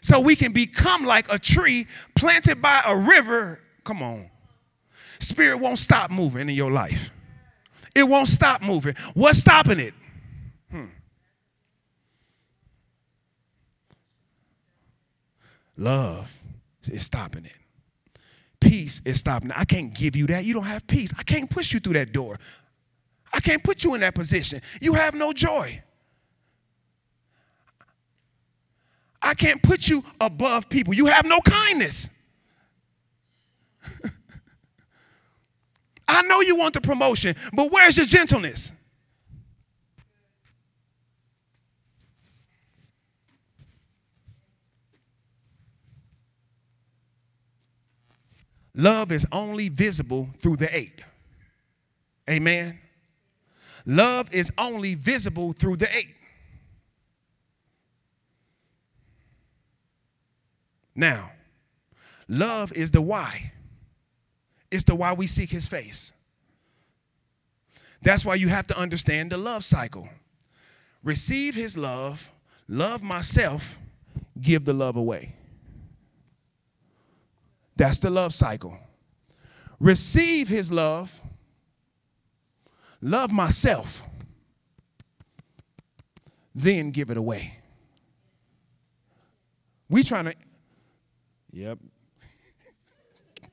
so 0.01 0.19
we 0.19 0.35
can 0.35 0.51
become 0.51 1.05
like 1.05 1.31
a 1.31 1.39
tree 1.39 1.87
planted 2.15 2.61
by 2.61 2.83
a 2.85 2.95
river. 2.95 3.59
Come 3.83 4.01
on. 4.03 4.29
Spirit 5.19 5.57
won't 5.57 5.79
stop 5.79 6.11
moving 6.11 6.49
in 6.49 6.55
your 6.55 6.71
life. 6.71 7.09
It 7.95 8.03
won't 8.03 8.27
stop 8.27 8.61
moving. 8.61 8.95
What's 9.13 9.39
stopping 9.39 9.79
it? 9.79 9.93
Hmm. 10.69 10.85
Love 15.77 16.31
is 16.83 17.05
stopping 17.05 17.45
it. 17.45 17.51
Peace 18.59 19.01
is 19.05 19.19
stopping 19.19 19.49
it. 19.49 19.57
I 19.57 19.65
can't 19.65 19.93
give 19.93 20.15
you 20.15 20.27
that. 20.27 20.45
You 20.45 20.53
don't 20.53 20.63
have 20.63 20.87
peace. 20.87 21.11
I 21.17 21.23
can't 21.23 21.49
push 21.49 21.73
you 21.73 21.79
through 21.79 21.93
that 21.93 22.13
door. 22.13 22.39
I 23.33 23.39
can't 23.39 23.63
put 23.63 23.83
you 23.83 23.93
in 23.95 24.01
that 24.01 24.15
position. 24.15 24.61
You 24.79 24.93
have 24.93 25.13
no 25.13 25.33
joy. 25.33 25.81
I 29.21 29.33
can't 29.33 29.61
put 29.61 29.87
you 29.87 30.03
above 30.21 30.69
people. 30.69 30.93
You 30.93 31.07
have 31.07 31.25
no 31.25 31.41
kindness. 31.41 32.09
I 36.07 36.21
know 36.23 36.41
you 36.41 36.55
want 36.55 36.75
the 36.75 36.81
promotion, 36.81 37.35
but 37.51 37.71
where's 37.71 37.97
your 37.97 38.05
gentleness? 38.05 38.71
Love 48.75 49.11
is 49.11 49.25
only 49.31 49.69
visible 49.69 50.29
through 50.39 50.57
the 50.57 50.75
eight. 50.75 51.01
Amen. 52.29 52.77
Love 53.85 54.33
is 54.33 54.51
only 54.57 54.95
visible 54.95 55.53
through 55.53 55.77
the 55.77 55.95
eight. 55.95 56.15
Now, 60.93 61.31
love 62.27 62.73
is 62.73 62.91
the 62.91 63.01
why. 63.01 63.51
It's 64.71 64.83
the 64.83 64.95
why 64.95 65.13
we 65.13 65.27
seek 65.27 65.51
his 65.51 65.67
face. 65.67 66.13
That's 68.01 68.25
why 68.25 68.35
you 68.35 68.49
have 68.49 68.67
to 68.67 68.77
understand 68.77 69.31
the 69.31 69.37
love 69.37 69.63
cycle. 69.63 70.09
Receive 71.03 71.55
his 71.55 71.77
love, 71.77 72.31
love 72.67 73.03
myself, 73.03 73.77
give 74.41 74.65
the 74.65 74.73
love 74.73 74.95
away. 74.95 75.33
That's 77.75 77.99
the 77.99 78.09
love 78.09 78.33
cycle. 78.33 78.77
Receive 79.79 80.47
his 80.47 80.71
love, 80.71 81.21
love 83.01 83.31
myself, 83.31 84.07
then 86.53 86.91
give 86.91 87.09
it 87.09 87.17
away. 87.17 87.59
We 89.89 90.03
trying 90.03 90.25
to 90.25 90.35
Yep. 91.51 91.79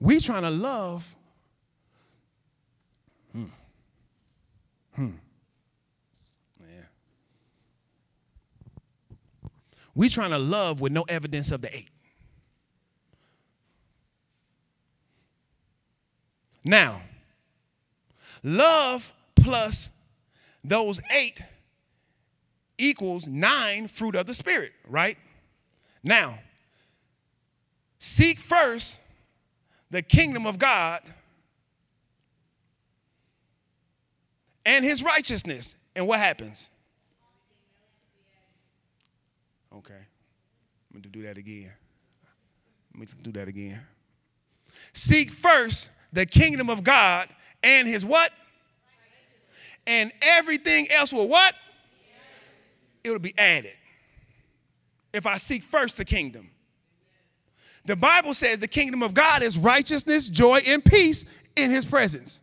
we 0.00 0.20
trying 0.20 0.42
to 0.42 0.50
love. 0.50 1.16
Hmm. 3.32 3.44
Hmm. 4.94 5.10
We 9.98 10.08
trying 10.08 10.30
to 10.30 10.38
love 10.38 10.80
with 10.80 10.92
no 10.92 11.02
evidence 11.08 11.50
of 11.50 11.60
the 11.60 11.76
eight. 11.76 11.90
Now, 16.62 17.02
love 18.44 19.12
plus 19.34 19.90
those 20.62 21.00
eight 21.10 21.42
equals 22.78 23.26
nine 23.26 23.88
fruit 23.88 24.14
of 24.14 24.26
the 24.26 24.34
Spirit, 24.34 24.70
right? 24.86 25.18
Now, 26.04 26.38
seek 27.98 28.38
first 28.38 29.00
the 29.90 30.02
kingdom 30.02 30.46
of 30.46 30.60
God 30.60 31.02
and 34.64 34.84
his 34.84 35.02
righteousness. 35.02 35.74
And 35.96 36.06
what 36.06 36.20
happens? 36.20 36.70
Okay. 39.78 39.94
I'm 39.94 40.92
going 40.92 41.02
to 41.02 41.08
do 41.08 41.22
that 41.22 41.38
again. 41.38 41.72
Let 42.94 43.00
me 43.00 43.06
do 43.22 43.32
that 43.32 43.48
again. 43.48 43.80
Seek 44.92 45.30
first 45.30 45.90
the 46.12 46.26
kingdom 46.26 46.68
of 46.68 46.82
God 46.82 47.28
and 47.62 47.86
his 47.86 48.04
what? 48.04 48.32
And 49.86 50.12
everything 50.20 50.88
else 50.90 51.12
will 51.12 51.28
what? 51.28 51.54
It 53.04 53.10
will 53.10 53.18
be 53.18 53.34
added. 53.38 53.74
If 55.12 55.26
I 55.26 55.36
seek 55.36 55.62
first 55.62 55.96
the 55.96 56.04
kingdom. 56.04 56.50
The 57.84 57.96
Bible 57.96 58.34
says 58.34 58.60
the 58.60 58.68
kingdom 58.68 59.02
of 59.02 59.14
God 59.14 59.42
is 59.42 59.56
righteousness, 59.56 60.28
joy, 60.28 60.60
and 60.66 60.84
peace 60.84 61.24
in 61.56 61.70
his 61.70 61.84
presence. 61.84 62.42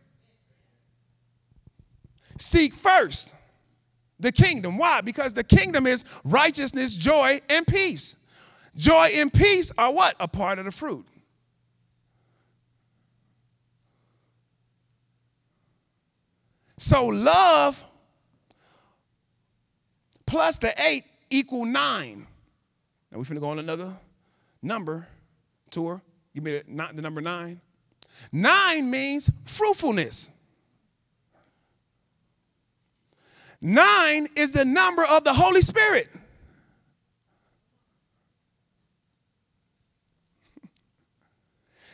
Seek 2.38 2.74
first 2.74 3.34
the 4.18 4.32
kingdom. 4.32 4.78
Why? 4.78 5.00
Because 5.00 5.32
the 5.32 5.44
kingdom 5.44 5.86
is 5.86 6.04
righteousness, 6.24 6.94
joy, 6.94 7.40
and 7.48 7.66
peace. 7.66 8.16
Joy 8.76 9.10
and 9.14 9.32
peace 9.32 9.72
are 9.78 9.92
what? 9.92 10.14
A 10.20 10.28
part 10.28 10.58
of 10.58 10.64
the 10.64 10.70
fruit. 10.70 11.06
So 16.78 17.06
love 17.06 17.82
plus 20.26 20.58
the 20.58 20.74
eight 20.86 21.04
equal 21.30 21.64
nine. 21.64 22.26
Now 23.10 23.18
we're 23.18 23.24
finna 23.24 23.40
go 23.40 23.48
on 23.48 23.58
another 23.58 23.96
number 24.62 25.06
tour. 25.70 26.02
Give 26.34 26.44
me 26.44 26.58
the, 26.58 26.88
the 26.94 27.00
number 27.00 27.22
nine. 27.22 27.60
Nine 28.30 28.90
means 28.90 29.30
fruitfulness. 29.44 30.30
Nine 33.60 34.26
is 34.36 34.52
the 34.52 34.64
number 34.64 35.04
of 35.04 35.24
the 35.24 35.32
Holy 35.32 35.60
Spirit. 35.60 36.08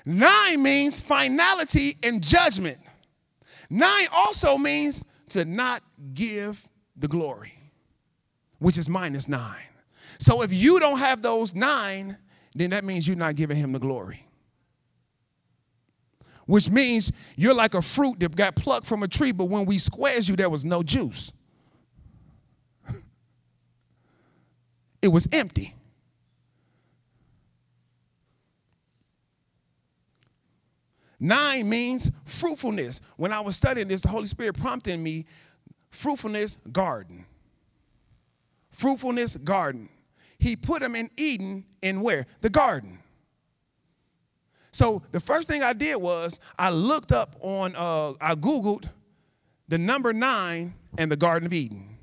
Nine 0.05 0.63
means 0.63 1.01
finality 1.01 1.97
and 2.03 2.23
judgment. 2.23 2.79
Nine 3.71 4.09
also 4.13 4.59
means 4.59 5.05
to 5.29 5.45
not 5.45 5.83
give 6.13 6.69
the 6.97 7.09
glory, 7.09 7.55
which 8.59 8.77
is 8.77 8.89
minus 8.89 9.29
nine. 9.29 9.63
So 10.19 10.43
if 10.43 10.53
you 10.53 10.79
don't 10.81 10.99
have 10.99 11.23
those 11.23 11.55
nine, 11.55 12.17
then 12.55 12.71
that 12.71 12.85
means 12.85 13.07
you're 13.07 13.17
not 13.17 13.37
giving 13.37 13.57
him 13.57 13.73
the 13.73 13.79
glory. 13.79 14.27
Which 16.47 16.69
means 16.69 17.13
you're 17.37 17.55
like 17.55 17.75
a 17.75 17.83
fruit 17.83 18.19
that 18.21 18.35
got 18.35 18.57
plucked 18.57 18.87
from 18.87 19.03
a 19.05 19.09
tree, 19.09 19.33
but 19.33 19.45
when 19.45 19.65
we 19.65 19.79
squares 19.79 20.29
you, 20.29 20.37
there 20.37 20.51
was 20.51 20.65
no 20.65 20.83
juice. 20.83 21.33
It 25.03 25.09
was 25.09 25.29
empty. 25.33 25.75
Nine 31.19 31.69
means 31.69 32.11
fruitfulness. 32.25 33.01
When 33.17 33.33
I 33.33 33.41
was 33.41 33.57
studying 33.57 33.89
this, 33.89 34.01
the 34.01 34.09
Holy 34.09 34.27
Spirit 34.27 34.59
prompted 34.59 34.99
me 34.99 35.27
fruitfulness 35.91 36.59
garden. 36.73 37.27
Fruitfulness 38.71 39.37
garden. 39.37 39.89
He 40.39 40.57
put 40.57 40.81
them 40.81 40.97
in 40.97 41.11
Eden 41.17 41.65
in 41.81 42.01
where? 42.01 42.27
The 42.41 42.51
garden. 42.51 42.99
So 44.73 45.03
the 45.13 45.21
first 45.21 45.47
thing 45.47 45.63
I 45.63 45.75
did 45.75 45.97
was 45.97 46.41
I 46.59 46.71
looked 46.71 47.13
up 47.13 47.37
on, 47.41 47.77
uh, 47.77 48.15
I 48.21 48.35
Googled 48.35 48.89
the 49.69 49.79
number 49.79 50.13
nine 50.13 50.75
and 50.99 51.13
the 51.13 51.17
Garden 51.17 51.47
of 51.47 51.53
Eden. 51.53 51.97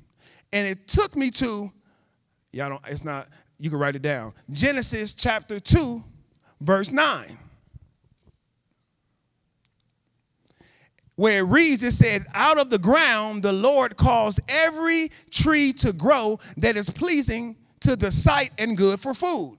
And 0.52 0.66
it 0.66 0.88
took 0.88 1.14
me 1.14 1.30
to 1.32 1.70
Y'all 2.52 2.68
don't, 2.68 2.82
it's 2.86 3.04
not, 3.04 3.28
you 3.58 3.70
can 3.70 3.78
write 3.78 3.96
it 3.96 4.02
down. 4.02 4.32
Genesis 4.50 5.14
chapter 5.14 5.60
2, 5.60 6.02
verse 6.60 6.90
9. 6.90 7.38
Where 11.16 11.40
it 11.40 11.42
reads, 11.42 11.82
it 11.82 11.92
says, 11.92 12.26
Out 12.34 12.58
of 12.58 12.70
the 12.70 12.78
ground 12.78 13.42
the 13.42 13.52
Lord 13.52 13.96
caused 13.96 14.40
every 14.48 15.10
tree 15.30 15.72
to 15.74 15.92
grow 15.92 16.40
that 16.56 16.76
is 16.76 16.88
pleasing 16.88 17.56
to 17.80 17.94
the 17.94 18.10
sight 18.10 18.50
and 18.58 18.76
good 18.76 19.00
for 19.00 19.12
food. 19.12 19.58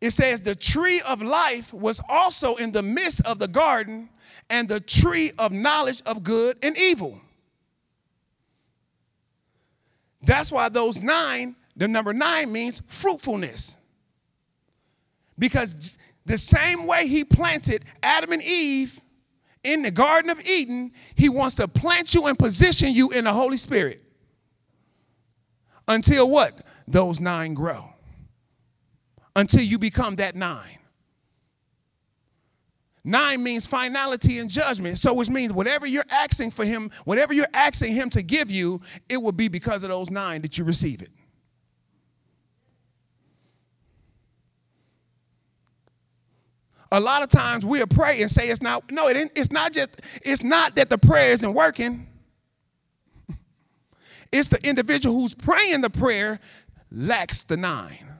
It 0.00 0.10
says, 0.10 0.42
The 0.42 0.54
tree 0.54 1.00
of 1.08 1.22
life 1.22 1.72
was 1.72 1.98
also 2.08 2.56
in 2.56 2.72
the 2.72 2.82
midst 2.82 3.24
of 3.24 3.38
the 3.38 3.48
garden, 3.48 4.10
and 4.50 4.68
the 4.68 4.80
tree 4.80 5.32
of 5.38 5.50
knowledge 5.52 6.02
of 6.04 6.22
good 6.22 6.58
and 6.62 6.76
evil. 6.76 7.18
That's 10.24 10.50
why 10.50 10.68
those 10.68 11.02
nine, 11.02 11.56
the 11.76 11.88
number 11.88 12.12
nine 12.12 12.52
means 12.52 12.82
fruitfulness. 12.86 13.76
Because 15.38 15.98
the 16.24 16.38
same 16.38 16.86
way 16.86 17.06
he 17.06 17.24
planted 17.24 17.84
Adam 18.02 18.32
and 18.32 18.42
Eve 18.42 19.00
in 19.62 19.82
the 19.82 19.90
Garden 19.90 20.30
of 20.30 20.40
Eden, 20.46 20.92
he 21.14 21.28
wants 21.28 21.56
to 21.56 21.66
plant 21.66 22.14
you 22.14 22.26
and 22.26 22.38
position 22.38 22.92
you 22.92 23.10
in 23.10 23.24
the 23.24 23.32
Holy 23.32 23.56
Spirit. 23.56 24.02
Until 25.88 26.30
what? 26.30 26.52
Those 26.86 27.20
nine 27.20 27.54
grow. 27.54 27.90
Until 29.36 29.62
you 29.62 29.78
become 29.78 30.16
that 30.16 30.36
nine. 30.36 30.78
Nine 33.04 33.42
means 33.42 33.66
finality 33.66 34.38
and 34.38 34.48
judgment. 34.48 34.98
So, 34.98 35.12
which 35.12 35.28
means 35.28 35.52
whatever 35.52 35.86
you're 35.86 36.06
asking 36.08 36.52
for 36.52 36.64
him, 36.64 36.90
whatever 37.04 37.34
you're 37.34 37.46
asking 37.52 37.92
him 37.92 38.08
to 38.10 38.22
give 38.22 38.50
you, 38.50 38.80
it 39.10 39.18
will 39.18 39.32
be 39.32 39.48
because 39.48 39.82
of 39.82 39.90
those 39.90 40.10
nine 40.10 40.40
that 40.40 40.56
you 40.56 40.64
receive 40.64 41.02
it. 41.02 41.10
A 46.92 47.00
lot 47.00 47.22
of 47.22 47.28
times 47.28 47.66
we'll 47.66 47.86
pray 47.86 48.22
and 48.22 48.30
say 48.30 48.48
it's 48.48 48.62
not, 48.62 48.90
no, 48.90 49.08
it 49.08 49.30
it's 49.34 49.50
not 49.50 49.72
just, 49.72 50.00
it's 50.22 50.42
not 50.42 50.76
that 50.76 50.88
the 50.88 50.96
prayer 50.96 51.32
isn't 51.32 51.52
working. 51.52 52.06
It's 54.32 54.48
the 54.48 54.64
individual 54.66 55.20
who's 55.20 55.34
praying 55.34 55.80
the 55.80 55.90
prayer 55.90 56.40
lacks 56.90 57.44
the 57.44 57.56
nine. 57.56 58.13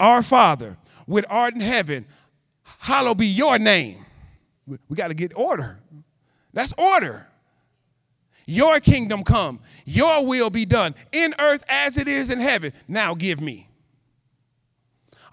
Our 0.00 0.22
Father, 0.22 0.78
with 1.06 1.26
art 1.28 1.54
in 1.54 1.60
heaven, 1.60 2.06
hallowed 2.78 3.18
be 3.18 3.26
your 3.26 3.58
name. 3.58 4.04
We 4.66 4.96
got 4.96 5.08
to 5.08 5.14
get 5.14 5.32
order. 5.36 5.78
That's 6.54 6.72
order. 6.78 7.26
Your 8.46 8.80
kingdom 8.80 9.22
come, 9.22 9.60
your 9.84 10.26
will 10.26 10.50
be 10.50 10.64
done 10.64 10.94
in 11.12 11.34
earth 11.38 11.64
as 11.68 11.98
it 11.98 12.08
is 12.08 12.30
in 12.30 12.40
heaven. 12.40 12.72
Now 12.88 13.14
give 13.14 13.40
me. 13.40 13.68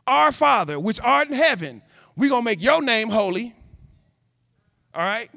Our 0.06 0.32
Father, 0.32 0.80
which 0.80 1.00
art 1.02 1.30
in 1.30 1.34
heaven, 1.34 1.82
we're 2.16 2.30
going 2.30 2.42
to 2.42 2.46
make 2.46 2.62
your 2.62 2.82
name 2.82 3.10
holy. 3.10 3.56
All 4.94 5.02
right? 5.02 5.30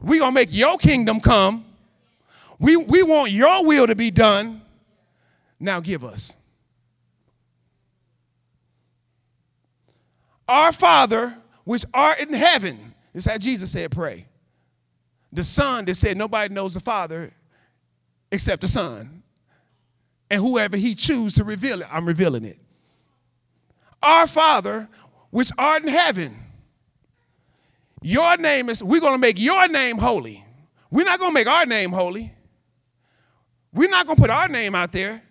We're 0.00 0.20
going 0.20 0.32
to 0.32 0.34
make 0.34 0.48
your 0.50 0.78
kingdom 0.78 1.20
come. 1.20 1.66
We, 2.58 2.76
we 2.76 3.02
want 3.02 3.30
your 3.30 3.64
will 3.66 3.86
to 3.86 3.94
be 3.94 4.10
done. 4.10 4.62
Now 5.58 5.80
give 5.80 6.02
us. 6.02 6.36
Our 10.50 10.72
Father, 10.72 11.36
which 11.62 11.84
art 11.94 12.18
in 12.18 12.34
heaven. 12.34 12.76
This 13.12 13.24
is 13.24 13.30
how 13.30 13.38
Jesus 13.38 13.70
said, 13.70 13.92
pray. 13.92 14.26
The 15.32 15.44
Son 15.44 15.84
that 15.84 15.94
said 15.94 16.16
nobody 16.16 16.52
knows 16.52 16.74
the 16.74 16.80
Father 16.80 17.30
except 18.32 18.62
the 18.62 18.68
Son. 18.68 19.22
And 20.28 20.42
whoever 20.42 20.76
he 20.76 20.96
chooses 20.96 21.34
to 21.34 21.44
reveal 21.44 21.82
it, 21.82 21.88
I'm 21.88 22.04
revealing 22.04 22.44
it. 22.44 22.58
Our 24.02 24.26
Father, 24.26 24.88
which 25.30 25.52
art 25.56 25.84
in 25.84 25.88
heaven. 25.88 26.36
Your 28.02 28.36
name 28.36 28.70
is, 28.70 28.82
we're 28.82 29.00
going 29.00 29.14
to 29.14 29.18
make 29.18 29.40
your 29.40 29.68
name 29.68 29.98
holy. 29.98 30.44
We're 30.90 31.06
not 31.06 31.20
going 31.20 31.30
to 31.30 31.34
make 31.34 31.46
our 31.46 31.64
name 31.64 31.92
holy. 31.92 32.34
We're 33.72 33.88
not 33.88 34.06
going 34.06 34.16
to 34.16 34.22
put 34.22 34.30
our 34.30 34.48
name 34.48 34.74
out 34.74 34.90
there. 34.90 35.22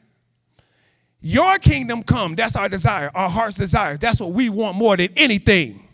Your 1.22 1.57
kingdom 1.59 2.03
come. 2.03 2.36
That's 2.36 2.55
our 2.55 2.70
desire, 2.70 3.11
our 3.13 3.30
heart's 3.30 3.57
desire. 3.57 3.97
That's 3.97 4.22
what 4.22 4.32
we 4.32 4.49
want 4.49 4.78
more 4.78 4.95
than 4.95 5.09
anything. 5.17 5.88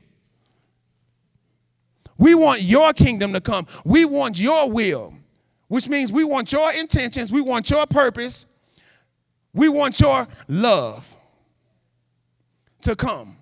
We 2.17 2.36
want 2.36 2.61
your 2.61 2.93
kingdom 2.93 3.34
to 3.34 3.41
come. 3.41 3.67
We 3.84 4.05
want 4.05 4.39
your 4.39 4.71
will, 4.71 5.13
which 5.67 5.89
means 5.89 6.11
we 6.11 6.23
want 6.23 6.51
your 6.51 6.71
intentions, 6.71 7.32
we 7.32 7.41
want 7.41 7.69
your 7.69 7.86
purpose, 7.88 8.47
We 9.55 9.69
want 9.69 10.01
your 10.01 10.28
love 10.49 11.15
to 12.82 12.93
come. 12.95 13.38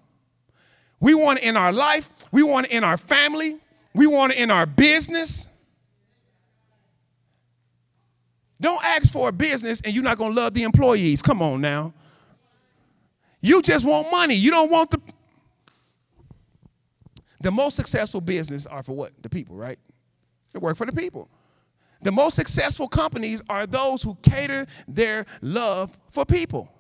We 1.00 1.16
want 1.16 1.40
it 1.40 1.46
in 1.46 1.58
our 1.58 1.74
life, 1.74 2.10
we 2.32 2.44
want 2.44 2.68
it 2.68 2.72
in 2.72 2.84
our 2.84 2.98
family, 2.98 3.60
we 3.96 4.08
want 4.08 4.32
it 4.32 4.38
in 4.38 4.52
our 4.52 4.68
business. 4.68 5.50
Don't 8.64 8.84
ask 8.84 9.12
for 9.12 9.28
a 9.28 9.32
business 9.34 9.82
and 9.82 9.94
you're 9.94 10.06
not 10.06 10.18
going 10.18 10.34
to 10.34 10.42
love 10.42 10.54
the 10.54 10.64
employees. 10.64 11.22
Come 11.22 11.42
on 11.42 11.60
now. 11.60 11.94
You 13.42 13.62
just 13.62 13.86
want 13.86 14.10
money. 14.10 14.36
You 14.36 14.52
don't 14.52 14.72
want 14.72 14.90
the 14.90 15.02
The 17.42 17.52
most 17.52 17.76
successful 17.76 18.22
business 18.22 18.66
are 18.66 18.82
for 18.82 18.94
what? 18.94 19.12
The 19.22 19.28
people, 19.28 19.58
right? 19.58 19.78
They 20.54 20.60
work 20.60 20.78
for 20.78 20.86
the 20.86 20.94
people. 20.94 21.28
The 22.04 22.12
most 22.14 22.36
successful 22.36 22.88
companies 22.88 23.42
are 23.50 23.68
those 23.68 24.02
who 24.02 24.16
cater 24.22 24.66
their 24.88 25.26
love 25.42 25.98
for 26.10 26.26
people. 26.26 26.72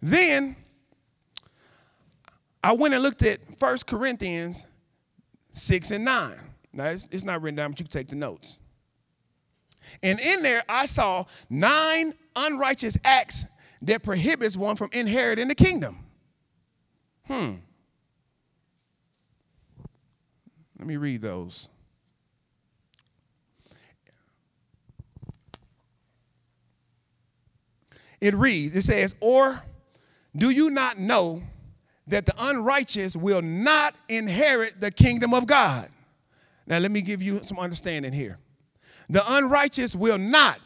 Then 0.00 0.56
I 2.64 2.72
went 2.72 2.94
and 2.94 3.02
looked 3.02 3.22
at 3.22 3.40
1 3.58 3.78
Corinthians 3.86 4.66
6 5.52 5.90
and 5.90 6.04
9. 6.04 6.34
Now, 6.72 6.86
it's, 6.86 7.08
it's 7.10 7.24
not 7.24 7.42
written 7.42 7.56
down, 7.56 7.72
but 7.72 7.80
you 7.80 7.84
can 7.84 7.92
take 7.92 8.08
the 8.08 8.16
notes. 8.16 8.58
And 10.02 10.20
in 10.20 10.42
there, 10.42 10.62
I 10.68 10.86
saw 10.86 11.24
nine 11.50 12.14
unrighteous 12.36 12.98
acts 13.04 13.46
that 13.82 14.02
prohibits 14.02 14.56
one 14.56 14.76
from 14.76 14.90
inheriting 14.92 15.48
the 15.48 15.54
kingdom. 15.54 15.98
Hmm. 17.26 17.54
Let 20.78 20.86
me 20.86 20.96
read 20.96 21.20
those. 21.20 21.68
It 28.20 28.34
reads, 28.34 28.76
it 28.76 28.82
says, 28.82 29.16
Or 29.20 29.62
do 30.36 30.50
you 30.50 30.70
not 30.70 30.96
know 30.96 31.42
that 32.12 32.26
the 32.26 32.34
unrighteous 32.38 33.16
will 33.16 33.42
not 33.42 33.96
inherit 34.08 34.80
the 34.80 34.90
kingdom 34.90 35.32
of 35.32 35.46
God? 35.46 35.88
Now, 36.66 36.78
let 36.78 36.90
me 36.90 37.00
give 37.00 37.22
you 37.22 37.40
some 37.44 37.58
understanding 37.58 38.12
here. 38.12 38.38
The 39.08 39.22
unrighteous 39.34 39.96
will 39.96 40.18
not. 40.18 40.60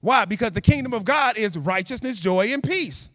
Why? 0.00 0.24
Because 0.24 0.52
the 0.52 0.60
kingdom 0.60 0.94
of 0.94 1.04
God 1.04 1.36
is 1.36 1.58
righteousness, 1.58 2.18
joy, 2.18 2.52
and 2.52 2.62
peace. 2.62 3.10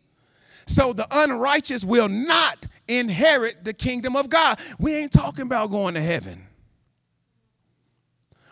So 0.67 0.93
the 0.93 1.07
unrighteous 1.11 1.84
will 1.84 2.09
not 2.09 2.67
inherit 2.88 3.63
the 3.63 3.74
kingdom 3.74 4.15
of 4.15 4.30
God. 4.30 4.59
We 4.78 4.93
ain't 4.95 5.11
talking 5.11 5.43
about 5.43 5.71
going 5.71 5.93
to 5.93 6.01
heaven. 6.01 6.45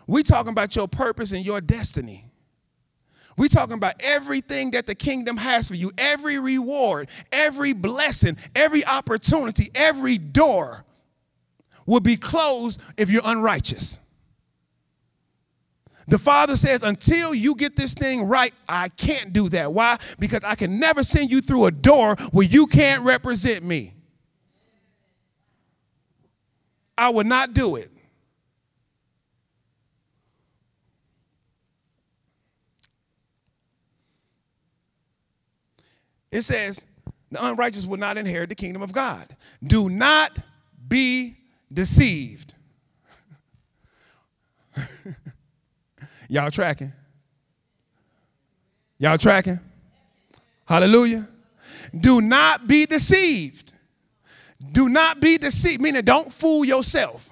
We 0.07 0.24
talking 0.24 0.51
about 0.51 0.76
your 0.76 0.88
purpose 0.88 1.34
and 1.34 1.45
your 1.45 1.61
destiny. 1.61 2.30
We 3.41 3.49
talking 3.49 3.73
about 3.73 3.95
everything 4.03 4.69
that 4.69 4.85
the 4.85 4.93
kingdom 4.93 5.35
has 5.35 5.67
for 5.67 5.73
you, 5.73 5.91
every 5.97 6.37
reward, 6.37 7.09
every 7.31 7.73
blessing, 7.73 8.37
every 8.55 8.85
opportunity, 8.85 9.71
every 9.73 10.19
door 10.19 10.85
will 11.87 12.01
be 12.01 12.17
closed 12.17 12.79
if 12.97 13.09
you're 13.09 13.23
unrighteous. 13.25 13.99
The 16.07 16.19
father 16.19 16.55
says, 16.55 16.83
until 16.83 17.33
you 17.33 17.55
get 17.55 17.75
this 17.75 17.95
thing 17.95 18.25
right, 18.25 18.53
I 18.69 18.89
can't 18.89 19.33
do 19.33 19.49
that. 19.49 19.73
Why? 19.73 19.97
Because 20.19 20.43
I 20.43 20.53
can 20.53 20.77
never 20.77 21.01
send 21.01 21.31
you 21.31 21.41
through 21.41 21.65
a 21.65 21.71
door 21.71 22.17
where 22.31 22.45
you 22.45 22.67
can't 22.67 23.03
represent 23.03 23.63
me. 23.63 23.95
I 26.95 27.09
would 27.09 27.25
not 27.25 27.55
do 27.55 27.75
it. 27.77 27.89
It 36.32 36.43
says, 36.43 36.86
the 37.32 37.45
unrighteous 37.45 37.86
will 37.86 37.97
not 37.97 38.17
inherit 38.17 38.49
the 38.49 38.55
kingdom 38.55 38.82
of 38.82 38.91
God. 38.91 39.27
Do 39.63 39.89
not 39.89 40.38
be 40.88 41.36
deceived. 41.71 42.53
Y'all 46.29 46.51
tracking? 46.51 46.91
Y'all 48.97 49.17
tracking? 49.17 49.59
Hallelujah. 50.65 51.27
Do 51.97 52.21
not 52.21 52.67
be 52.67 52.86
deceived. 52.86 53.73
Do 54.71 54.89
not 54.89 55.19
be 55.19 55.38
deceived, 55.38 55.82
meaning 55.82 56.03
don't 56.03 56.32
fool 56.32 56.63
yourself. 56.63 57.30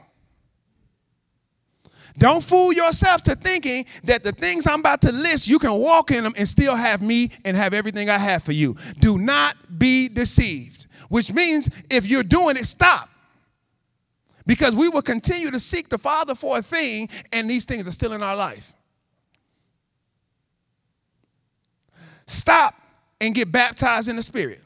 Don't 2.19 2.43
fool 2.43 2.73
yourself 2.73 3.23
to 3.23 3.35
thinking 3.35 3.85
that 4.03 4.23
the 4.25 4.33
things 4.33 4.67
I'm 4.67 4.81
about 4.81 5.01
to 5.01 5.11
list, 5.11 5.47
you 5.47 5.57
can 5.57 5.71
walk 5.71 6.11
in 6.11 6.25
them 6.25 6.33
and 6.35 6.45
still 6.45 6.75
have 6.75 7.01
me 7.01 7.31
and 7.45 7.55
have 7.55 7.73
everything 7.73 8.09
I 8.09 8.17
have 8.17 8.43
for 8.43 8.51
you. 8.51 8.75
Do 8.99 9.17
not 9.17 9.55
be 9.79 10.09
deceived, 10.09 10.85
which 11.07 11.31
means 11.31 11.69
if 11.89 12.05
you're 12.07 12.23
doing 12.23 12.57
it, 12.57 12.65
stop. 12.65 13.09
Because 14.45 14.75
we 14.75 14.89
will 14.89 15.01
continue 15.01 15.49
to 15.49 15.59
seek 15.61 15.87
the 15.87 15.97
Father 15.97 16.35
for 16.35 16.57
a 16.57 16.61
thing, 16.61 17.07
and 17.31 17.49
these 17.49 17.63
things 17.63 17.87
are 17.87 17.91
still 17.91 18.11
in 18.11 18.21
our 18.21 18.35
life. 18.35 18.73
Stop 22.25 22.75
and 23.21 23.33
get 23.33 23.49
baptized 23.49 24.09
in 24.09 24.17
the 24.17 24.23
Spirit. 24.23 24.61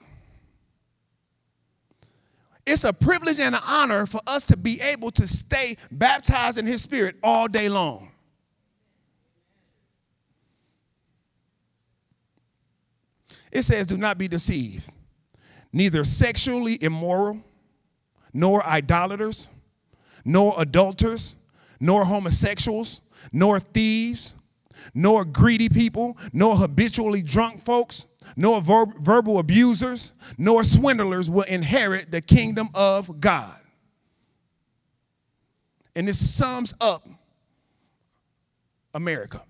It's 2.66 2.84
a 2.84 2.94
privilege 2.94 3.40
and 3.40 3.56
an 3.56 3.62
honor 3.66 4.06
for 4.06 4.22
us 4.26 4.46
to 4.48 4.58
be 4.58 4.80
able 4.82 5.12
to 5.12 5.28
stay 5.28 5.78
baptized 5.92 6.58
in 6.58 6.66
His 6.66 6.82
Spirit 6.82 7.18
all 7.22 7.48
day 7.48 7.68
long. 7.68 8.12
It 13.52 13.64
says, 13.64 13.86
Do 13.86 13.98
not 13.98 14.18
be 14.18 14.28
deceived, 14.28 14.90
neither 15.72 16.04
sexually 16.04 16.82
immoral, 16.82 17.44
nor 18.34 18.66
idolaters, 18.66 19.50
nor 20.26 20.56
adulterers, 20.58 21.36
nor 21.80 22.06
homosexuals, 22.06 23.02
nor 23.32 23.60
thieves 23.60 24.36
nor 24.94 25.26
greedy 25.26 25.70
people, 25.70 26.18
nor 26.32 26.56
habitually 26.56 27.22
drunk 27.22 27.64
folks, 27.64 28.08
nor 28.36 28.62
ver- 28.62 28.86
verbal 28.86 29.40
abusers, 29.40 30.14
nor 30.38 30.64
swindlers 30.64 31.30
will 31.30 31.44
inherit 31.44 32.12
the 32.12 32.22
kingdom 32.22 32.70
of 32.74 33.20
God. 33.20 33.56
And 35.96 36.08
this 36.08 36.36
sums 36.36 36.74
up 36.82 37.08
America. 38.94 39.44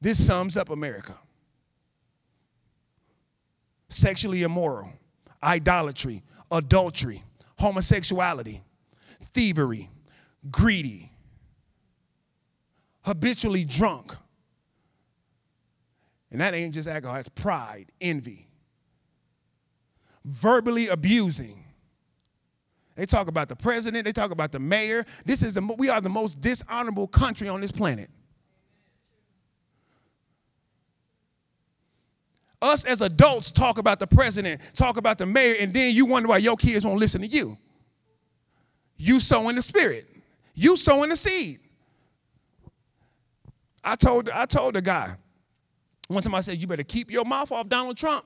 This 0.00 0.26
sums 0.26 0.56
up 0.58 0.68
America. 0.68 1.14
Sexually 3.88 4.42
immoral, 4.42 4.90
idolatry, 5.42 6.22
adultery, 6.50 7.22
homosexuality, 7.58 8.60
thievery, 9.32 9.88
greedy, 10.50 11.10
habitually 13.04 13.64
drunk. 13.64 14.14
And 16.30 16.40
that 16.40 16.54
ain't 16.54 16.74
just 16.74 16.88
alcohol, 16.88 17.16
it's 17.16 17.28
pride, 17.28 17.92
envy, 18.00 18.48
verbally 20.24 20.88
abusing. 20.88 21.62
They 22.96 23.06
talk 23.06 23.28
about 23.28 23.48
the 23.48 23.56
president, 23.56 24.04
they 24.04 24.12
talk 24.12 24.30
about 24.30 24.52
the 24.52 24.58
mayor. 24.58 25.04
This 25.24 25.42
is 25.42 25.54
the, 25.54 25.74
we 25.78 25.88
are 25.88 26.00
the 26.00 26.08
most 26.08 26.40
dishonorable 26.40 27.06
country 27.06 27.48
on 27.48 27.60
this 27.60 27.72
planet. 27.72 28.10
Us 32.62 32.84
as 32.84 33.02
adults 33.02 33.52
talk 33.52 33.78
about 33.78 33.98
the 33.98 34.06
president, 34.06 34.60
talk 34.72 34.96
about 34.96 35.18
the 35.18 35.26
mayor, 35.26 35.54
and 35.60 35.72
then 35.74 35.94
you 35.94 36.06
wonder 36.06 36.28
why 36.28 36.38
your 36.38 36.56
kids 36.56 36.84
won't 36.84 36.98
listen 36.98 37.20
to 37.20 37.26
you. 37.26 37.58
You 38.96 39.20
sow 39.20 39.50
in 39.50 39.56
the 39.56 39.62
spirit. 39.62 40.08
You 40.54 40.76
sow 40.76 41.02
in 41.02 41.10
the 41.10 41.16
seed. 41.16 41.60
I 43.84 43.96
told 43.96 44.30
I 44.30 44.46
told 44.46 44.74
the 44.74 44.82
guy 44.82 45.14
one 46.08 46.22
time 46.22 46.34
I 46.34 46.40
said, 46.40 46.60
you 46.60 46.66
better 46.66 46.82
keep 46.82 47.10
your 47.10 47.24
mouth 47.24 47.50
off 47.52 47.68
Donald 47.68 47.96
Trump. 47.96 48.24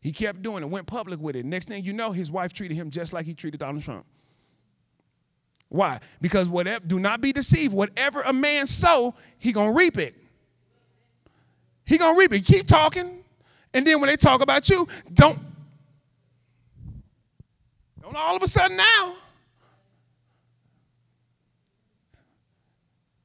He 0.00 0.12
kept 0.12 0.42
doing 0.42 0.62
it, 0.62 0.66
went 0.66 0.86
public 0.86 1.20
with 1.20 1.34
it. 1.34 1.44
Next 1.44 1.68
thing 1.68 1.82
you 1.82 1.92
know, 1.92 2.12
his 2.12 2.30
wife 2.30 2.52
treated 2.52 2.74
him 2.74 2.90
just 2.90 3.12
like 3.12 3.24
he 3.24 3.34
treated 3.34 3.60
Donald 3.60 3.82
Trump. 3.82 4.04
Why? 5.68 5.98
Because 6.20 6.48
whatever, 6.48 6.84
do 6.86 6.98
not 7.00 7.20
be 7.20 7.32
deceived. 7.32 7.72
Whatever 7.72 8.22
a 8.22 8.32
man 8.32 8.66
sow, 8.66 9.14
he 9.38 9.50
gonna 9.50 9.72
reap 9.72 9.98
it. 9.98 10.14
He 11.86 11.98
gonna 11.98 12.18
reap 12.18 12.32
it. 12.32 12.44
Keep 12.44 12.66
talking, 12.66 13.24
and 13.72 13.86
then 13.86 14.00
when 14.00 14.08
they 14.08 14.16
talk 14.16 14.40
about 14.40 14.68
you, 14.68 14.86
don't 15.14 15.38
don't 18.02 18.14
all 18.14 18.36
of 18.36 18.42
a 18.42 18.48
sudden 18.48 18.76
now 18.76 19.16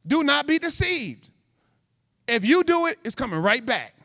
Do 0.06 0.24
not 0.24 0.48
be 0.48 0.60
deceived. 0.60 1.30
If 2.28 2.46
you 2.46 2.64
do 2.64 2.88
it, 2.88 3.00
it's 3.04 3.16
coming 3.16 3.40
right 3.40 3.66
back. 3.66 3.96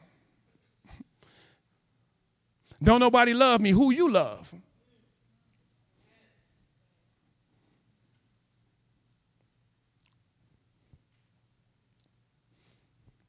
Don't 2.83 3.01
nobody 3.01 3.33
love 3.33 3.61
me. 3.61 3.71
Who 3.71 3.93
you 3.93 4.11
love? 4.11 4.55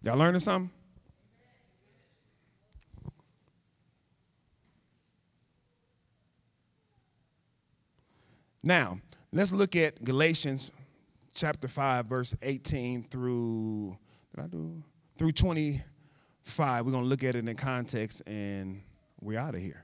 Y'all 0.04 0.18
learning 0.18 0.40
something? 0.40 0.70
Now, 8.62 9.00
let's 9.32 9.52
look 9.52 9.76
at 9.76 10.04
Galatians 10.04 10.72
chapter 11.36 11.68
5, 11.68 12.08
verse 12.08 12.36
18 12.42 13.04
through, 13.04 13.96
did 14.34 14.44
I 14.44 14.48
do? 14.48 14.82
Through 15.18 15.34
25. 15.34 16.86
We're 16.86 16.92
going 16.92 17.04
to 17.04 17.10
look 17.10 17.24
at 17.24 17.36
it 17.36 17.48
in 17.48 17.56
context 17.56 18.24
and 18.26 18.82
we're 19.22 19.38
out 19.38 19.54
of 19.54 19.62
here. 19.62 19.84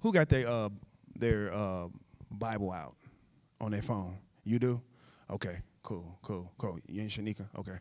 Who 0.00 0.12
got 0.12 0.28
their, 0.28 0.46
uh, 0.46 0.68
their 1.16 1.52
uh, 1.52 1.88
Bible 2.30 2.70
out 2.70 2.94
on 3.60 3.72
their 3.72 3.82
phone? 3.82 4.18
You 4.44 4.58
do? 4.58 4.80
Okay, 5.30 5.58
cool, 5.82 6.18
cool, 6.22 6.52
cool. 6.56 6.78
You 6.86 7.02
ain't 7.02 7.10
Shanika? 7.10 7.46
Okay. 7.58 7.78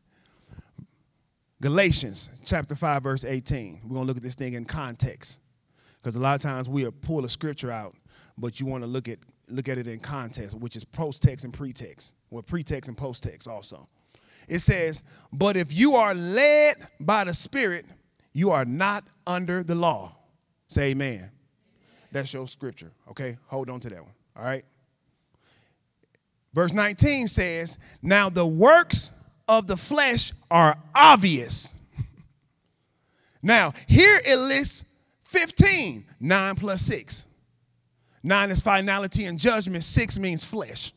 Galatians 1.62 2.30
chapter 2.46 2.76
5, 2.76 3.04
verse 3.04 3.24
18. 3.24 3.82
We're 3.84 3.94
going 3.94 4.02
to 4.04 4.08
look 4.08 4.18
at 4.18 4.24
this 4.24 4.36
thing 4.36 4.54
in 4.54 4.66
context. 4.66 5.40
Because 6.02 6.16
a 6.16 6.20
lot 6.20 6.36
of 6.36 6.42
times 6.42 6.70
we'll 6.70 6.92
pull 6.92 7.26
a 7.26 7.30
scripture 7.30 7.72
out 7.72 7.96
but 8.38 8.60
you 8.60 8.66
want 8.66 8.84
to 8.84 8.88
look 8.88 9.08
at 9.08 9.20
look 9.48 9.70
at 9.70 9.78
it 9.78 9.88
in 9.88 10.00
context, 10.00 10.56
which 10.56 10.76
is 10.76 10.84
post-text 10.84 11.45
and 11.45 11.54
pretext, 11.54 12.16
or 12.32 12.41
pretext 12.41 12.88
and 12.88 12.98
post-text 12.98 13.48
also. 13.48 13.88
It 14.48 14.60
says, 14.60 15.04
"But 15.32 15.58
if 15.58 15.74
you 15.74 15.95
are 15.95 16.14
led 16.14 16.76
by 17.00 17.24
the 17.24 17.34
Spirit, 17.34 17.86
you 18.34 18.52
are 18.52 18.66
not 18.66 19.06
under 19.26 19.64
the 19.64 19.76
law." 19.76 20.18
Say 20.68 20.91
amen. 20.91 21.32
That's 22.12 22.34
your 22.34 22.48
scripture. 22.48 22.91
Okay, 23.10 23.38
hold 23.48 23.70
on 23.70 23.80
to 23.82 23.89
that 23.89 24.04
one. 24.04 24.14
All 24.36 24.43
right. 24.43 24.66
Verse 26.58 26.74
19 26.74 27.28
says, 27.28 27.78
Now 28.02 28.30
the 28.30 28.45
works 28.45 29.12
of 29.48 29.68
the 29.68 29.78
flesh 29.78 30.34
are 30.50 30.76
obvious. 30.95 31.76
now, 33.43 33.74
here 33.86 34.20
it 34.26 34.38
lists 34.38 34.84
15, 35.26 36.04
9 36.20 36.56
plus 36.56 36.82
6. 36.82 37.27
Nine 38.28 38.52
is 38.52 38.60
finality 38.60 39.24
and 39.24 39.40
judgment. 39.40 39.86
Six 39.86 40.20
means 40.20 40.44
flesh. 40.44 40.92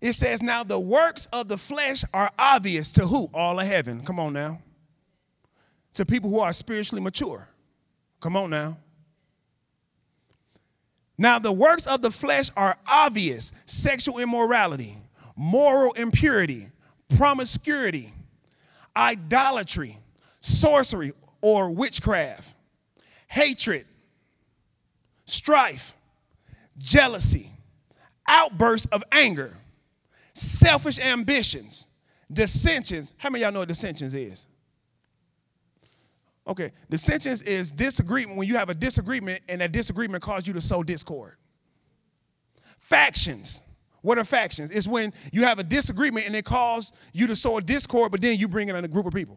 It 0.00 0.12
says, 0.12 0.40
Now 0.40 0.62
the 0.62 0.78
works 0.78 1.26
of 1.32 1.48
the 1.48 1.56
flesh 1.56 2.04
are 2.14 2.30
obvious 2.38 2.92
to 2.92 3.04
who? 3.04 3.28
All 3.34 3.58
of 3.58 3.66
heaven. 3.66 4.04
Come 4.04 4.20
on 4.20 4.32
now. 4.32 4.60
To 5.94 6.06
people 6.06 6.30
who 6.30 6.38
are 6.38 6.52
spiritually 6.52 7.02
mature. 7.02 7.48
Come 8.20 8.36
on 8.36 8.50
now. 8.50 8.78
Now 11.18 11.40
the 11.40 11.50
works 11.50 11.88
of 11.88 12.02
the 12.02 12.12
flesh 12.12 12.50
are 12.56 12.78
obvious 12.86 13.50
sexual 13.64 14.20
immorality, 14.20 14.96
moral 15.34 15.92
impurity, 15.94 16.68
promiscuity 17.16 18.12
idolatry, 18.96 19.98
sorcery 20.40 21.12
or 21.40 21.70
witchcraft, 21.70 22.54
hatred, 23.28 23.84
strife, 25.26 25.94
jealousy, 26.78 27.50
outbursts 28.28 28.86
of 28.92 29.02
anger, 29.12 29.56
selfish 30.32 30.98
ambitions, 30.98 31.88
dissensions. 32.32 33.12
How 33.18 33.30
many 33.30 33.42
y'all 33.42 33.52
know 33.52 33.60
what 33.60 33.68
dissensions 33.68 34.14
is? 34.14 34.46
Okay, 36.48 36.70
dissensions 36.88 37.42
is 37.42 37.72
disagreement 37.72 38.38
when 38.38 38.46
you 38.46 38.56
have 38.56 38.68
a 38.68 38.74
disagreement 38.74 39.40
and 39.48 39.60
that 39.60 39.72
disagreement 39.72 40.22
caused 40.22 40.46
you 40.46 40.52
to 40.54 40.60
sow 40.60 40.82
discord. 40.82 41.34
Factions. 42.78 43.62
What 44.06 44.18
are 44.18 44.24
factions? 44.24 44.70
It's 44.70 44.86
when 44.86 45.12
you 45.32 45.42
have 45.42 45.58
a 45.58 45.64
disagreement 45.64 46.28
and 46.28 46.36
it 46.36 46.44
causes 46.44 46.92
you 47.12 47.26
to 47.26 47.34
sow 47.34 47.58
discord, 47.58 48.12
but 48.12 48.20
then 48.20 48.38
you 48.38 48.46
bring 48.46 48.68
it 48.68 48.76
in 48.76 48.84
a 48.84 48.88
group 48.88 49.04
of 49.04 49.12
people. 49.12 49.36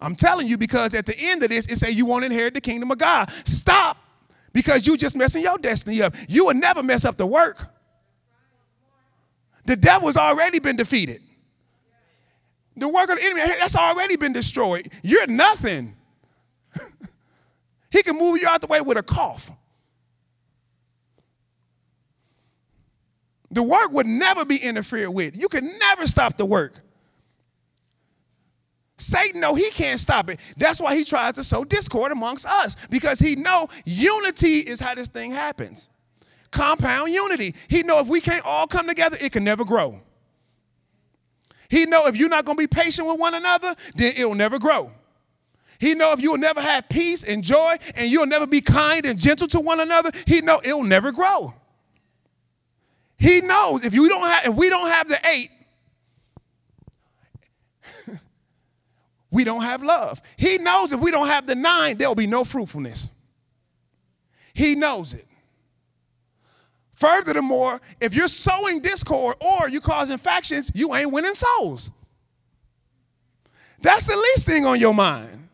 I'm 0.00 0.14
telling 0.14 0.46
you 0.46 0.56
because 0.56 0.94
at 0.94 1.04
the 1.04 1.16
end 1.18 1.42
of 1.42 1.48
this, 1.48 1.66
it 1.66 1.80
say 1.80 1.90
you 1.90 2.06
won't 2.06 2.24
inherit 2.24 2.54
the 2.54 2.60
kingdom 2.60 2.92
of 2.92 2.98
God. 2.98 3.28
Stop 3.44 3.96
because 4.52 4.86
you 4.86 4.96
just 4.96 5.16
messing 5.16 5.42
your 5.42 5.58
destiny 5.58 6.00
up. 6.00 6.14
You 6.28 6.44
will 6.44 6.54
never 6.54 6.80
mess 6.80 7.04
up 7.04 7.16
the 7.16 7.26
work. 7.26 7.74
The 9.66 9.74
devil's 9.74 10.16
already 10.16 10.60
been 10.60 10.76
defeated. 10.76 11.20
The 12.76 12.86
work 12.86 13.10
of 13.10 13.18
the 13.18 13.24
enemy, 13.24 13.40
that's 13.58 13.74
already 13.74 14.16
been 14.16 14.32
destroyed. 14.32 14.92
You're 15.02 15.26
nothing. 15.26 15.96
he 17.90 18.04
can 18.04 18.16
move 18.16 18.40
you 18.40 18.46
out 18.46 18.60
the 18.60 18.68
way 18.68 18.80
with 18.80 18.96
a 18.96 19.02
cough. 19.02 19.50
The 23.50 23.62
work 23.62 23.92
would 23.92 24.06
never 24.06 24.44
be 24.44 24.56
interfered 24.56 25.10
with. 25.10 25.36
You 25.36 25.48
could 25.48 25.64
never 25.64 26.06
stop 26.06 26.36
the 26.36 26.44
work. 26.44 26.80
Satan 28.98 29.40
know 29.40 29.54
he 29.54 29.70
can't 29.70 30.00
stop 30.00 30.28
it. 30.28 30.40
That's 30.56 30.80
why 30.80 30.96
he 30.96 31.04
tries 31.04 31.34
to 31.34 31.44
sow 31.44 31.64
discord 31.64 32.10
amongst 32.10 32.46
us 32.46 32.76
because 32.90 33.20
he 33.20 33.36
know 33.36 33.68
unity 33.84 34.58
is 34.58 34.80
how 34.80 34.94
this 34.94 35.08
thing 35.08 35.30
happens. 35.30 35.88
Compound 36.50 37.12
unity. 37.12 37.54
He 37.68 37.82
know 37.82 38.00
if 38.00 38.08
we 38.08 38.20
can't 38.20 38.44
all 38.44 38.66
come 38.66 38.88
together, 38.88 39.16
it 39.20 39.32
can 39.32 39.44
never 39.44 39.64
grow. 39.64 40.00
He 41.68 41.84
know 41.84 42.06
if 42.06 42.16
you're 42.16 42.28
not 42.28 42.44
going 42.44 42.56
to 42.56 42.62
be 42.62 42.66
patient 42.66 43.06
with 43.06 43.20
one 43.20 43.34
another, 43.34 43.74
then 43.94 44.12
it'll 44.16 44.34
never 44.34 44.58
grow. 44.58 44.90
He 45.78 45.94
know 45.94 46.12
if 46.12 46.20
you'll 46.20 46.38
never 46.38 46.60
have 46.60 46.88
peace 46.88 47.22
and 47.22 47.44
joy 47.44 47.76
and 47.94 48.10
you'll 48.10 48.26
never 48.26 48.46
be 48.46 48.60
kind 48.60 49.06
and 49.06 49.18
gentle 49.18 49.46
to 49.48 49.60
one 49.60 49.78
another, 49.78 50.10
he 50.26 50.40
know 50.40 50.60
it'll 50.64 50.82
never 50.82 51.12
grow. 51.12 51.54
He 53.18 53.40
knows 53.40 53.84
if 53.84 53.92
you 53.92 54.08
don't 54.08 54.26
have 54.26 54.46
if 54.46 54.54
we 54.54 54.70
don't 54.70 54.88
have 54.88 55.08
the 55.08 55.18
eight, 55.26 55.50
we 59.30 59.44
don't 59.44 59.62
have 59.62 59.82
love. 59.82 60.22
He 60.36 60.58
knows 60.58 60.92
if 60.92 61.00
we 61.00 61.10
don't 61.10 61.26
have 61.26 61.46
the 61.46 61.56
nine, 61.56 61.98
there'll 61.98 62.14
be 62.14 62.28
no 62.28 62.44
fruitfulness. 62.44 63.10
He 64.54 64.74
knows 64.74 65.14
it. 65.14 65.26
Furthermore, 66.94 67.80
if 68.00 68.14
you're 68.14 68.26
sowing 68.26 68.80
discord 68.80 69.36
or 69.40 69.68
you're 69.68 69.80
causing 69.80 70.18
factions, 70.18 70.72
you 70.74 70.94
ain't 70.94 71.12
winning 71.12 71.34
souls. 71.34 71.92
That's 73.80 74.04
the 74.06 74.16
least 74.16 74.46
thing 74.46 74.66
on 74.66 74.80
your 74.80 74.94
mind. 74.94 75.48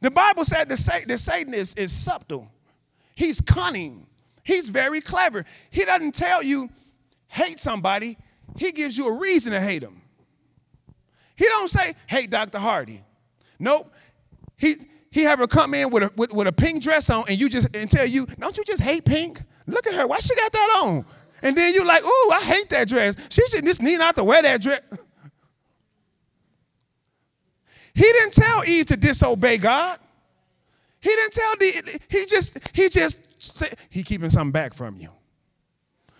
The 0.00 0.10
Bible 0.10 0.44
said 0.44 0.68
that 0.68 0.76
Satan 1.18 1.54
is, 1.54 1.74
is 1.74 1.92
subtle, 1.92 2.50
he's 3.14 3.40
cunning. 3.40 4.05
He's 4.46 4.68
very 4.68 5.00
clever. 5.00 5.44
He 5.70 5.84
doesn't 5.84 6.14
tell 6.14 6.40
you 6.40 6.68
hate 7.26 7.58
somebody. 7.58 8.16
He 8.56 8.70
gives 8.70 8.96
you 8.96 9.08
a 9.08 9.12
reason 9.12 9.52
to 9.52 9.60
hate 9.60 9.82
him. 9.82 10.00
He 11.34 11.46
don't 11.46 11.68
say 11.68 11.94
hate 12.06 12.30
Dr. 12.30 12.58
Hardy. 12.58 13.02
Nope. 13.58 13.92
He 14.56 14.76
he 15.10 15.24
have 15.24 15.40
her 15.40 15.48
come 15.48 15.74
in 15.74 15.90
with 15.90 16.04
a 16.04 16.12
with, 16.16 16.32
with 16.32 16.46
a 16.46 16.52
pink 16.52 16.80
dress 16.80 17.10
on 17.10 17.24
and 17.28 17.40
you 17.40 17.48
just 17.48 17.74
and 17.74 17.90
tell 17.90 18.06
you, 18.06 18.24
don't 18.38 18.56
you 18.56 18.62
just 18.62 18.80
hate 18.80 19.04
pink? 19.04 19.40
Look 19.66 19.84
at 19.88 19.94
her. 19.94 20.06
Why 20.06 20.20
she 20.20 20.36
got 20.36 20.52
that 20.52 20.80
on? 20.80 21.04
And 21.42 21.56
then 21.56 21.74
you 21.74 21.84
like, 21.84 22.04
ooh, 22.04 22.30
I 22.32 22.40
hate 22.44 22.68
that 22.70 22.88
dress. 22.88 23.16
She 23.28 23.42
should 23.48 23.64
just 23.64 23.82
need 23.82 23.98
not 23.98 24.14
to 24.14 24.22
wear 24.22 24.42
that 24.42 24.62
dress. 24.62 24.80
He 27.94 28.02
didn't 28.02 28.34
tell 28.34 28.62
Eve 28.66 28.84
to 28.86 28.96
disobey 28.98 29.56
God. 29.56 29.98
He 31.00 31.08
didn't 31.08 31.32
tell 31.32 31.56
the 31.58 32.00
he 32.10 32.26
just 32.26 32.76
he 32.76 32.90
just 32.90 33.25
say, 33.38 33.68
he 33.90 34.02
keeping 34.02 34.30
something 34.30 34.52
back 34.52 34.74
from 34.74 34.96
you. 34.96 35.10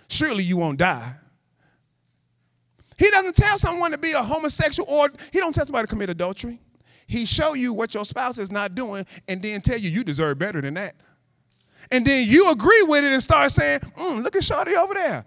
Surely 0.09 0.45
you 0.45 0.57
won't 0.57 0.79
die. 0.79 1.15
He 2.99 3.11
doesn't 3.11 3.37
tell 3.37 3.59
someone 3.59 3.91
to 3.91 3.99
be 3.99 4.13
a 4.13 4.23
homosexual 4.23 4.89
or 4.89 5.11
he 5.33 5.39
don't 5.39 5.55
tell 5.55 5.67
somebody 5.67 5.87
to 5.87 5.91
commit 5.91 6.09
adultery. 6.11 6.61
He 7.07 7.25
show 7.25 7.55
you 7.55 7.73
what 7.73 7.95
your 7.95 8.05
spouse 8.05 8.39
is 8.39 8.51
not 8.51 8.75
doing 8.75 9.05
and 9.29 9.41
then 9.43 9.61
tell 9.61 9.79
you 9.79 9.91
you 9.91 10.03
deserve 10.03 10.39
better 10.39 10.61
than 10.61 10.75
that. 10.75 10.95
And 11.91 12.05
then 12.05 12.29
you 12.29 12.51
agree 12.51 12.83
with 12.83 13.05
it 13.05 13.13
and 13.13 13.23
start 13.23 13.53
saying, 13.53 13.81
mm, 13.81 14.23
look 14.23 14.35
at 14.35 14.43
Shawty 14.43 14.75
over 14.75 14.95
there. 14.95 15.25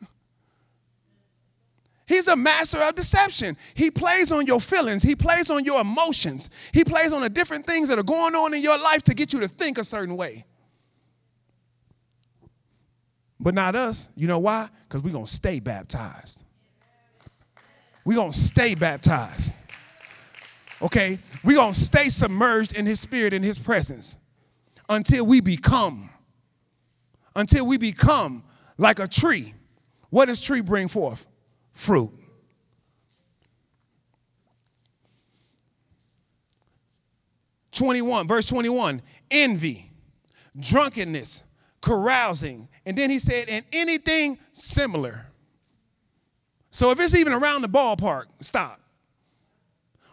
He's 2.06 2.28
a 2.28 2.36
master 2.36 2.78
of 2.78 2.94
deception. 2.94 3.56
He 3.74 3.90
plays 3.90 4.32
on 4.32 4.46
your 4.46 4.60
feelings. 4.60 5.02
He 5.02 5.14
plays 5.14 5.50
on 5.50 5.64
your 5.64 5.80
emotions. 5.82 6.48
He 6.72 6.84
plays 6.84 7.12
on 7.12 7.20
the 7.22 7.28
different 7.28 7.66
things 7.66 7.88
that 7.88 7.98
are 7.98 8.04
going 8.04 8.34
on 8.34 8.54
in 8.54 8.62
your 8.62 8.78
life 8.78 9.02
to 9.04 9.14
get 9.14 9.32
you 9.32 9.40
to 9.40 9.48
think 9.48 9.76
a 9.78 9.84
certain 9.84 10.16
way 10.16 10.46
but 13.42 13.54
not 13.54 13.74
us. 13.74 14.08
You 14.16 14.28
know 14.28 14.38
why? 14.38 14.68
Because 14.88 15.02
we're 15.02 15.12
going 15.12 15.26
to 15.26 15.32
stay 15.32 15.60
baptized. 15.60 16.44
We're 18.04 18.14
going 18.14 18.32
to 18.32 18.38
stay 18.38 18.74
baptized. 18.74 19.56
Okay? 20.80 21.18
We're 21.44 21.56
going 21.56 21.74
to 21.74 21.80
stay 21.80 22.08
submerged 22.08 22.76
in 22.76 22.86
His 22.86 23.00
Spirit, 23.00 23.34
in 23.34 23.42
His 23.42 23.58
presence 23.58 24.16
until 24.88 25.26
we 25.26 25.40
become 25.40 26.08
until 27.34 27.66
we 27.66 27.78
become 27.78 28.44
like 28.76 28.98
a 28.98 29.08
tree. 29.08 29.54
What 30.10 30.28
does 30.28 30.40
tree 30.40 30.60
bring 30.60 30.88
forth? 30.88 31.26
Fruit. 31.72 32.10
Twenty-one, 37.70 38.28
verse 38.28 38.44
twenty-one: 38.44 39.00
envy, 39.30 39.90
drunkenness, 40.60 41.42
carousing, 41.80 42.68
and 42.84 42.96
then 42.96 43.10
he 43.10 43.18
said, 43.18 43.48
and 43.48 43.64
anything 43.72 44.38
similar. 44.52 45.26
So 46.70 46.90
if 46.90 47.00
it's 47.00 47.14
even 47.14 47.32
around 47.32 47.62
the 47.62 47.68
ballpark, 47.68 48.24
stop. 48.40 48.80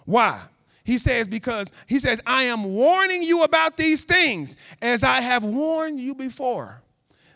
Why? 0.05 0.39
He 0.83 0.97
says, 0.97 1.27
because 1.27 1.71
he 1.87 1.99
says, 1.99 2.21
I 2.25 2.43
am 2.43 2.63
warning 2.63 3.23
you 3.23 3.43
about 3.43 3.77
these 3.77 4.03
things 4.03 4.57
as 4.81 5.03
I 5.03 5.21
have 5.21 5.43
warned 5.43 5.99
you 5.99 6.15
before, 6.15 6.81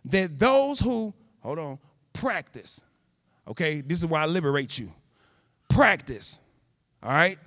that 0.06 0.40
those 0.40 0.80
who, 0.80 1.14
hold 1.42 1.60
on, 1.60 1.80
practice, 2.14 2.82
okay, 3.48 3.82
this 3.82 4.00
is 4.00 4.06
why 4.06 4.24
I 4.24 4.26
liberate 4.26 4.78
you. 4.78 4.92
Practice, 5.70 6.40
all 7.02 7.12
right? 7.12 7.38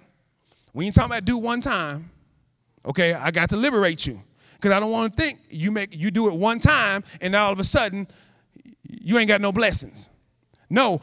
We 0.73 0.87
ain't 0.87 0.95
talking 0.95 1.11
about 1.11 1.25
do 1.25 1.39
one 1.39 1.61
time, 1.61 2.11
okay? 2.85 3.15
I 3.15 3.31
got 3.31 3.51
to 3.51 3.57
liberate 3.57 4.07
you 4.07 4.23
because 4.57 4.73
I 4.73 4.81
don't 4.81 4.91
want 4.91 5.15
to 5.15 5.23
think 5.23 5.39
you 5.49 5.71
make 5.71 5.97
you 5.97 6.11
do 6.11 6.29
it 6.29 6.35
one 6.35 6.59
time 6.59 7.05
and 7.21 7.35
all 7.35 7.53
of 7.53 7.59
a 7.59 7.65
sudden 7.65 8.09
you 8.89 9.19
ain't 9.19 9.29
got 9.29 9.41
no 9.41 9.53
blessings. 9.53 10.11
No, 10.69 11.01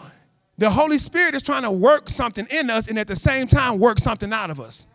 the 0.57 0.69
Holy 0.69 0.97
Spirit 0.97 1.35
is 1.35 1.41
trying 1.41 1.63
to 1.63 1.71
work 1.71 2.09
something 2.09 2.45
in 2.51 2.69
us 2.69 2.89
and 2.89 2.99
at 2.99 3.07
the 3.07 3.15
same 3.15 3.47
time 3.47 3.79
work 3.79 3.99
something 3.99 4.31
out 4.33 4.49
of 4.49 4.59
us. 4.59 4.87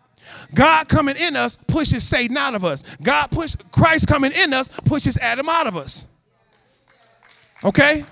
God 0.55 0.89
coming 0.89 1.17
in 1.17 1.37
us 1.37 1.57
pushes 1.67 2.07
Satan 2.07 2.37
out 2.37 2.55
of 2.55 2.65
us. 2.65 2.83
God 3.03 3.31
push 3.31 3.55
Christ 3.73 4.07
coming 4.07 4.33
in 4.33 4.53
us 4.53 4.69
pushes 4.69 5.17
Adam 5.19 5.49
out 5.49 5.67
of 5.67 5.77
us. 5.77 6.07
Okay? 7.65 8.05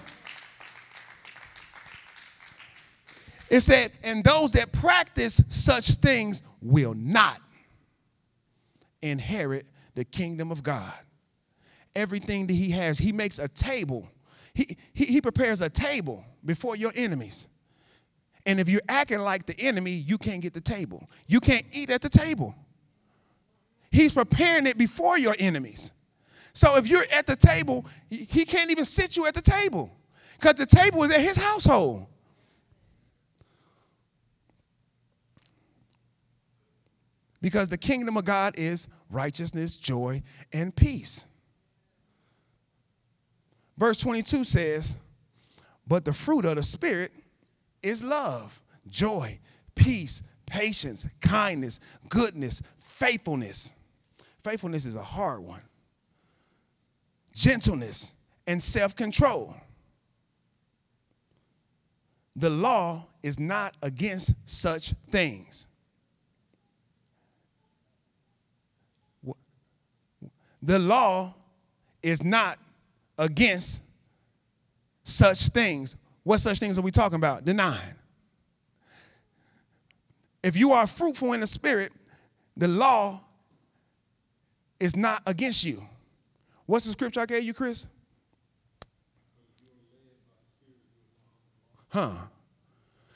It 3.48 3.60
said, 3.60 3.92
and 4.02 4.24
those 4.24 4.52
that 4.52 4.72
practice 4.72 5.40
such 5.48 5.90
things 5.94 6.42
will 6.60 6.94
not 6.94 7.40
inherit 9.02 9.66
the 9.96 10.04
kingdom 10.04 10.52
of 10.52 10.62
God. 10.62 10.92
Everything 11.96 12.46
that 12.46 12.52
he 12.52 12.70
has, 12.70 12.98
he 12.98 13.10
makes 13.10 13.40
a 13.40 13.48
table. 13.48 14.08
He, 14.54 14.76
he, 14.92 15.06
he 15.06 15.20
prepares 15.20 15.60
a 15.62 15.70
table 15.70 16.24
before 16.44 16.76
your 16.76 16.92
enemies. 16.94 17.48
And 18.44 18.60
if 18.60 18.68
you're 18.68 18.82
acting 18.88 19.18
like 19.18 19.46
the 19.46 19.58
enemy, 19.58 19.90
you 19.90 20.18
can't 20.18 20.40
get 20.40 20.54
the 20.54 20.60
table. 20.60 21.10
You 21.26 21.40
can't 21.40 21.64
eat 21.72 21.90
at 21.90 22.02
the 22.02 22.08
table. 22.08 22.54
He's 23.90 24.12
preparing 24.12 24.66
it 24.66 24.78
before 24.78 25.18
your 25.18 25.34
enemies. 25.38 25.92
So 26.52 26.76
if 26.76 26.86
you're 26.86 27.04
at 27.12 27.26
the 27.26 27.36
table, 27.36 27.86
he 28.08 28.44
can't 28.44 28.70
even 28.70 28.84
sit 28.84 29.16
you 29.16 29.26
at 29.26 29.34
the 29.34 29.42
table 29.42 29.90
because 30.38 30.54
the 30.54 30.66
table 30.66 31.02
is 31.04 31.10
at 31.10 31.20
his 31.20 31.36
household. 31.36 32.06
Because 37.40 37.68
the 37.68 37.78
kingdom 37.78 38.16
of 38.16 38.24
God 38.24 38.54
is 38.58 38.88
righteousness, 39.10 39.76
joy, 39.76 40.22
and 40.52 40.74
peace. 40.74 41.26
Verse 43.78 43.96
22 43.98 44.44
says, 44.44 44.96
But 45.86 46.04
the 46.04 46.12
fruit 46.12 46.44
of 46.44 46.56
the 46.56 46.62
Spirit 46.62 47.12
is 47.82 48.02
love, 48.02 48.60
joy, 48.88 49.38
peace, 49.74 50.22
patience, 50.46 51.06
kindness, 51.20 51.80
goodness, 52.08 52.62
faithfulness. 52.78 53.72
Faithfulness 54.42 54.86
is 54.86 54.96
a 54.96 55.02
hard 55.02 55.40
one. 55.40 55.60
Gentleness 57.34 58.14
and 58.46 58.62
self 58.62 58.94
control. 58.96 59.54
The 62.36 62.50
law 62.50 63.06
is 63.22 63.40
not 63.40 63.76
against 63.82 64.34
such 64.44 64.94
things. 65.10 65.68
The 70.66 70.80
law 70.80 71.32
is 72.02 72.24
not 72.24 72.58
against 73.18 73.84
such 75.04 75.46
things. 75.46 75.94
What 76.24 76.40
such 76.40 76.58
things 76.58 76.76
are 76.76 76.82
we 76.82 76.90
talking 76.90 77.14
about? 77.14 77.44
Denying. 77.44 77.94
If 80.42 80.56
you 80.56 80.72
are 80.72 80.88
fruitful 80.88 81.34
in 81.34 81.40
the 81.40 81.46
spirit, 81.46 81.92
the 82.56 82.66
law 82.66 83.20
is 84.80 84.96
not 84.96 85.22
against 85.24 85.62
you. 85.62 85.80
What's 86.66 86.86
the 86.86 86.92
scripture 86.92 87.20
I 87.20 87.26
gave 87.26 87.44
you, 87.44 87.54
Chris? 87.54 87.86
Huh. 91.90 92.10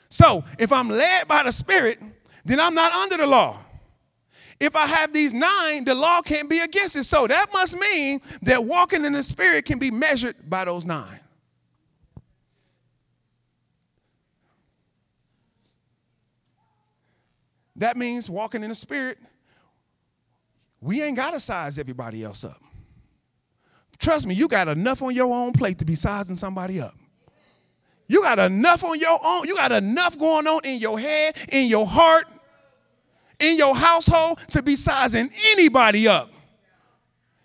So, 0.07 0.45
if 0.57 0.71
I'm 0.71 0.87
led 0.87 1.27
by 1.27 1.43
the 1.43 1.51
Spirit, 1.51 1.99
then 2.45 2.61
I'm 2.61 2.73
not 2.73 2.93
under 2.93 3.17
the 3.17 3.27
law. 3.27 3.57
If 4.61 4.75
I 4.75 4.85
have 4.85 5.11
these 5.11 5.33
nine, 5.33 5.85
the 5.85 5.95
law 5.95 6.21
can't 6.21 6.47
be 6.47 6.59
against 6.59 6.95
it. 6.95 7.05
So, 7.05 7.25
that 7.25 7.47
must 7.51 7.77
mean 7.77 8.19
that 8.43 8.63
walking 8.63 9.03
in 9.03 9.13
the 9.13 9.23
Spirit 9.23 9.65
can 9.65 9.79
be 9.79 9.89
measured 9.89 10.35
by 10.47 10.65
those 10.65 10.85
nine. 10.85 11.19
That 17.81 17.97
means 17.97 18.29
walking 18.29 18.61
in 18.61 18.69
the 18.69 18.75
spirit, 18.75 19.17
we 20.81 21.01
ain't 21.01 21.17
got 21.17 21.31
to 21.31 21.39
size 21.39 21.79
everybody 21.79 22.23
else 22.23 22.43
up. 22.43 22.61
Trust 23.97 24.27
me, 24.27 24.35
you 24.35 24.47
got 24.47 24.67
enough 24.67 25.01
on 25.01 25.15
your 25.15 25.33
own 25.33 25.51
plate 25.51 25.79
to 25.79 25.85
be 25.85 25.95
sizing 25.95 26.35
somebody 26.35 26.79
up. 26.79 26.93
You 28.07 28.21
got 28.21 28.37
enough 28.37 28.83
on 28.83 28.99
your 28.99 29.19
own, 29.23 29.47
you 29.47 29.55
got 29.55 29.71
enough 29.71 30.15
going 30.19 30.45
on 30.45 30.61
in 30.63 30.77
your 30.77 30.99
head, 30.99 31.35
in 31.51 31.67
your 31.67 31.87
heart, 31.87 32.27
in 33.41 33.57
your 33.57 33.75
household 33.75 34.39
to 34.49 34.61
be 34.61 34.75
sizing 34.75 35.29
anybody 35.51 36.07
up. 36.07 36.29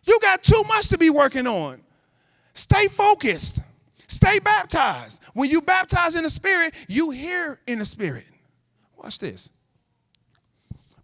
You 0.04 0.18
got 0.20 0.42
too 0.42 0.62
much 0.68 0.88
to 0.88 0.98
be 0.98 1.10
working 1.10 1.46
on. 1.46 1.80
Stay 2.52 2.88
focused. 2.88 3.60
Stay 4.06 4.38
baptized. 4.38 5.22
When 5.34 5.50
you 5.50 5.60
baptize 5.60 6.14
in 6.14 6.22
the 6.22 6.30
spirit, 6.30 6.74
you 6.88 7.10
hear 7.10 7.60
in 7.66 7.80
the 7.80 7.84
spirit. 7.84 8.24
Watch 8.96 9.18
this. 9.18 9.50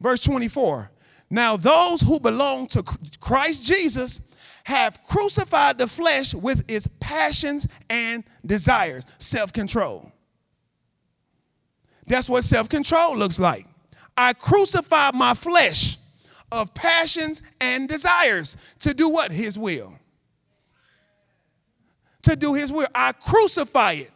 Verse 0.01 0.20
24. 0.20 0.90
Now, 1.30 1.57
those 1.57 2.01
who 2.01 2.20
belong 2.20 2.66
to 2.68 2.82
Christ 3.20 3.64
Jesus 3.64 4.22
have 4.64 5.03
crucified 5.03 5.78
the 5.78 5.86
flesh 5.86 6.34
with 6.34 6.64
its 6.70 6.88
passions 7.01 7.66
and 7.90 8.22
desires, 8.45 9.07
self 9.18 9.53
control. 9.53 10.12
That's 12.07 12.28
what 12.28 12.45
self 12.45 12.68
control 12.68 13.16
looks 13.16 13.40
like. 13.40 13.66
I 14.16 14.32
crucify 14.32 15.10
my 15.12 15.34
flesh 15.34 15.98
of 16.50 16.74
passions 16.74 17.42
and 17.60 17.88
desires 17.88 18.56
to 18.80 18.94
do 18.94 19.08
what? 19.08 19.32
His 19.32 19.58
will. 19.58 19.98
To 22.22 22.36
do 22.36 22.54
His 22.54 22.70
will. 22.70 22.88
I 22.94 23.12
crucify 23.12 23.92
it. 23.92 24.10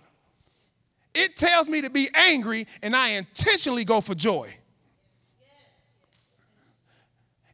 It 1.15 1.35
tells 1.35 1.69
me 1.69 1.81
to 1.81 1.89
be 1.89 2.11
angry, 2.15 2.67
and 2.83 2.95
I 2.95 3.11
intentionally 3.11 3.85
go 3.85 4.03
for 4.03 4.15
joy. 4.15 4.55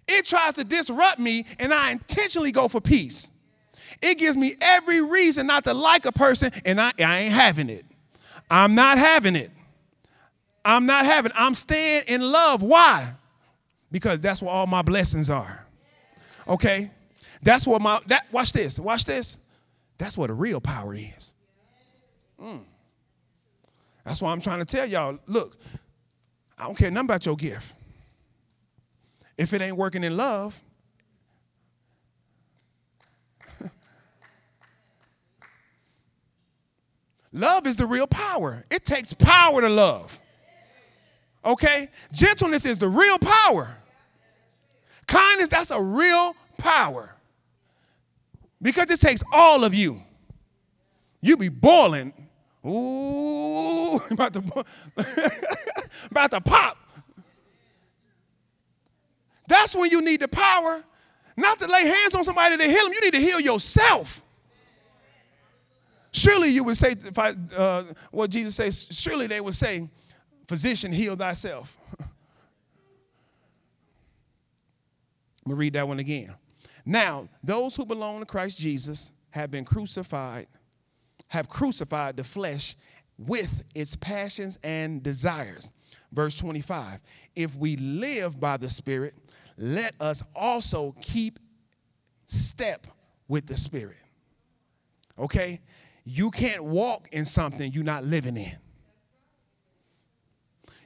It 0.08 0.26
tries 0.26 0.54
to 0.54 0.64
disrupt 0.64 1.20
me, 1.20 1.46
and 1.60 1.72
I 1.72 1.92
intentionally 1.92 2.50
go 2.50 2.66
for 2.66 2.80
peace. 2.80 3.30
It 4.02 4.18
gives 4.18 4.36
me 4.36 4.54
every 4.60 5.00
reason 5.00 5.46
not 5.46 5.62
to 5.64 5.74
like 5.74 6.06
a 6.06 6.12
person, 6.12 6.50
and 6.64 6.80
I, 6.80 6.92
I 6.98 7.20
ain't 7.20 7.32
having 7.32 7.70
it. 7.70 7.86
I'm 8.50 8.74
not 8.74 8.98
having 8.98 9.36
it. 9.36 9.50
I'm 10.64 10.86
not 10.86 11.04
having. 11.04 11.32
I'm 11.34 11.54
staying 11.54 12.04
in 12.08 12.22
love. 12.22 12.62
Why? 12.62 13.12
Because 13.90 14.20
that's 14.20 14.40
where 14.40 14.50
all 14.50 14.66
my 14.66 14.82
blessings 14.82 15.28
are. 15.28 15.66
Okay? 16.46 16.90
That's 17.42 17.66
what 17.66 17.82
my 17.82 18.00
that 18.06 18.26
watch 18.32 18.52
this. 18.52 18.78
Watch 18.78 19.04
this. 19.04 19.40
That's 19.98 20.16
what 20.16 20.28
the 20.28 20.34
real 20.34 20.60
power 20.60 20.94
is. 20.94 21.34
Mm. 22.40 22.60
That's 24.04 24.22
why 24.22 24.32
I'm 24.32 24.40
trying 24.40 24.58
to 24.60 24.64
tell 24.64 24.86
y'all, 24.86 25.18
look, 25.26 25.56
I 26.58 26.64
don't 26.64 26.76
care 26.76 26.90
nothing 26.90 27.06
about 27.06 27.24
your 27.26 27.36
gift. 27.36 27.76
If 29.38 29.52
it 29.52 29.62
ain't 29.62 29.76
working 29.76 30.02
in 30.04 30.16
love, 30.16 30.62
love 37.32 37.66
is 37.66 37.76
the 37.76 37.86
real 37.86 38.06
power. 38.06 38.64
It 38.70 38.84
takes 38.84 39.12
power 39.12 39.60
to 39.60 39.68
love. 39.68 40.20
Okay? 41.44 41.88
Gentleness 42.12 42.64
is 42.64 42.78
the 42.78 42.88
real 42.88 43.18
power. 43.18 43.76
Kindness, 45.06 45.48
that's 45.48 45.70
a 45.70 45.80
real 45.80 46.36
power. 46.58 47.14
Because 48.60 48.90
it 48.90 49.00
takes 49.00 49.22
all 49.32 49.64
of 49.64 49.74
you. 49.74 50.02
You 51.20 51.36
be 51.36 51.48
boiling. 51.48 52.12
Ooh, 52.64 53.96
about 54.10 54.32
to, 54.34 54.64
about 56.10 56.30
to 56.30 56.40
pop. 56.40 56.78
That's 59.48 59.74
when 59.74 59.90
you 59.90 60.00
need 60.00 60.20
the 60.20 60.28
power, 60.28 60.82
not 61.36 61.58
to 61.58 61.66
lay 61.66 61.86
hands 61.86 62.14
on 62.14 62.24
somebody 62.24 62.56
to 62.56 62.64
heal 62.64 62.84
them. 62.84 62.92
You 62.92 63.00
need 63.00 63.14
to 63.14 63.20
heal 63.20 63.40
yourself. 63.40 64.22
Surely 66.12 66.50
you 66.50 66.62
would 66.64 66.76
say, 66.76 66.94
I, 67.16 67.34
uh, 67.56 67.84
what 68.10 68.30
Jesus 68.30 68.54
says, 68.54 68.86
surely 68.90 69.26
they 69.26 69.40
would 69.40 69.54
say, 69.54 69.88
Physician, 70.48 70.92
heal 70.92 71.16
thyself. 71.16 71.76
Let 75.44 75.46
me 75.46 75.54
read 75.54 75.72
that 75.74 75.88
one 75.88 75.98
again. 75.98 76.34
Now, 76.84 77.28
those 77.42 77.76
who 77.76 77.84
belong 77.84 78.20
to 78.20 78.26
Christ 78.26 78.58
Jesus 78.58 79.12
have 79.30 79.50
been 79.50 79.64
crucified, 79.64 80.46
have 81.28 81.48
crucified 81.48 82.16
the 82.16 82.24
flesh 82.24 82.76
with 83.18 83.64
its 83.74 83.96
passions 83.96 84.58
and 84.62 85.02
desires. 85.02 85.70
Verse 86.12 86.36
25 86.36 87.00
If 87.34 87.56
we 87.56 87.76
live 87.76 88.38
by 88.38 88.56
the 88.56 88.68
Spirit, 88.68 89.14
let 89.56 89.94
us 90.00 90.22
also 90.34 90.94
keep 91.00 91.38
step 92.26 92.86
with 93.28 93.46
the 93.46 93.56
Spirit. 93.56 93.96
Okay? 95.18 95.60
You 96.04 96.30
can't 96.30 96.64
walk 96.64 97.08
in 97.12 97.24
something 97.24 97.72
you're 97.72 97.84
not 97.84 98.04
living 98.04 98.36
in. 98.36 98.56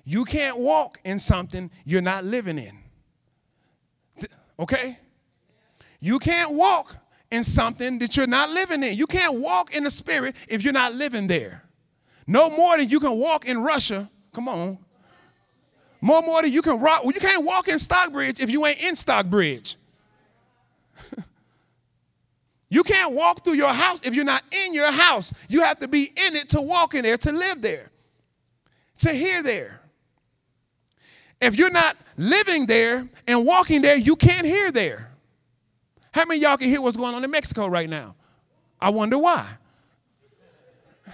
You 0.09 0.25
can't 0.25 0.59
walk 0.59 1.01
in 1.05 1.19
something 1.19 1.69
you're 1.85 2.01
not 2.01 2.25
living 2.25 2.59
in. 2.59 2.79
Okay? 4.59 4.99
You 6.01 6.21
can't 6.21 6.53
walk 6.53 6.97
in 7.33 7.43
something 7.43 7.99
that 7.99 8.17
you're 8.17 8.29
not 8.29 8.51
living 8.51 8.85
in. 8.85 8.97
You 8.97 9.09
can't 9.09 9.41
walk 9.41 9.75
in 9.75 9.83
the 9.83 9.91
spirit 9.91 10.37
if 10.49 10.63
you're 10.63 10.73
not 10.73 10.95
living 10.95 11.27
there. 11.27 11.65
No 12.25 12.49
more 12.49 12.79
than 12.79 12.89
you 12.89 13.01
can 13.01 13.19
walk 13.19 13.47
in 13.47 13.59
Russia. 13.59 14.09
Come 14.33 14.49
on. 14.49 14.79
More 16.01 16.23
more 16.23 16.43
than 16.43 16.53
you 16.53 16.63
can 16.63 16.79
rock. 16.79 17.03
Well, 17.03 17.13
you 17.13 17.21
can't 17.21 17.45
walk 17.45 17.67
in 17.67 17.81
Stockbridge 17.81 18.41
if 18.41 18.49
you 18.49 18.65
ain't 18.65 18.81
in 18.85 18.95
Stockbridge. 18.95 19.77
you 22.69 22.85
can't 22.85 23.13
walk 23.13 23.43
through 23.43 23.55
your 23.55 23.73
house 23.73 24.01
if 24.05 24.15
you're 24.15 24.25
not 24.25 24.45
in 24.67 24.73
your 24.73 24.93
house. 24.93 25.33
You 25.49 25.63
have 25.63 25.81
to 25.81 25.89
be 25.89 26.05
in 26.05 26.37
it 26.37 26.51
to 26.51 26.61
walk 26.61 26.95
in 26.95 27.03
there, 27.03 27.17
to 27.17 27.33
live 27.33 27.61
there, 27.61 27.91
to 28.99 29.11
hear 29.11 29.43
there. 29.43 29.81
If 31.41 31.57
you're 31.57 31.71
not 31.71 31.97
living 32.17 32.67
there 32.67 33.07
and 33.27 33.45
walking 33.45 33.83
there, 33.83 33.97
you 33.97 34.17
can't 34.17 34.47
hear 34.47 34.71
there. 34.73 35.11
How 36.13 36.25
many 36.25 36.41
y'all 36.41 36.57
can 36.57 36.69
hear 36.69 36.81
what's 36.81 36.97
going 36.97 37.15
on 37.15 37.25
in 37.25 37.31
Mexico 37.31 37.67
right 37.67 37.89
now? 37.89 38.15
I 38.81 38.91
wonder 38.91 39.19
why. 39.19 39.47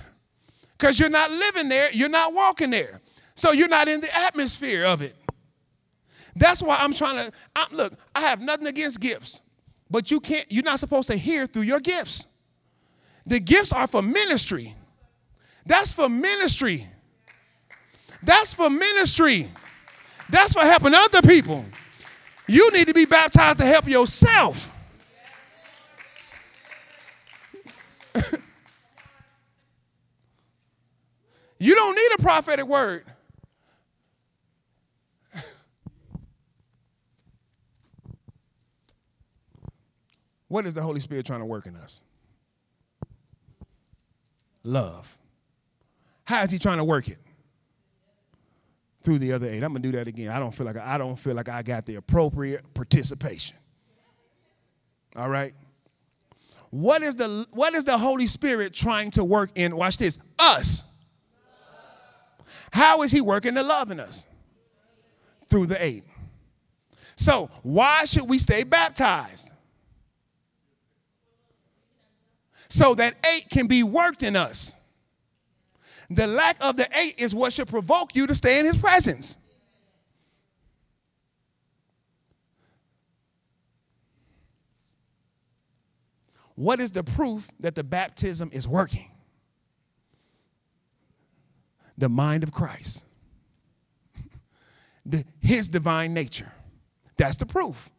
Because 0.79 0.99
you're 0.99 1.11
not 1.11 1.31
living 1.31 1.68
there, 1.68 1.93
you're 1.93 2.09
not 2.09 2.35
walking 2.35 2.70
there. 2.70 3.01
So 3.37 3.53
you're 3.53 3.68
not 3.68 3.87
in 3.87 4.01
the 4.01 4.18
atmosphere 4.18 4.85
of 4.85 5.01
it. 5.01 5.14
That's 6.35 6.61
why 6.61 6.77
I'm 6.81 6.93
trying 6.93 7.25
to 7.25 7.33
I'm, 7.55 7.68
look, 7.77 7.93
I 8.14 8.20
have 8.23 8.41
nothing 8.41 8.66
against 8.66 9.01
gifts, 9.01 9.43
but 9.91 10.11
you 10.11 10.18
can't, 10.18 10.51
you're 10.51 10.64
not 10.64 10.81
supposed 10.81 11.09
to 11.11 11.16
hear 11.16 11.47
through 11.47 11.62
your 11.62 11.79
gifts. 11.79 12.27
The 13.27 13.39
gifts 13.39 13.73
are 13.73 13.87
for 13.87 14.03
ministry. 14.03 14.75
That's 15.66 15.93
for 15.93 16.09
ministry. 16.09 16.89
That's 18.23 18.55
for 18.55 18.68
ministry. 18.70 19.49
That's 20.31 20.53
for 20.53 20.61
helping 20.61 20.95
other 20.95 21.23
people. 21.23 21.64
You 22.49 22.70
need 22.73 22.89
to 22.89 22.95
be 22.95 23.05
baptized 23.05 23.59
to 23.59 23.64
help 23.64 23.87
yourself. 23.87 24.70
you 31.59 31.75
don't 31.75 31.95
need 31.95 32.11
a 32.18 32.23
prophetic 32.23 32.66
word. 32.66 33.05
what 40.49 40.66
is 40.66 40.75
the 40.75 40.83
Holy 40.83 41.01
Spirit 41.01 41.25
trying 41.27 41.41
to 41.41 41.47
work 41.47 41.66
in 41.66 41.77
us? 41.77 42.03
Love. 44.64 45.18
How 46.25 46.43
is 46.43 46.51
he 46.51 46.59
trying 46.59 46.79
to 46.79 46.85
work 46.85 47.09
it? 47.09 47.18
Through 49.03 49.19
the 49.19 49.33
other 49.33 49.49
eight. 49.49 49.63
I'm 49.63 49.73
gonna 49.73 49.81
do 49.81 49.93
that 49.93 50.09
again. 50.09 50.31
I 50.31 50.39
don't 50.39 50.53
feel 50.53 50.67
like 50.67 50.77
I, 50.77 50.95
I 50.95 50.99
don't 50.99 51.17
feel 51.17 51.35
like 51.35 51.49
I 51.49 51.63
got 51.63 51.87
the 51.87 51.97
appropriate 51.97 52.73
participation. 52.75 53.57
All 55.17 55.29
right. 55.29 55.53
What 56.71 57.03
is 57.03 57.17
the 57.17 57.47
what 57.51 57.75
is 57.75 57.85
the 57.85 57.99
Holy 57.99 58.27
Spirit 58.27 58.73
trying 58.73 59.11
to 59.13 59.25
work 59.25 59.51
in? 59.55 59.77
Watch 59.77 59.99
this. 59.99 60.19
Us. 60.39 60.85
How 62.73 63.03
is 63.03 63.13
he 63.13 63.21
working 63.21 63.55
to 63.55 63.63
love 63.63 63.91
in 63.91 64.01
us? 64.01 64.27
Through 65.49 65.67
the 65.67 65.85
eight. 65.85 66.05
So, 67.17 67.51
why 67.63 68.07
should 68.07 68.29
we 68.29 68.39
stay 68.39 68.65
baptized? 68.65 69.53
So 72.71 72.95
that 72.95 73.15
eight 73.35 73.51
can 73.51 73.67
be 73.67 73.83
worked 73.83 74.23
in 74.23 74.35
us. 74.35 74.77
The 76.15 76.27
lack 76.27 76.57
of 76.61 76.77
the 76.77 76.89
eight 76.99 77.15
is 77.19 77.35
what 77.35 77.53
should 77.53 77.69
provoke 77.69 78.15
you 78.15 78.27
to 78.27 78.35
stay 78.35 78.59
in 78.59 78.67
his 78.67 78.77
presence. 78.77 79.39
What 86.55 86.81
is 86.81 86.93
the 86.93 87.03
proof 87.03 87.49
that 87.61 87.75
the 87.75 87.83
baptism 87.83 88.51
is 88.53 88.69
working? 88.69 89.11
The 91.97 92.09
mind 92.09 92.43
of 92.43 92.53
Christ, 92.53 93.05
the, 95.07 95.25
his 95.41 95.69
divine 95.69 96.13
nature. 96.13 96.53
That's 97.17 97.37
the 97.37 97.47
proof. 97.47 97.91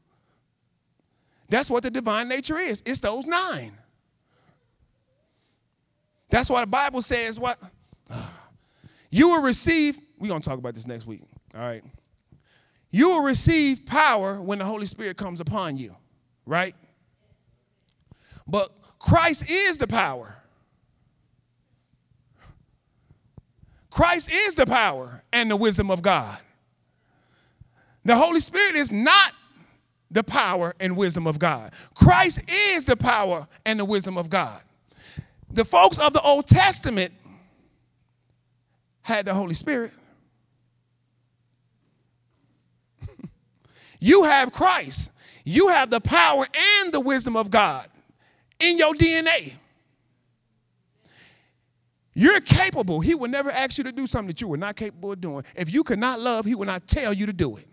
That's 1.49 1.69
what 1.69 1.83
the 1.83 1.91
divine 1.91 2.27
nature 2.27 2.57
is. 2.57 2.83
It's 2.85 2.99
those 2.99 3.25
nine. 3.25 3.77
That's 6.29 6.49
why 6.49 6.61
the 6.61 6.67
Bible 6.67 7.01
says 7.01 7.39
what 7.39 7.59
you 9.09 9.29
will 9.29 9.41
receive, 9.41 9.97
we're 10.19 10.27
going 10.27 10.41
to 10.41 10.47
talk 10.47 10.59
about 10.59 10.75
this 10.75 10.87
next 10.87 11.05
week, 11.05 11.21
all 11.55 11.61
right? 11.61 11.83
You 12.91 13.09
will 13.09 13.23
receive 13.23 13.85
power 13.85 14.41
when 14.41 14.59
the 14.59 14.65
Holy 14.65 14.85
Spirit 14.85 15.17
comes 15.17 15.39
upon 15.39 15.77
you, 15.77 15.95
right? 16.45 16.75
But 18.47 18.71
Christ 18.99 19.49
is 19.49 19.77
the 19.77 19.87
power. 19.87 20.35
Christ 23.89 24.31
is 24.31 24.55
the 24.55 24.65
power 24.65 25.21
and 25.31 25.51
the 25.51 25.55
wisdom 25.55 25.91
of 25.91 26.01
God. 26.01 26.37
The 28.05 28.15
Holy 28.15 28.39
Spirit 28.39 28.75
is 28.75 28.91
not 28.91 29.33
the 30.11 30.23
power 30.23 30.75
and 30.79 30.95
wisdom 30.95 31.25
of 31.25 31.39
God. 31.39 31.73
Christ 31.95 32.43
is 32.49 32.85
the 32.85 32.95
power 32.95 33.47
and 33.65 33.79
the 33.79 33.85
wisdom 33.85 34.17
of 34.17 34.29
God. 34.29 34.61
The 35.51 35.65
folks 35.65 35.99
of 35.99 36.13
the 36.13 36.21
Old 36.21 36.47
Testament 36.47 37.13
had 39.03 39.25
the 39.25 39.33
Holy 39.33 39.53
Spirit. 39.53 39.91
you 43.99 44.23
have 44.23 44.51
Christ. 44.51 45.11
You 45.45 45.67
have 45.67 45.89
the 45.89 46.01
power 46.01 46.47
and 46.81 46.93
the 46.93 46.99
wisdom 46.99 47.35
of 47.35 47.51
God 47.51 47.87
in 48.59 48.77
your 48.77 48.93
DNA. 48.93 49.53
You're 52.15 52.41
capable. 52.41 52.99
He 52.99 53.15
will 53.15 53.29
never 53.29 53.51
ask 53.51 53.77
you 53.77 53.83
to 53.85 53.91
do 53.91 54.05
something 54.07 54.27
that 54.27 54.39
you 54.39 54.47
were 54.47 54.57
not 54.57 54.75
capable 54.75 55.11
of 55.11 55.21
doing. 55.21 55.43
If 55.55 55.73
you 55.73 55.83
could 55.83 55.99
not 55.99 56.19
love, 56.19 56.45
he 56.45 56.55
would 56.55 56.67
not 56.67 56.87
tell 56.87 57.11
you 57.11 57.25
to 57.25 57.33
do 57.33 57.57
it. 57.57 57.65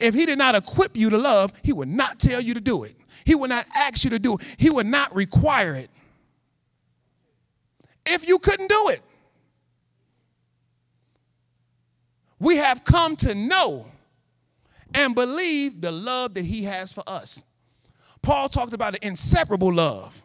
If 0.00 0.14
he 0.14 0.26
did 0.26 0.38
not 0.38 0.54
equip 0.54 0.96
you 0.96 1.08
to 1.10 1.18
love, 1.18 1.52
he 1.62 1.72
would 1.72 1.88
not 1.88 2.18
tell 2.18 2.40
you 2.40 2.54
to 2.54 2.60
do 2.60 2.84
it. 2.84 2.94
He 3.24 3.34
would 3.34 3.50
not 3.50 3.66
ask 3.74 4.04
you 4.04 4.10
to 4.10 4.18
do 4.18 4.34
it. 4.34 4.42
He 4.58 4.70
would 4.70 4.86
not 4.86 5.14
require 5.14 5.74
it. 5.74 5.90
If 8.06 8.28
you 8.28 8.38
couldn't 8.38 8.68
do 8.68 8.88
it. 8.90 9.00
We 12.38 12.56
have 12.56 12.84
come 12.84 13.16
to 13.16 13.34
know 13.34 13.86
and 14.94 15.14
believe 15.14 15.80
the 15.80 15.90
love 15.90 16.34
that 16.34 16.44
he 16.44 16.64
has 16.64 16.92
for 16.92 17.04
us. 17.06 17.44
Paul 18.22 18.48
talked 18.48 18.72
about 18.72 18.94
an 18.94 19.00
inseparable 19.02 19.72
love. 19.72 20.22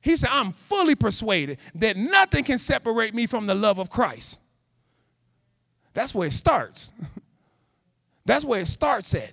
He 0.00 0.16
said, 0.16 0.30
I'm 0.32 0.52
fully 0.52 0.94
persuaded 0.94 1.58
that 1.76 1.96
nothing 1.96 2.44
can 2.44 2.58
separate 2.58 3.14
me 3.14 3.26
from 3.26 3.46
the 3.46 3.54
love 3.54 3.78
of 3.78 3.90
Christ. 3.90 4.40
That's 5.94 6.14
where 6.14 6.28
it 6.28 6.32
starts. 6.32 6.92
That's 8.24 8.44
where 8.44 8.60
it 8.60 8.66
starts 8.66 9.14
at. 9.14 9.32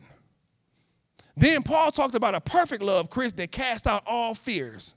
Then 1.35 1.63
Paul 1.63 1.91
talked 1.91 2.15
about 2.15 2.35
a 2.35 2.41
perfect 2.41 2.83
love, 2.83 3.09
Chris, 3.09 3.33
that 3.33 3.51
casts 3.51 3.87
out 3.87 4.03
all 4.05 4.35
fears. 4.35 4.95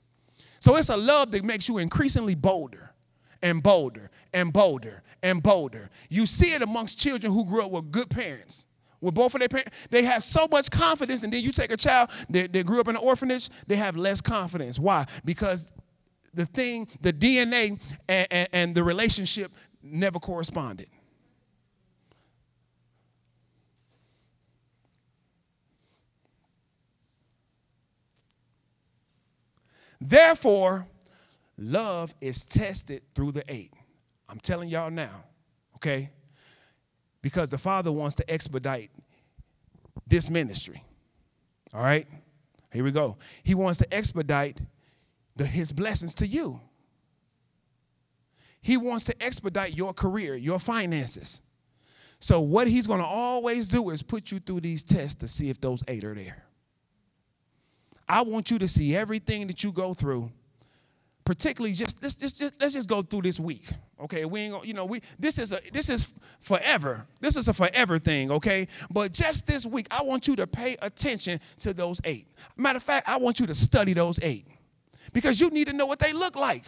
So 0.59 0.75
it's 0.75 0.89
a 0.89 0.97
love 0.97 1.31
that 1.31 1.43
makes 1.43 1.67
you 1.67 1.77
increasingly 1.79 2.35
bolder 2.35 2.91
and 3.41 3.61
bolder 3.61 4.09
and 4.33 4.53
bolder 4.53 5.03
and 5.27 5.43
bolder. 5.43 5.89
You 6.09 6.25
see 6.25 6.53
it 6.53 6.61
amongst 6.61 6.99
children 6.99 7.31
who 7.31 7.45
grew 7.45 7.63
up 7.63 7.71
with 7.71 7.91
good 7.91 8.09
parents. 8.09 8.65
With 8.99 9.13
both 9.13 9.35
of 9.35 9.39
their 9.39 9.49
parents, 9.49 9.71
they 9.91 10.03
have 10.03 10.23
so 10.23 10.47
much 10.47 10.71
confidence, 10.71 11.21
and 11.21 11.31
then 11.31 11.43
you 11.43 11.51
take 11.51 11.71
a 11.71 11.77
child 11.77 12.09
that, 12.29 12.51
that 12.53 12.65
grew 12.65 12.79
up 12.79 12.87
in 12.87 12.95
an 12.95 13.01
orphanage, 13.01 13.49
they 13.67 13.75
have 13.75 13.95
less 13.95 14.21
confidence. 14.21 14.79
Why? 14.79 15.05
Because 15.23 15.71
the 16.33 16.45
thing, 16.47 16.87
the 17.01 17.13
DNA 17.13 17.79
and, 18.09 18.27
and, 18.31 18.49
and 18.51 18.75
the 18.75 18.83
relationship 18.83 19.51
never 19.83 20.19
corresponded. 20.19 20.87
Therefore, 29.99 30.87
love 31.57 32.13
is 32.21 32.45
tested 32.45 33.01
through 33.13 33.33
the 33.33 33.43
eight. 33.47 33.73
I'm 34.29 34.39
telling 34.39 34.69
y'all 34.69 34.91
now, 34.91 35.23
okay? 35.75 36.09
Because 37.21 37.49
the 37.49 37.57
Father 37.57 37.91
wants 37.91 38.15
to 38.15 38.29
expedite 38.31 38.91
this 40.05 40.29
ministry. 40.29 40.83
All 41.73 41.83
right? 41.83 42.07
Here 42.71 42.83
we 42.83 42.91
go. 42.91 43.17
He 43.43 43.55
wants 43.55 43.79
to 43.79 43.93
expedite 43.93 44.59
the, 45.35 45.45
his 45.45 45.71
blessings 45.71 46.13
to 46.15 46.27
you. 46.27 46.59
He 48.61 48.75
wants 48.75 49.05
to 49.05 49.23
expedite 49.23 49.75
your 49.75 49.93
career, 49.93 50.35
your 50.35 50.59
finances. 50.59 51.41
So, 52.19 52.41
what 52.41 52.67
he's 52.67 52.87
going 52.87 52.99
to 52.99 53.05
always 53.05 53.67
do 53.67 53.91
is 53.91 54.01
put 54.01 54.31
you 54.31 54.39
through 54.39 54.61
these 54.61 54.83
tests 54.83 55.15
to 55.15 55.27
see 55.27 55.49
if 55.49 55.61
those 55.61 55.83
eight 55.87 56.03
are 56.03 56.15
there. 56.15 56.43
I 58.09 58.21
want 58.21 58.49
you 58.49 58.59
to 58.59 58.67
see 58.67 58.95
everything 58.95 59.47
that 59.47 59.63
you 59.63 59.71
go 59.71 59.93
through, 59.93 60.31
particularly 61.27 61.73
just 61.73 62.01
let's 62.01 62.15
just, 62.15 62.39
just 62.39 62.53
let's 62.59 62.73
just 62.73 62.87
go 62.87 63.01
through 63.01 63.21
this 63.21 63.37
week. 63.37 63.67
Okay, 63.99 64.23
we 64.23 64.39
ain't 64.41 64.65
you 64.65 64.73
know 64.73 64.85
we 64.85 65.01
this 65.19 65.37
is 65.37 65.51
a 65.51 65.59
this 65.73 65.89
is 65.89 66.13
forever. 66.39 67.05
This 67.19 67.35
is 67.35 67.49
a 67.49 67.53
forever 67.53 67.99
thing. 67.99 68.31
Okay, 68.31 68.69
but 68.89 69.11
just 69.11 69.45
this 69.45 69.65
week, 69.65 69.87
I 69.91 70.03
want 70.03 70.25
you 70.25 70.37
to 70.37 70.47
pay 70.47 70.77
attention 70.81 71.41
to 71.57 71.73
those 71.73 71.99
eight. 72.05 72.27
Matter 72.55 72.77
of 72.77 72.83
fact, 72.83 73.09
I 73.09 73.17
want 73.17 73.41
you 73.41 73.45
to 73.47 73.55
study 73.55 73.91
those 73.91 74.19
eight 74.23 74.47
because 75.11 75.41
you 75.41 75.49
need 75.49 75.67
to 75.67 75.73
know 75.73 75.85
what 75.85 75.99
they 75.99 76.13
look 76.13 76.37
like. 76.37 76.63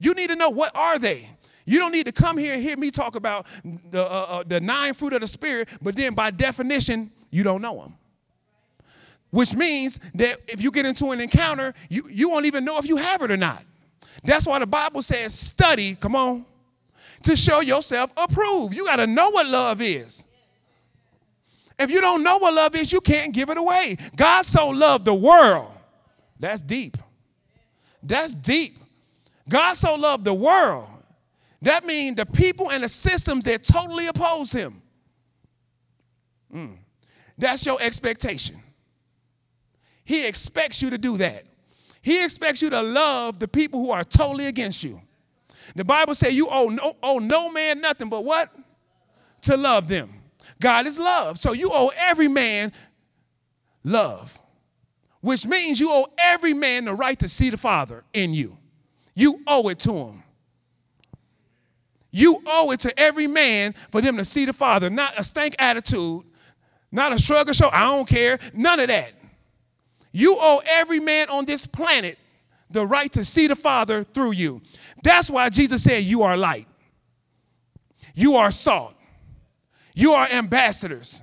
You 0.00 0.12
need 0.12 0.30
to 0.30 0.36
know 0.36 0.50
what 0.50 0.74
are 0.76 0.98
they. 0.98 1.30
You 1.64 1.78
don't 1.78 1.92
need 1.92 2.06
to 2.06 2.12
come 2.12 2.36
here 2.36 2.54
and 2.54 2.62
hear 2.62 2.76
me 2.76 2.90
talk 2.90 3.14
about 3.14 3.46
the, 3.62 4.02
uh, 4.02 4.26
uh, 4.28 4.42
the 4.44 4.60
nine 4.60 4.94
fruit 4.94 5.12
of 5.12 5.20
the 5.20 5.28
Spirit, 5.28 5.68
but 5.82 5.94
then 5.94 6.14
by 6.14 6.30
definition, 6.30 7.10
you 7.30 7.42
don't 7.44 7.60
know 7.60 7.82
them. 7.82 7.94
Which 9.30 9.54
means 9.54 10.00
that 10.14 10.38
if 10.48 10.62
you 10.62 10.70
get 10.70 10.86
into 10.86 11.10
an 11.10 11.20
encounter, 11.20 11.74
you, 11.90 12.08
you 12.10 12.30
won't 12.30 12.46
even 12.46 12.64
know 12.64 12.78
if 12.78 12.88
you 12.88 12.96
have 12.96 13.22
it 13.22 13.30
or 13.30 13.36
not. 13.36 13.62
That's 14.28 14.46
why 14.46 14.58
the 14.58 14.66
Bible 14.66 15.00
says, 15.00 15.32
study, 15.32 15.94
come 15.94 16.14
on, 16.14 16.44
to 17.22 17.34
show 17.34 17.60
yourself 17.60 18.12
approved. 18.14 18.74
You 18.74 18.84
got 18.84 18.96
to 18.96 19.06
know 19.06 19.30
what 19.30 19.46
love 19.46 19.80
is. 19.80 20.22
If 21.78 21.90
you 21.90 22.02
don't 22.02 22.22
know 22.22 22.36
what 22.36 22.52
love 22.52 22.74
is, 22.74 22.92
you 22.92 23.00
can't 23.00 23.32
give 23.32 23.48
it 23.48 23.56
away. 23.56 23.96
God 24.16 24.42
so 24.42 24.68
loved 24.68 25.06
the 25.06 25.14
world. 25.14 25.72
That's 26.38 26.60
deep. 26.60 26.98
That's 28.02 28.34
deep. 28.34 28.74
God 29.48 29.72
so 29.78 29.94
loved 29.94 30.26
the 30.26 30.34
world. 30.34 30.90
That 31.62 31.86
means 31.86 32.16
the 32.16 32.26
people 32.26 32.70
and 32.70 32.84
the 32.84 32.88
systems 32.88 33.44
that 33.44 33.64
totally 33.64 34.08
oppose 34.08 34.52
him. 34.52 34.82
Mm. 36.54 36.76
That's 37.38 37.64
your 37.64 37.80
expectation. 37.80 38.56
He 40.04 40.26
expects 40.26 40.82
you 40.82 40.90
to 40.90 40.98
do 40.98 41.16
that. 41.16 41.47
He 42.08 42.24
expects 42.24 42.62
you 42.62 42.70
to 42.70 42.80
love 42.80 43.38
the 43.38 43.46
people 43.46 43.84
who 43.84 43.90
are 43.90 44.02
totally 44.02 44.46
against 44.46 44.82
you. 44.82 44.98
The 45.76 45.84
Bible 45.84 46.14
says 46.14 46.32
you 46.32 46.48
owe 46.48 46.68
no, 46.68 46.94
owe 47.02 47.18
no 47.18 47.52
man 47.52 47.82
nothing 47.82 48.08
but 48.08 48.24
what? 48.24 48.50
To 49.42 49.58
love 49.58 49.88
them. 49.88 50.14
God 50.58 50.86
is 50.86 50.98
love. 50.98 51.38
So 51.38 51.52
you 51.52 51.68
owe 51.70 51.92
every 51.98 52.28
man 52.28 52.72
love, 53.84 54.40
which 55.20 55.44
means 55.44 55.78
you 55.78 55.90
owe 55.92 56.06
every 56.16 56.54
man 56.54 56.86
the 56.86 56.94
right 56.94 57.18
to 57.18 57.28
see 57.28 57.50
the 57.50 57.58
Father 57.58 58.04
in 58.14 58.32
you. 58.32 58.56
You 59.14 59.42
owe 59.46 59.68
it 59.68 59.78
to 59.80 59.92
him. 59.92 60.22
You 62.10 62.42
owe 62.46 62.70
it 62.70 62.80
to 62.80 62.98
every 62.98 63.26
man 63.26 63.74
for 63.90 64.00
them 64.00 64.16
to 64.16 64.24
see 64.24 64.46
the 64.46 64.54
Father, 64.54 64.88
not 64.88 65.12
a 65.18 65.22
stank 65.22 65.56
attitude, 65.58 66.24
not 66.90 67.12
a 67.12 67.18
shrug 67.18 67.50
or 67.50 67.52
show, 67.52 67.68
I 67.70 67.82
don't 67.82 68.08
care, 68.08 68.38
none 68.54 68.80
of 68.80 68.88
that. 68.88 69.12
You 70.18 70.36
owe 70.40 70.60
every 70.66 70.98
man 70.98 71.28
on 71.28 71.44
this 71.44 71.64
planet 71.64 72.18
the 72.72 72.84
right 72.84 73.12
to 73.12 73.24
see 73.24 73.46
the 73.46 73.54
Father 73.54 74.02
through 74.02 74.32
you. 74.32 74.60
That's 75.04 75.30
why 75.30 75.48
Jesus 75.48 75.84
said, 75.84 76.02
You 76.02 76.24
are 76.24 76.36
light, 76.36 76.66
you 78.16 78.34
are 78.34 78.50
salt, 78.50 78.96
you 79.94 80.14
are 80.14 80.26
ambassadors. 80.28 81.22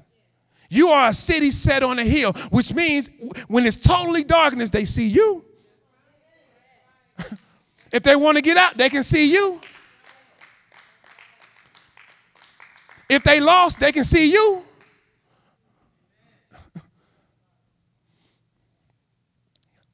You 0.70 0.88
are 0.90 1.10
a 1.10 1.14
city 1.14 1.52
set 1.52 1.84
on 1.84 2.00
a 2.00 2.04
hill, 2.04 2.32
which 2.52 2.74
means 2.74 3.12
when 3.50 3.66
it's 3.66 3.78
totally 3.78 4.24
darkness, 4.24 4.70
they 4.70 4.86
see 4.86 5.08
you. 5.08 5.44
If 7.92 8.04
they 8.04 8.16
want 8.16 8.38
to 8.38 8.42
get 8.42 8.58
out, 8.58 8.78
they 8.78 8.90
can 8.90 9.04
see 9.04 9.32
you. 9.32 9.62
If 13.10 13.24
they 13.24 13.40
lost, 13.40 13.80
they 13.80 13.92
can 13.92 14.04
see 14.04 14.32
you. 14.32 14.65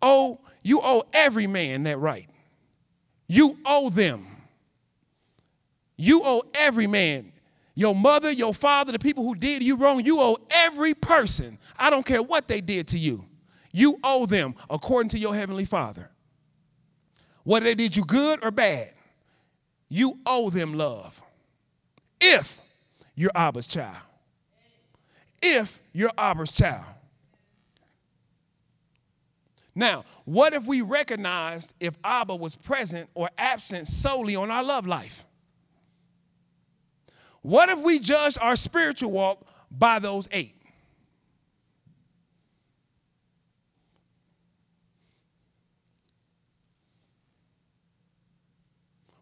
Oh, 0.02 0.40
you 0.64 0.82
owe 0.82 1.04
every 1.14 1.48
man 1.48 1.84
that 1.84 2.00
right. 2.00 2.28
You 3.28 3.58
owe 3.66 3.90
them. 3.90 4.28
You 5.98 6.22
owe 6.24 6.44
every 6.56 6.88
man. 6.88 7.32
Your 7.76 7.96
mother, 7.96 8.32
your 8.32 8.54
father, 8.54 8.92
the 8.92 9.00
people 9.00 9.24
who 9.24 9.36
did 9.36 9.64
you 9.64 9.78
wrong, 9.78 10.04
you 10.04 10.20
owe 10.20 10.38
every 10.52 10.94
person. 10.94 11.58
I 11.80 11.90
don't 11.90 12.06
care 12.06 12.22
what 12.22 12.48
they 12.48 12.62
did 12.62 12.90
to 12.90 13.00
you. 13.00 13.26
You 13.74 13.98
owe 14.04 14.26
them 14.26 14.56
according 14.70 15.10
to 15.12 15.20
your 15.20 15.34
heavenly 15.34 15.66
Father. 15.66 16.10
Whether 17.44 17.66
they 17.66 17.76
did 17.76 17.96
you 17.96 18.04
good 18.04 18.44
or 18.44 18.52
bad, 18.52 18.92
you 19.90 20.20
owe 20.26 20.50
them 20.50 20.74
love. 20.74 21.22
If 22.20 22.60
you're 23.16 23.32
Abba's 23.36 23.68
child. 23.68 23.98
If 25.42 25.82
you're 25.94 26.12
Abba's 26.18 26.52
child. 26.52 26.86
Now, 29.74 30.04
what 30.26 30.54
if 30.54 30.66
we 30.66 30.82
recognized 30.82 31.76
if 31.80 31.98
Abba 32.04 32.36
was 32.36 32.56
present 32.56 33.10
or 33.14 33.30
absent 33.38 33.88
solely 33.88 34.36
on 34.36 34.52
our 34.52 34.64
love 34.64 34.86
life? 34.86 35.26
What 37.42 37.70
if 37.70 37.80
we 37.80 38.00
judged 38.00 38.38
our 38.42 38.56
spiritual 38.56 39.12
walk 39.12 39.46
by 39.72 40.00
those 40.00 40.28
eight? 40.32 40.56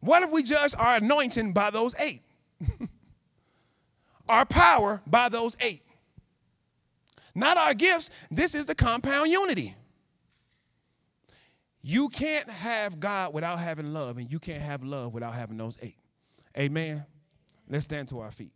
What 0.01 0.23
if 0.23 0.31
we 0.31 0.43
judge 0.43 0.73
our 0.77 0.95
anointing 0.95 1.53
by 1.53 1.69
those 1.69 1.93
eight? 1.99 2.21
our 4.29 4.45
power 4.45 5.01
by 5.05 5.29
those 5.29 5.55
eight? 5.59 5.83
Not 7.35 7.57
our 7.57 7.73
gifts. 7.73 8.09
This 8.31 8.55
is 8.55 8.65
the 8.65 8.75
compound 8.75 9.29
unity. 9.29 9.75
You 11.89 12.07
can't 12.07 12.47
have 12.51 12.99
God 12.99 13.33
without 13.33 13.57
having 13.57 13.93
love, 13.93 14.19
and 14.19 14.31
you 14.31 14.37
can't 14.37 14.61
have 14.61 14.83
love 14.83 15.11
without 15.11 15.33
having 15.33 15.57
those 15.57 15.75
eight. 15.81 15.97
Amen. 16.55 17.03
Let's 17.67 17.85
stand 17.85 18.09
to 18.09 18.19
our 18.19 18.29
feet. 18.29 18.51